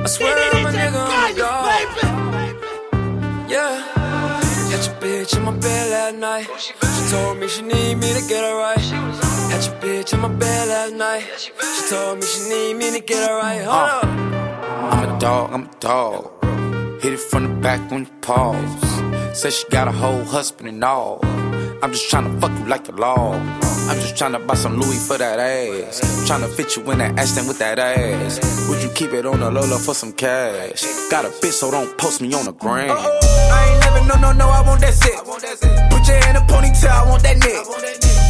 I 0.04 0.06
swear 0.06 0.36
I'm 0.36 0.66
a 0.66 0.70
nigga, 0.78 1.02
I'm 1.08 1.32
a 1.32 1.36
dog. 1.38 1.64
Yeah. 3.48 3.74
Got 4.70 4.86
your 4.86 4.96
bitch 5.00 5.36
in 5.36 5.42
my 5.44 5.52
bed 5.56 5.90
last 5.90 6.16
night. 6.16 6.48
She 6.60 6.74
told 7.10 7.38
me 7.38 7.48
she 7.48 7.62
need 7.62 7.94
me 7.94 8.12
to 8.12 8.22
get 8.28 8.44
her 8.44 8.56
right. 8.58 8.78
Had 8.78 9.64
your 9.64 9.74
bitch 9.80 10.12
in 10.12 10.20
my 10.20 10.28
bed 10.28 10.68
last 10.68 10.94
night. 10.94 11.24
She 11.38 11.50
told 11.88 12.18
me 12.18 12.26
she 12.26 12.48
need 12.50 12.74
me 12.74 12.90
to 12.90 13.00
get 13.00 13.26
her 13.26 13.34
right. 13.38 13.62
Hold 13.64 13.88
uh. 13.88 14.00
up. 14.00 14.08
I'm 14.92 15.16
a 15.16 15.18
dog, 15.18 15.52
I'm 15.54 15.64
a 15.64 15.70
dog. 15.80 16.30
Hit 17.02 17.14
it 17.14 17.20
from 17.20 17.44
the 17.44 17.54
back 17.60 17.80
when 17.90 18.00
you 18.04 18.12
pause. 18.20 18.84
Said 19.32 19.54
she 19.54 19.66
got 19.70 19.88
a 19.88 19.92
whole 19.92 20.24
husband 20.24 20.68
and 20.68 20.84
all. 20.84 21.20
I'm 21.82 21.90
just 21.90 22.10
tryna 22.10 22.38
fuck 22.38 22.52
you 22.58 22.66
like 22.66 22.84
the 22.84 22.92
law. 22.92 23.71
I'm 23.92 24.00
just 24.00 24.14
tryna 24.14 24.46
buy 24.46 24.54
some 24.54 24.80
Louis 24.80 25.06
for 25.06 25.18
that 25.18 25.38
ass. 25.38 26.00
Tryna 26.26 26.48
fit 26.56 26.76
you 26.76 26.90
in 26.92 26.96
that 26.96 27.18
Aston 27.18 27.46
with 27.46 27.58
that 27.58 27.78
ass. 27.78 28.40
Would 28.70 28.82
you 28.82 28.88
keep 28.94 29.12
it 29.12 29.26
on 29.26 29.40
the 29.40 29.50
low 29.50 29.76
for 29.76 29.92
some 29.92 30.14
cash? 30.14 30.82
Got 31.10 31.26
a 31.26 31.28
bitch, 31.28 31.52
so 31.52 31.70
don't 31.70 31.98
post 31.98 32.22
me 32.22 32.32
on 32.32 32.46
the 32.46 32.52
gram. 32.52 32.88
I 32.88 33.68
ain't 33.68 33.80
never, 33.84 34.00
no, 34.08 34.14
no, 34.16 34.32
no, 34.32 34.48
I 34.48 34.62
want 34.66 34.80
that 34.80 34.94
shit. 34.96 35.20
Put 35.92 36.08
your 36.08 36.16
in 36.24 36.36
a 36.36 36.40
ponytail, 36.48 36.88
I 36.88 37.06
want 37.06 37.22
that 37.24 37.36
neck. 37.36 37.68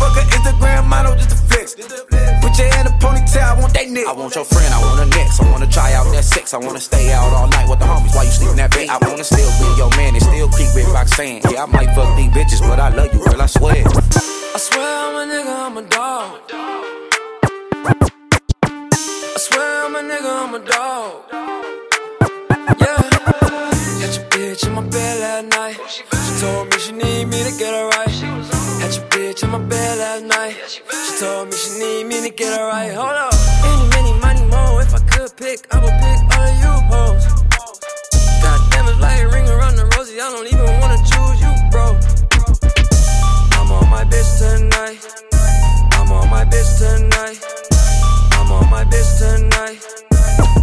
Fuck 0.02 0.18
an 0.18 0.26
Instagram 0.34 0.88
model 0.88 1.14
just 1.14 1.30
to 1.30 1.36
flex. 1.36 2.41
Hair 2.56 2.80
in 2.80 2.86
a 2.86 2.90
ponytail, 3.00 3.42
I 3.42 3.60
want 3.60 3.74
that 3.74 3.88
neck. 3.88 4.06
I 4.06 4.12
want 4.12 4.34
your 4.34 4.44
friend, 4.44 4.72
I 4.74 4.80
want 4.84 4.98
her 5.00 5.06
next. 5.18 5.40
I 5.40 5.50
wanna 5.50 5.66
try 5.66 5.92
out 5.94 6.04
that 6.12 6.24
sex. 6.24 6.54
I 6.54 6.58
wanna 6.58 6.80
stay 6.80 7.12
out 7.12 7.32
all 7.32 7.48
night 7.48 7.68
with 7.68 7.78
the 7.78 7.86
homies 7.86 8.14
while 8.14 8.24
you 8.24 8.30
sleep 8.30 8.50
in 8.50 8.56
that 8.56 8.70
bed. 8.70 8.88
I 8.88 8.98
wanna 8.98 9.24
still 9.24 9.50
be 9.58 9.66
your 9.76 9.90
man 9.96 10.14
and 10.14 10.22
still 10.22 10.48
creep 10.48 10.74
with 10.74 10.88
Roxanne. 10.88 11.40
Yeah, 11.50 11.64
I 11.64 11.66
might 11.66 11.94
fuck 11.94 12.16
these 12.16 12.30
bitches, 12.30 12.60
but 12.60 12.78
I 12.78 12.88
love 12.90 13.12
you, 13.12 13.20
girl, 13.24 13.40
I 13.40 13.46
swear. 13.46 13.84
I 13.84 14.58
swear 14.58 14.84
I'm 14.84 15.16
a 15.16 15.24
nigga, 15.32 15.54
I'm 15.66 15.76
a 15.78 15.82
dog. 15.82 16.40
I 19.34 19.38
swear 19.38 19.84
I'm 19.84 19.96
a 19.96 20.02
nigga, 20.02 20.30
I'm 20.44 20.54
a 20.54 20.58
dog. 20.60 21.12
Yeah. 22.82 23.00
Got 24.00 24.12
your 24.16 24.26
bitch 24.30 24.66
in 24.66 24.72
my 24.74 24.82
bed 24.82 25.20
last 25.20 25.46
night. 25.56 25.78
She 25.90 26.02
told 26.40 26.68
me 26.70 26.78
she 26.78 26.92
need 26.92 27.24
me 27.26 27.42
to 27.44 27.58
get 27.58 27.72
her 27.72 27.86
right. 27.86 27.91
Had 27.91 27.91
your 27.91 27.91
bitch 29.32 29.44
in 29.44 29.50
my 29.50 29.58
bed 29.58 29.98
last 29.98 30.24
night. 30.24 30.56
She 30.68 31.20
told 31.20 31.48
me 31.48 31.56
she 31.56 31.78
need 31.78 32.04
me 32.04 32.20
to 32.28 32.34
get 32.34 32.58
her 32.58 32.66
right. 32.66 32.92
Hold 32.92 33.16
up. 33.16 33.34
Any, 33.64 33.88
many, 33.96 34.12
money, 34.20 34.44
more. 34.50 34.82
If 34.82 34.94
I 34.94 34.98
could 34.98 35.36
pick, 35.36 35.66
I 35.72 35.78
would 35.80 35.96
pick 36.04 36.18
all 36.36 36.44
of 36.44 36.56
you 36.62 36.72
hoes. 36.92 37.24
God 38.42 38.60
damn, 38.70 38.88
it's 38.88 39.00
like 39.00 39.22
a 39.22 39.28
ring 39.28 39.48
around 39.48 39.76
the 39.76 39.86
rosy. 39.96 40.20
I 40.20 40.28
don't 40.30 40.46
even 40.46 40.80
wanna 40.80 40.98
choose 41.10 41.38
you, 41.40 41.52
bro. 41.70 41.96
I'm 43.56 43.72
on 43.72 43.88
my 43.88 44.04
bitch 44.04 44.30
tonight. 44.38 45.00
I'm 45.92 46.12
on 46.12 46.28
my 46.28 46.44
bitch 46.44 46.70
tonight. 46.78 47.40
I'm 48.32 48.52
on 48.52 48.68
my 48.68 48.84
bitch 48.84 49.18
tonight. 49.18 49.78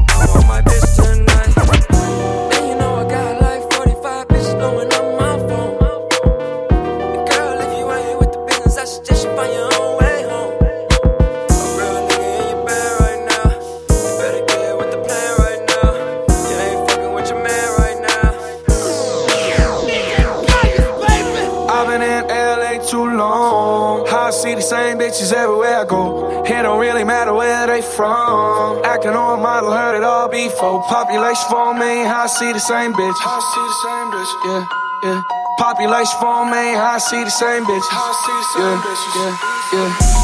I'm 0.10 0.30
on 0.38 0.48
my 0.48 0.62
bitch 0.62 0.96
tonight. 0.96 2.49
Same 24.70 25.00
bitches 25.00 25.34
everywhere 25.34 25.80
I 25.82 25.86
go. 25.86 26.44
It 26.46 26.62
don't 26.62 26.80
really 26.80 27.04
matter 27.04 27.34
where 27.34 27.66
they 27.66 27.82
from. 27.82 28.86
Acting 28.86 29.18
on 29.18 29.42
model, 29.42 29.72
heard 29.72 29.98
it 29.98 30.04
all 30.04 30.30
before. 30.30 30.84
Population 30.84 31.46
for 31.50 31.74
me, 31.74 32.06
I 32.06 32.28
see 32.28 32.54
the 32.54 32.60
same 32.60 32.94
bitch. 32.94 33.18
I 33.18 33.38
see 33.50 33.66
the 33.66 33.78
same 33.86 34.08
bitch, 34.14 34.32
yeah, 34.46 34.64
yeah. 35.04 35.22
Population 35.58 36.18
for 36.22 36.46
me, 36.46 36.78
I 36.78 37.00
see 37.00 37.24
the 37.24 37.32
same 37.32 37.66
bitch. 37.66 37.88
I 37.90 38.14
see 38.22 38.38
the 38.38 38.48
same 38.54 38.78
yeah, 39.18 39.38
yeah, 39.74 40.14
yeah. 40.14 40.19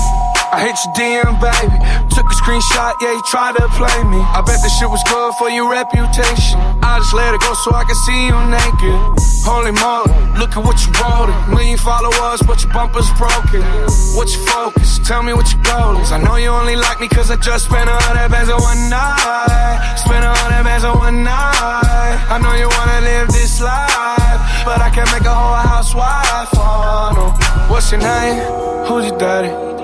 I 0.56 0.64
hit 0.64 0.80
your 0.88 0.96
DM, 0.96 1.36
baby. 1.44 1.76
Took 2.16 2.32
a 2.32 2.36
screenshot, 2.40 2.96
yeah, 3.04 3.12
you 3.12 3.24
tried 3.28 3.60
to 3.60 3.68
play 3.76 4.00
me. 4.08 4.24
I 4.24 4.40
bet 4.40 4.64
this 4.64 4.72
shit 4.80 4.88
was 4.88 5.04
good 5.04 5.36
for 5.36 5.52
your 5.52 5.68
reputation. 5.68 6.56
I 6.80 6.96
just 7.04 7.12
let 7.12 7.36
it 7.36 7.44
go 7.44 7.52
so 7.60 7.76
I 7.76 7.84
can 7.84 8.00
see 8.08 8.32
you 8.32 8.40
naked. 8.48 8.96
Holy 9.44 9.76
moly, 9.76 10.16
look 10.40 10.56
at 10.56 10.64
what 10.64 10.80
you 10.80 10.96
wrote. 10.96 11.28
Million 11.52 11.76
followers, 11.76 12.40
but 12.48 12.64
your 12.64 12.72
bumper's 12.72 13.12
broken. 13.20 13.68
What's 14.16 14.32
your 14.40 14.48
focus? 14.48 15.04
Tell 15.04 15.28
me 15.28 15.36
what 15.36 15.44
your 15.52 15.60
goal 15.68 16.00
is. 16.00 16.16
I 16.16 16.24
know 16.24 16.40
you 16.40 16.48
only 16.56 16.80
like 16.80 17.04
me 17.04 17.12
cause 17.12 17.28
I 17.28 17.36
just 17.36 17.68
spent 17.68 17.92
a 17.92 17.98
hundred 18.08 18.32
bands 18.32 18.48
on 18.48 18.64
one 18.64 18.80
night. 18.88 20.00
Spent 20.08 20.24
a 20.24 20.32
hundred 20.40 20.64
bands 20.64 20.88
on 20.88 20.96
one 21.04 21.20
night. 21.20 22.16
I 22.32 22.40
know 22.40 22.56
you 22.56 22.72
wanna 22.72 23.04
live 23.04 23.28
this 23.28 23.60
life, 23.60 24.40
but 24.64 24.80
I 24.80 24.88
can't 24.88 25.12
make 25.12 25.28
a 25.28 25.36
whole 25.36 25.60
housewife. 25.68 26.48
Oh, 26.56 27.12
no. 27.12 27.26
What's 27.68 27.92
your 27.92 28.00
name? 28.00 28.40
Who's 28.88 29.12
your 29.12 29.20
daddy? 29.20 29.76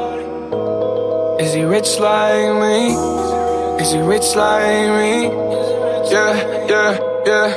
Is 1.41 1.55
he 1.55 1.63
rich 1.63 1.97
like 1.97 2.53
me? 2.61 2.93
Is 3.81 3.91
he 3.91 3.99
rich 3.99 4.35
like 4.35 4.93
me? 4.93 5.25
Yeah, 6.13 6.37
yeah, 6.69 6.91
yeah. 7.25 7.55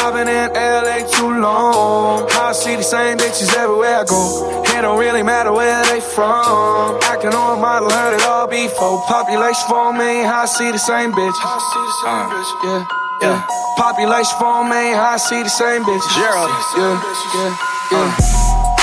I've 0.00 0.14
been 0.14 0.26
in 0.26 0.48
LA 0.56 1.04
too 1.04 1.28
long. 1.38 2.26
I 2.32 2.52
see 2.52 2.76
the 2.76 2.82
same 2.82 3.18
bitches 3.18 3.54
everywhere 3.54 3.98
I 4.00 4.04
go. 4.04 4.62
It 4.64 4.80
don't 4.80 4.98
really 4.98 5.22
matter 5.22 5.52
where 5.52 5.84
they 5.84 6.00
from. 6.00 6.98
Acting 7.04 7.34
on 7.34 7.60
model, 7.60 7.90
heard 7.90 8.14
it 8.14 8.24
all 8.24 8.46
before. 8.46 9.04
Population 9.06 9.68
for 9.68 9.92
me, 9.92 10.24
I 10.24 10.46
see 10.46 10.72
the 10.72 10.78
same 10.78 11.12
bitch. 11.12 11.36
I 11.44 11.60
see 11.60 11.84
the 11.84 11.96
same 12.00 12.24
uh, 12.24 12.32
bitch. 12.32 12.50
Yeah, 12.64 12.84
yeah. 13.20 13.46
Population 13.76 14.36
for 14.38 14.64
me, 14.64 14.96
I 14.96 15.18
see 15.18 15.42
the 15.42 15.50
same 15.50 15.84
bitch. 15.84 16.06
Gerald. 16.16 16.48
Yeah, 16.74 16.96
yeah, 17.36 17.56
yeah. 17.92 18.16
Uh. 18.16 18.39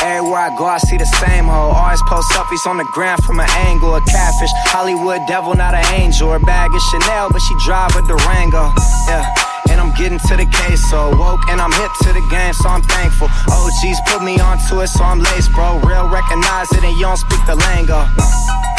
Everywhere 0.08 0.40
I 0.40 0.56
go, 0.56 0.64
I 0.64 0.80
see 0.80 0.96
the 0.96 1.10
same 1.20 1.52
hoe. 1.52 1.76
Always 1.76 2.00
post 2.08 2.32
selfies 2.32 2.64
on 2.64 2.80
the 2.80 2.88
ground 2.96 3.20
from 3.28 3.44
an 3.44 3.50
angle. 3.68 3.92
A 3.96 4.02
catfish, 4.08 4.50
Hollywood 4.72 5.20
devil, 5.28 5.54
not 5.54 5.76
an 5.76 5.84
angel. 6.00 6.32
Her 6.32 6.40
bag 6.40 6.72
is 6.72 6.84
Chanel, 6.88 7.28
but 7.28 7.44
she 7.44 7.52
drive 7.68 7.92
a 7.92 8.02
Durango. 8.08 8.72
Yeah. 9.12 9.28
And 9.68 9.84
I'm 9.84 9.92
getting 10.00 10.18
to 10.32 10.34
the 10.40 10.48
case, 10.48 10.80
so 10.90 11.12
woke 11.12 11.44
and 11.52 11.60
I'm 11.60 11.76
hip 11.76 11.92
to 12.08 12.16
the 12.16 12.24
game, 12.32 12.56
so 12.56 12.72
I'm 12.72 12.82
thankful. 12.88 13.28
OGs 13.52 14.00
put 14.08 14.24
me 14.24 14.40
onto 14.40 14.80
it, 14.80 14.88
so 14.88 15.04
I'm 15.04 15.20
laced, 15.20 15.52
bro. 15.52 15.84
Real 15.84 16.08
recognize 16.08 16.72
it, 16.72 16.88
and 16.88 16.96
you 16.96 17.04
don't 17.04 17.20
speak 17.20 17.44
the 17.44 17.60
lingo. 17.68 18.08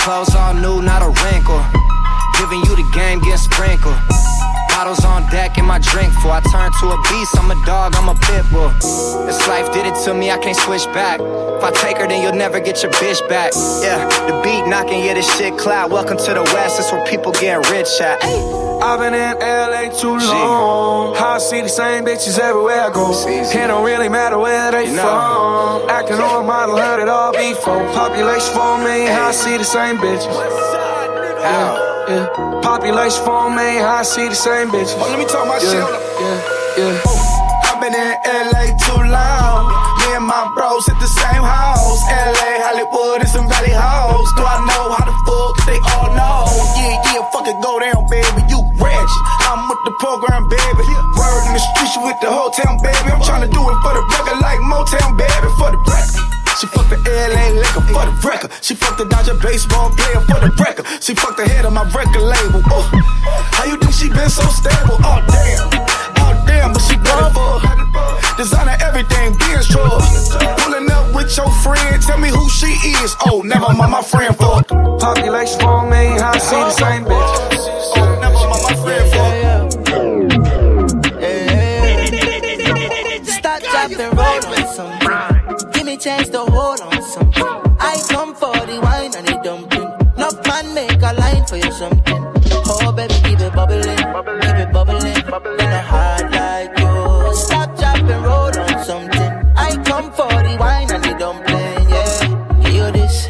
Clothes 0.00 0.32
all 0.32 0.56
new, 0.56 0.80
not 0.80 1.04
a 1.04 1.12
wrinkle. 1.12 1.60
Giving 2.40 2.64
you 2.64 2.72
the 2.72 2.88
game, 2.96 3.20
get 3.20 3.36
sprinkled. 3.36 4.00
Bottles 4.78 5.04
on 5.04 5.28
deck 5.32 5.58
and 5.58 5.66
my 5.66 5.80
drink 5.80 6.12
full. 6.22 6.30
I 6.30 6.38
turn 6.38 6.70
to 6.70 6.86
a 6.94 6.98
beast, 7.10 7.34
I'm 7.36 7.50
a 7.50 7.66
dog, 7.66 7.96
I'm 7.96 8.08
a 8.08 8.14
pit 8.14 8.46
bull. 8.52 8.70
This 9.26 9.42
life 9.48 9.66
did 9.72 9.84
it 9.84 9.96
to 10.04 10.14
me, 10.14 10.30
I 10.30 10.38
can't 10.38 10.56
switch 10.56 10.84
back. 10.94 11.18
If 11.18 11.64
I 11.64 11.72
take 11.72 11.98
her, 11.98 12.06
then 12.06 12.22
you'll 12.22 12.38
never 12.38 12.60
get 12.60 12.80
your 12.84 12.92
bitch 12.92 13.18
back. 13.28 13.50
Yeah, 13.82 14.06
the 14.28 14.40
beat 14.44 14.70
knocking, 14.70 15.04
yeah, 15.04 15.14
this 15.14 15.26
shit 15.36 15.58
cloud. 15.58 15.90
Welcome 15.90 16.16
to 16.18 16.32
the 16.32 16.44
West, 16.54 16.78
that's 16.78 16.92
where 16.92 17.04
people 17.08 17.32
getting 17.32 17.68
rich 17.72 17.88
at. 18.00 18.22
I've 18.22 19.00
been 19.00 19.14
in 19.14 19.34
LA 19.42 19.90
too 19.98 20.16
long. 20.16 21.16
I 21.16 21.38
see 21.38 21.60
the 21.60 21.68
same 21.68 22.04
bitches 22.04 22.38
everywhere 22.38 22.82
I 22.82 22.92
go. 22.92 23.10
It 23.26 23.66
don't 23.66 23.84
really 23.84 24.08
matter 24.08 24.38
where 24.38 24.70
they 24.70 24.86
from. 24.94 25.90
Acting 25.90 26.20
on 26.22 26.44
a 26.44 26.46
model, 26.46 26.76
heard 26.76 27.02
it 27.02 27.08
all 27.08 27.32
before. 27.32 27.82
Population 27.98 28.54
for 28.54 28.78
me, 28.78 29.10
I 29.10 29.32
see 29.32 29.56
the 29.56 29.64
same 29.64 29.98
bitches. 29.98 30.30
Yeah, 31.42 31.97
yeah. 32.08 32.60
Population 32.62 33.20
for 33.24 33.50
me, 33.52 33.80
I 33.80 34.02
see 34.02 34.28
the 34.28 34.34
same 34.34 34.68
bitches. 34.72 34.96
Oh, 34.96 35.08
let 35.08 35.18
me 35.18 35.26
talk 35.28 35.44
my 35.44 35.60
yeah, 35.60 35.70
shit. 35.70 35.84
Yeah, 35.84 36.38
yeah. 36.80 37.08
Oh, 37.08 37.20
I've 37.68 37.78
been 37.80 37.92
in 37.92 38.16
LA 38.24 38.72
too 38.80 39.00
long. 39.04 39.68
Me 40.00 40.16
and 40.16 40.24
my 40.24 40.48
bros 40.56 40.88
at 40.88 40.96
the 41.00 41.10
same 41.10 41.44
house. 41.44 42.00
LA, 42.08 42.64
Hollywood, 42.64 43.20
and 43.20 43.30
some 43.30 43.48
valley 43.48 43.74
hoes. 43.76 44.28
Do 44.36 44.42
I 44.42 44.58
know 44.64 44.84
how 44.96 45.04
the 45.04 45.16
fuck 45.28 45.54
they 45.68 45.80
all 45.96 46.10
know? 46.16 46.48
Yeah, 46.80 46.96
yeah, 47.12 47.22
fuck 47.28 47.46
it, 47.46 47.56
go 47.60 47.76
down, 47.78 48.08
baby. 48.08 48.40
You 48.48 48.64
ratchet. 48.80 49.24
I'm 49.48 49.68
with 49.68 49.82
the 49.84 49.94
program, 50.00 50.48
baby. 50.48 50.84
Word 51.16 51.42
in 51.48 51.52
the 51.52 51.62
streets, 51.62 51.92
you 51.96 52.02
with 52.08 52.18
the 52.24 52.32
whole 52.32 52.50
town, 52.50 52.80
baby. 52.80 53.12
I'm 53.12 53.20
tryna 53.20 53.52
do 53.52 53.60
it 53.60 53.78
for 53.84 53.92
the 53.92 54.02
record 54.16 54.40
like 54.40 54.60
Motown, 54.64 55.16
baby, 55.16 55.48
for 55.60 55.70
the 55.72 55.80
record. 55.84 56.17
She 56.58 56.66
fucked 56.66 56.90
the 56.90 56.98
LA 57.06 57.54
liquor 57.54 57.86
for 57.86 58.02
the 58.02 58.14
record. 58.26 58.50
She 58.62 58.74
fucked 58.74 58.98
the 58.98 59.04
Dodger 59.04 59.34
baseball 59.38 59.90
player 59.94 60.20
for 60.26 60.42
the 60.42 60.50
record. 60.58 60.86
She 61.00 61.14
fucked 61.14 61.36
the 61.36 61.46
head 61.46 61.64
of 61.64 61.72
my 61.72 61.86
record 61.94 62.18
label. 62.18 62.62
Oh, 62.66 62.82
how 63.54 63.64
you 63.64 63.78
think 63.78 63.94
she 63.94 64.08
been 64.08 64.28
so 64.28 64.42
stable? 64.50 64.98
Oh 65.06 65.22
damn, 65.30 65.70
oh 66.18 66.34
damn, 66.50 66.72
but 66.72 66.82
she 66.82 66.96
got 66.96 67.30
it 67.30 67.32
for 67.32 67.62
designer 68.36 68.74
everything, 68.82 69.38
being 69.38 69.62
strong. 69.62 70.02
Pulling 70.58 70.90
up 70.90 71.14
with 71.14 71.30
your 71.36 71.50
friend, 71.62 72.02
tell 72.02 72.18
me 72.18 72.30
who 72.30 72.48
she 72.50 72.74
is. 73.02 73.14
Oh, 73.26 73.42
never 73.46 73.72
mind 73.74 73.92
my 73.92 74.02
friend 74.02 74.34
for 74.34 74.58
population 74.98 75.60
four 75.60 75.86
million. 75.86 76.18
How 76.18 76.34
I 76.34 76.38
see 76.38 76.56
the 76.58 76.70
same 76.70 77.04
bitch. 77.04 77.34
Oh, 78.02 78.18
never 78.18 78.34
mind 78.34 78.62
my 78.66 78.74
friend 78.82 79.06
for. 79.14 79.37
Chance 85.98 86.28
to 86.28 86.38
hold 86.38 86.80
on 86.80 87.02
something. 87.02 87.44
I 87.80 88.00
come 88.08 88.34
for 88.34 88.52
the 88.52 88.80
wine 88.80 89.12
and 89.16 89.26
the 89.26 89.40
dumpling. 89.42 89.90
No 90.16 90.30
man 90.46 90.74
make 90.74 91.02
a 91.02 91.12
line 91.12 91.44
for 91.46 91.56
you 91.56 91.72
something. 91.72 92.24
Oh 92.70 92.92
baby, 92.92 93.14
keep 93.24 93.40
it 93.40 93.52
bubbling, 93.52 93.82
keep 93.82 94.58
it 94.62 94.72
bubbling. 94.72 95.06
In 95.06 95.72
a 95.72 95.82
heart 95.82 96.30
like 96.30 96.78
you. 96.78 97.34
Stop, 97.34 97.76
drop, 97.78 97.96
and 97.96 98.24
roll 98.24 98.58
on 98.58 98.84
something. 98.84 99.30
I 99.56 99.74
come 99.84 100.12
for 100.12 100.28
the 100.28 100.56
wine 100.60 100.90
and 100.92 101.02
the 101.02 101.14
dumpling. 101.18 101.88
Yeah, 101.90 102.62
give 102.62 102.74
you 102.74 102.90
this, 102.92 103.28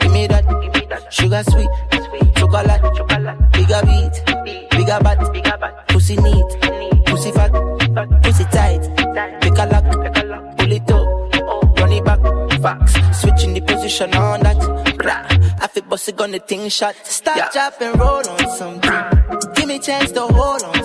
give 0.00 0.12
me 0.12 0.26
that, 0.26 0.44
sugar 1.10 1.42
sweet, 1.50 1.68
chocolate, 2.36 2.82
bigger 3.52 3.82
beat, 3.84 4.70
bigger 4.70 4.98
bat, 5.00 5.88
pussy 5.88 6.16
neat, 6.16 6.46
facts, 12.66 12.94
switching 13.20 13.54
the 13.54 13.60
position 13.60 14.12
on 14.14 14.40
that. 14.40 14.58
Blah. 14.98 15.26
I 15.62 15.68
feel 15.68 15.84
bossy 15.84 16.12
gun 16.12 16.32
the 16.32 16.40
thing 16.40 16.68
shot. 16.68 16.96
Stop, 17.04 17.36
yeah. 17.36 17.48
drop, 17.52 17.80
and 17.80 17.98
roll 17.98 18.26
on 18.28 18.44
something. 18.58 19.52
Give 19.54 19.68
me 19.68 19.78
chance 19.78 20.10
to 20.12 20.22
hold 20.22 20.62
on 20.64 20.84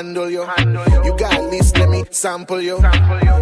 handle 0.00 0.30
you. 0.30 0.40
You 1.04 1.16
got 1.18 1.34
at 1.34 1.50
least 1.50 1.76
let 1.78 1.88
me 1.90 2.04
sample 2.10 2.60
you. 2.60 2.78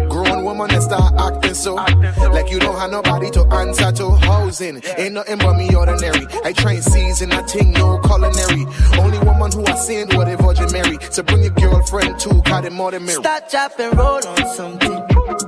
Grown 0.09 0.43
woman 0.43 0.71
and 0.71 0.83
start 0.83 1.13
acting 1.17 1.53
so. 1.53 1.75
Like 1.75 2.51
you 2.51 2.59
don't 2.59 2.77
have 2.77 2.91
nobody 2.91 3.29
to 3.31 3.41
answer 3.61 3.91
to. 3.91 4.11
Housing 4.27 4.81
ain't 4.97 5.13
nothing 5.13 5.37
but 5.37 5.53
me 5.53 5.73
ordinary. 5.73 6.27
I 6.43 6.51
train 6.53 6.81
season, 6.81 7.31
I 7.31 7.41
think 7.43 7.77
no 7.77 7.99
culinary. 7.99 8.65
Only 8.99 9.19
woman 9.19 9.51
who 9.51 9.65
I 9.65 9.75
seen 9.75 10.07
with 10.17 10.27
a 10.27 10.37
Virgin 10.37 10.71
Mary. 10.71 10.97
So 11.11 11.23
bring 11.23 11.43
your 11.43 11.51
girlfriend 11.51 12.19
too, 12.19 12.41
got 12.43 12.65
it 12.65 12.73
more 12.73 12.91
than 12.91 13.05
Mary. 13.05 13.21
Stop, 13.21 13.49
drop, 13.49 13.79
and 13.79 13.97
roll 13.97 14.27
on 14.27 14.47
something. 14.55 14.97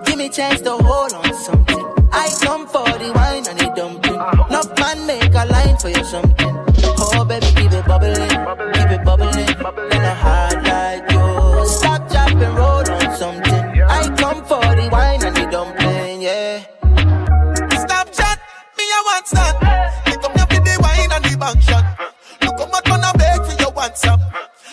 Give 0.06 0.18
me 0.18 0.30
chance 0.30 0.62
to 0.62 0.72
hold 0.72 1.14
on 1.14 1.34
something. 1.34 1.86
I 2.14 2.30
come 2.42 2.68
for 2.68 2.86
the 2.86 3.12
wine 3.16 3.46
and 3.50 3.60
the 3.60 3.72
dumpling. 3.76 4.16
Uh-huh. 4.16 4.46
Enough 4.50 4.80
man 4.80 5.08
make 5.08 5.34
a 5.34 5.46
line 5.46 5.78
for 5.78 5.90
you 5.90 6.04
something. 6.06 6.61
Oh 7.14 7.26
baby, 7.26 7.46
keep 7.56 7.72
it 7.72 7.86
bubbling, 7.86 8.16
keep 8.74 8.92
it 8.92 9.04
bubbling. 9.04 9.38
In 9.38 10.02
a 10.02 10.16
heart 10.16 10.64
like 10.64 11.12
you. 11.12 11.66
Stop, 11.68 12.10
drop, 12.10 12.30
and 12.30 12.56
roll 12.58 12.90
on 12.90 13.18
something. 13.18 13.82
I 13.84 14.16
come 14.18 14.44
for 14.46 14.62
the 14.62 14.90
wine 14.92 15.24
and 15.24 15.36
the 15.36 15.46
dumpling, 15.52 16.22
yeah. 16.22 16.64
Stop 17.84 18.12
chat, 18.14 18.40
me 18.78 18.84
I 18.84 19.02
want 19.06 19.26
that. 19.32 19.56
Pick 20.06 20.24
up 20.24 20.36
your 20.38 20.62
the 20.62 20.78
wine 20.82 21.12
and 21.12 21.24
the 21.26 21.38
bank 21.38 21.62
shot. 21.62 21.86
Look 22.42 22.60
how 22.60 22.68
much 22.68 22.88
I 22.90 23.12
beg 23.18 23.40
for 23.46 23.56
your 23.62 23.72
WhatsApp. 23.72 24.20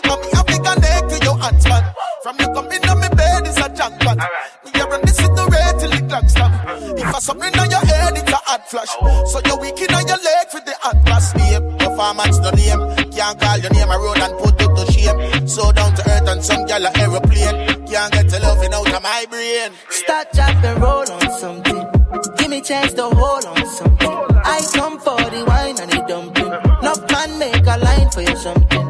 And 0.04 0.20
me 0.22 0.28
have 0.32 0.46
to 0.46 0.58
connect 0.58 1.10
to 1.10 1.24
your 1.24 1.36
man. 1.38 1.94
From 2.22 2.36
you 2.40 2.46
coming 2.54 2.88
on 2.88 3.00
me 3.00 3.08
bed 3.16 3.46
is 3.46 3.58
a 3.58 3.68
jackpot. 3.68 4.18
Me 4.64 4.80
a 4.80 4.86
run 4.86 5.00
this 5.02 5.20
in 5.20 5.34
the 5.34 5.46
red 5.50 5.78
till 5.78 5.90
the 5.90 6.00
clock 6.08 6.28
stop. 6.28 6.52
If 6.98 7.14
I 7.14 7.18
something 7.20 7.58
on 7.58 7.70
your 7.70 7.80
head, 7.80 8.16
it's 8.16 8.32
a 8.32 8.36
hot 8.36 8.68
flash. 8.68 8.94
My 19.08 19.24
brain. 19.30 19.70
Stop, 19.88 20.32
drop, 20.32 20.64
and 20.68 20.82
roll 20.82 21.10
on 21.16 21.26
something. 21.40 21.82
Give 22.36 22.50
me 22.50 22.60
chance 22.60 22.92
to 22.94 23.04
hold 23.20 23.44
on 23.46 23.66
something. 23.78 24.16
I 24.54 24.58
come 24.74 24.98
for 25.06 25.22
the 25.34 25.44
wine 25.48 25.76
and 25.82 25.90
the 25.90 26.00
dumpling. 26.10 26.52
Enough 26.80 27.02
man 27.12 27.30
make 27.38 27.66
a 27.74 27.76
line 27.86 28.10
for 28.10 28.22
you 28.28 28.36
something. 28.36 28.84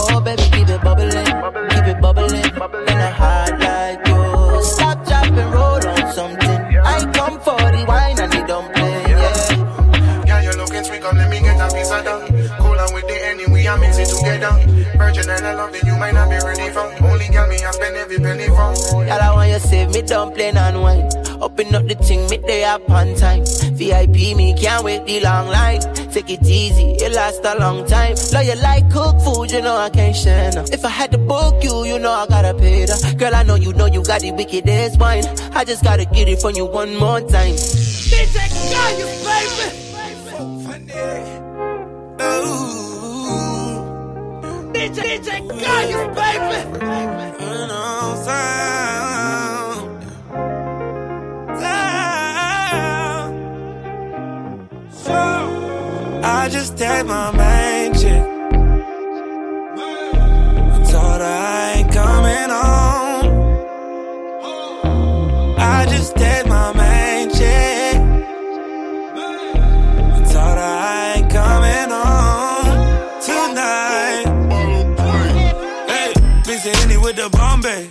Oh 0.00 0.20
baby, 0.24 0.42
keep 0.52 0.68
it 0.68 0.82
bubbling, 0.82 1.30
keep 1.72 1.86
it 1.92 2.00
bubbling. 2.02 2.48
In 2.90 2.98
a 3.08 3.10
heart 3.20 3.54
like 3.66 4.00
you. 4.08 4.62
Stop, 4.62 4.98
drop, 5.08 5.26
and 5.42 5.50
roll 5.56 5.84
on 5.92 6.04
something. 6.18 6.60
I 6.92 6.96
come 7.18 7.36
for 7.40 7.62
the 7.74 7.84
wine 7.88 8.18
and 8.20 8.32
the 8.32 8.42
dumpling. 8.50 9.04
Yeah. 9.08 10.26
Yeah, 10.26 10.40
you're 10.44 10.58
looking 10.60 10.84
sweet, 10.84 11.00
come 11.00 11.16
let 11.16 11.30
me 11.30 11.40
get 11.40 11.56
a 11.56 11.66
piece 11.74 11.90
of 11.90 12.04
that. 12.04 12.20
Cool 12.60 12.78
on 12.84 12.94
with 12.94 13.06
the 13.08 13.18
enemy, 13.30 13.66
I 13.66 13.76
mix 13.80 13.96
it 13.96 14.08
together. 14.14 14.52
Virgin 14.98 15.30
and 15.30 15.46
I 15.46 15.54
love 15.54 15.72
that 15.72 15.82
you 15.84 15.96
might 15.96 16.12
not 16.12 16.28
be 16.28 16.36
ready 16.36 16.51
save 19.62 19.90
me 19.90 20.02
dumpling 20.02 20.56
and 20.56 20.82
wine. 20.82 21.08
Open 21.40 21.74
up 21.74 21.86
the 21.86 21.94
thing, 21.96 22.28
me 22.30 22.38
day 22.38 22.64
up 22.64 22.88
on 22.88 23.14
time. 23.16 23.44
VIP, 23.74 24.36
me 24.36 24.54
can't 24.54 24.84
wait 24.84 25.04
the 25.06 25.20
long 25.20 25.48
line. 25.48 25.80
Take 26.12 26.30
it 26.30 26.46
easy, 26.46 26.92
it 27.04 27.12
lasts 27.12 27.40
a 27.44 27.58
long 27.58 27.86
time. 27.86 28.14
Love 28.32 28.44
you 28.44 28.54
like 28.62 28.90
cook 28.90 29.20
food, 29.20 29.50
you 29.50 29.60
know 29.60 29.76
I 29.76 29.90
can't 29.90 30.14
share 30.14 30.52
no. 30.52 30.62
If 30.72 30.84
I 30.84 30.88
had 30.88 31.10
to 31.12 31.18
book 31.18 31.64
you, 31.64 31.84
you 31.84 31.98
know 31.98 32.12
I 32.12 32.26
gotta 32.26 32.54
pay 32.54 32.84
that. 32.84 33.16
Girl, 33.18 33.34
I 33.34 33.42
know 33.42 33.56
you 33.56 33.72
know 33.72 33.86
you 33.86 34.04
got 34.04 34.20
the 34.20 34.32
wickedest 34.32 35.00
wine. 35.00 35.24
I 35.52 35.64
just 35.64 35.82
gotta 35.82 36.04
get 36.04 36.28
it 36.28 36.40
from 36.40 36.54
you 36.54 36.66
one 36.66 36.96
more 36.96 37.20
time. 37.20 37.54
DJ 37.54 38.36
you 38.98 39.06
baby. 39.24 39.82
DJ, 44.72 45.18
DJ 45.18 45.28
Kayus, 45.62 46.14
baby. 46.14 47.11
I 56.24 56.48
just 56.50 56.76
take 56.76 57.06
my 57.06 57.30
main 57.32 57.94
chick. 57.94 58.22
I 60.72 60.84
told 60.90 61.20
her 61.20 61.24
I 61.24 61.72
ain't 61.76 61.92
coming 61.92 62.50
home. 62.50 63.26
I 65.58 65.86
just 65.88 66.16
take 66.16 66.46
my 66.46 66.72
main 66.74 67.30
chick. 67.30 67.96
I 70.04 70.24
told 70.32 70.58
her 70.58 70.74
I 70.84 71.14
ain't 71.16 71.30
coming 71.30 71.90
home 71.90 72.66
tonight. 73.20 74.26
Hey, 75.88 76.12
it 76.48 76.66
any 76.84 76.96
with 76.98 77.16
the 77.16 77.28
Bombay. 77.30 77.88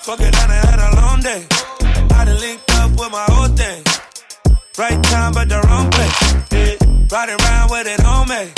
Fuck 0.00 0.20
it, 0.20 0.34
I 0.36 0.46
done 0.46 0.50
had 0.50 0.78
a 0.78 0.96
long 0.96 1.20
day. 1.20 1.55
Right 4.78 5.02
time, 5.04 5.32
but 5.32 5.48
the 5.48 5.58
wrong 5.68 5.90
place. 5.90 6.34
Yeah. 6.52 6.76
Riding 7.10 7.40
around 7.40 7.70
with 7.70 7.86
it 7.86 8.04
on 8.04 8.28
me. 8.28 8.52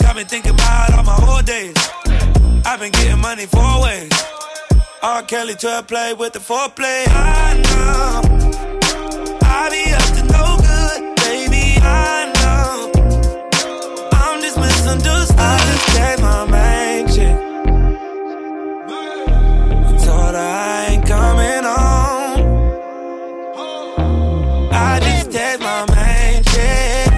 Got 0.00 0.16
me 0.16 0.24
thinking 0.24 0.54
about 0.54 0.94
all 0.94 1.04
my 1.04 1.18
old 1.28 1.44
days. 1.44 1.74
I've 2.64 2.80
been 2.80 2.90
getting 2.92 3.20
money 3.20 3.44
four 3.44 3.82
ways. 3.82 4.10
R. 5.02 5.22
Kelly 5.22 5.54
to 5.56 5.84
play 5.86 6.14
with 6.14 6.32
the 6.32 6.38
foreplay. 6.38 7.04
I 7.08 7.60
know. 7.60 8.22
I 9.42 9.68
be 9.68 9.92
up 9.92 10.08
to 10.16 10.22
no 10.32 10.56
good, 10.56 11.16
baby. 11.16 11.76
I 11.82 12.32
know. 12.40 12.90
I'm 14.12 14.40
just 14.40 14.56
misunderstood. 14.58 15.38
I 15.38 15.58
just 15.58 15.86
gave 15.94 16.20
my 16.22 16.46
main 16.46 17.06
chick. 17.08 17.36
Told 20.06 20.34
her 20.34 20.38
I 20.38 20.86
ain't 20.88 21.06
coming 21.06 21.64
home. 21.64 22.70
I 24.72 25.00
that's 25.32 25.60
my 25.60 25.86
main 25.94 26.42
shit. 26.44 27.08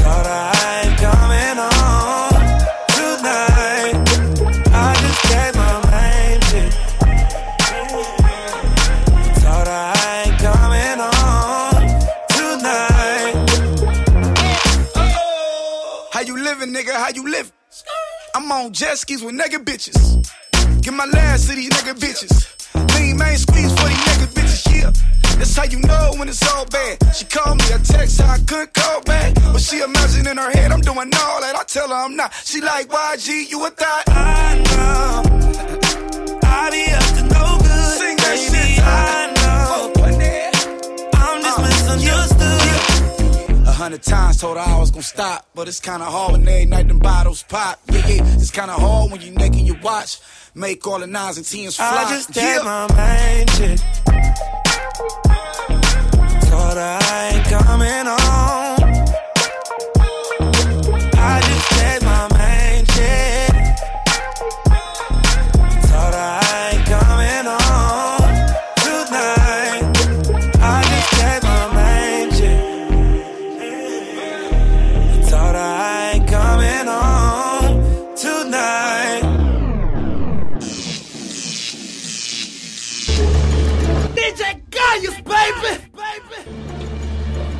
Thought 0.00 0.26
I 0.26 0.52
ain't 0.80 0.96
coming 0.98 1.58
home 1.60 2.40
tonight. 2.96 3.94
I 4.72 4.94
just 5.02 5.22
gave 5.30 5.54
my 5.54 5.76
main 5.92 6.40
shit. 6.48 6.72
Thought 9.42 9.68
I 9.68 9.80
ain't 10.24 10.38
coming 10.38 11.00
home 11.04 11.84
tonight. 12.36 13.36
How 16.12 16.20
you 16.20 16.36
living, 16.42 16.72
nigga? 16.72 16.92
How 16.94 17.10
you 17.10 17.24
living? 17.28 17.52
I'm 18.34 18.50
on 18.50 18.72
jet 18.72 18.98
skis 18.98 19.22
with 19.22 19.34
nigga 19.34 19.62
bitches. 19.64 19.96
Get 20.82 20.94
my 20.94 21.06
last 21.06 21.48
to 21.48 21.54
these 21.54 21.70
nigga 21.70 21.94
bitches. 21.94 22.50
Lean 22.98 23.16
man 23.18 23.36
squeeze 23.36 23.72
for 23.78 23.88
these 23.88 24.04
nigga 24.04 24.26
bitches, 24.34 24.82
yeah. 24.82 25.13
That's 25.38 25.56
how 25.56 25.64
you 25.64 25.80
know 25.80 26.12
when 26.16 26.28
it's 26.28 26.42
all 26.54 26.66
bad. 26.66 26.98
She 27.14 27.24
called 27.24 27.58
me 27.58 27.64
a 27.72 27.78
text, 27.78 28.20
I 28.20 28.38
couldn't 28.46 28.72
call 28.74 29.02
back. 29.02 29.34
But 29.34 29.60
she 29.60 29.80
imagine 29.80 30.26
in 30.26 30.36
her 30.36 30.50
head, 30.50 30.72
I'm 30.72 30.80
doing 30.80 31.10
all 31.14 31.40
that. 31.40 31.54
I 31.56 31.64
tell 31.64 31.88
her 31.88 31.94
I'm 31.94 32.16
not. 32.16 32.32
She 32.44 32.60
like, 32.60 32.88
YG, 32.88 33.50
you 33.50 33.64
a 33.66 33.70
thought? 33.70 34.04
I 34.08 34.54
know. 34.70 35.22
I 36.42 36.70
be 36.70 36.86
up 36.92 37.04
to 37.16 37.22
no 37.34 37.58
good. 37.58 37.98
Sing 37.98 38.16
that 38.16 38.38
shit. 38.38 38.80
I 38.82 39.32
know. 39.36 39.92
I'm 41.14 41.42
just 41.42 41.58
uh, 41.58 41.96
misunderstood. 41.96 43.68
A 43.68 43.72
hundred 43.72 44.02
times 44.02 44.38
told 44.38 44.56
her 44.56 44.62
I 44.62 44.78
was 44.78 44.90
gonna 44.90 45.02
stop, 45.02 45.46
but 45.54 45.68
it's 45.68 45.80
kinda 45.80 46.04
hard 46.04 46.32
when 46.32 46.48
every 46.48 46.66
night 46.66 46.88
them 46.88 46.98
bottles 46.98 47.42
pop. 47.42 47.80
Yeah, 47.90 48.06
yeah, 48.06 48.34
it's 48.34 48.50
kinda 48.50 48.72
hard 48.74 49.10
when 49.10 49.20
you 49.20 49.32
naked 49.32 49.60
your 49.60 49.78
watch. 49.80 50.20
Make 50.54 50.86
all 50.86 51.00
the 51.00 51.06
nines 51.06 51.36
and 51.36 51.46
tens 51.46 51.76
fly. 51.76 52.04
I 52.06 52.10
just 52.14 52.36
yeah. 52.36 52.60
my 52.62 52.86
main 52.96 53.46
shit. 53.48 54.13
Her 56.74 56.98
I 57.00 57.30
ain't 57.34 57.44
coming 57.46 58.06
home. 58.06 58.23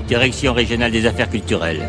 Direction 0.07 0.53
régionale 0.53 0.93
des 0.93 1.07
affaires 1.07 1.31
culturelles. 1.31 1.89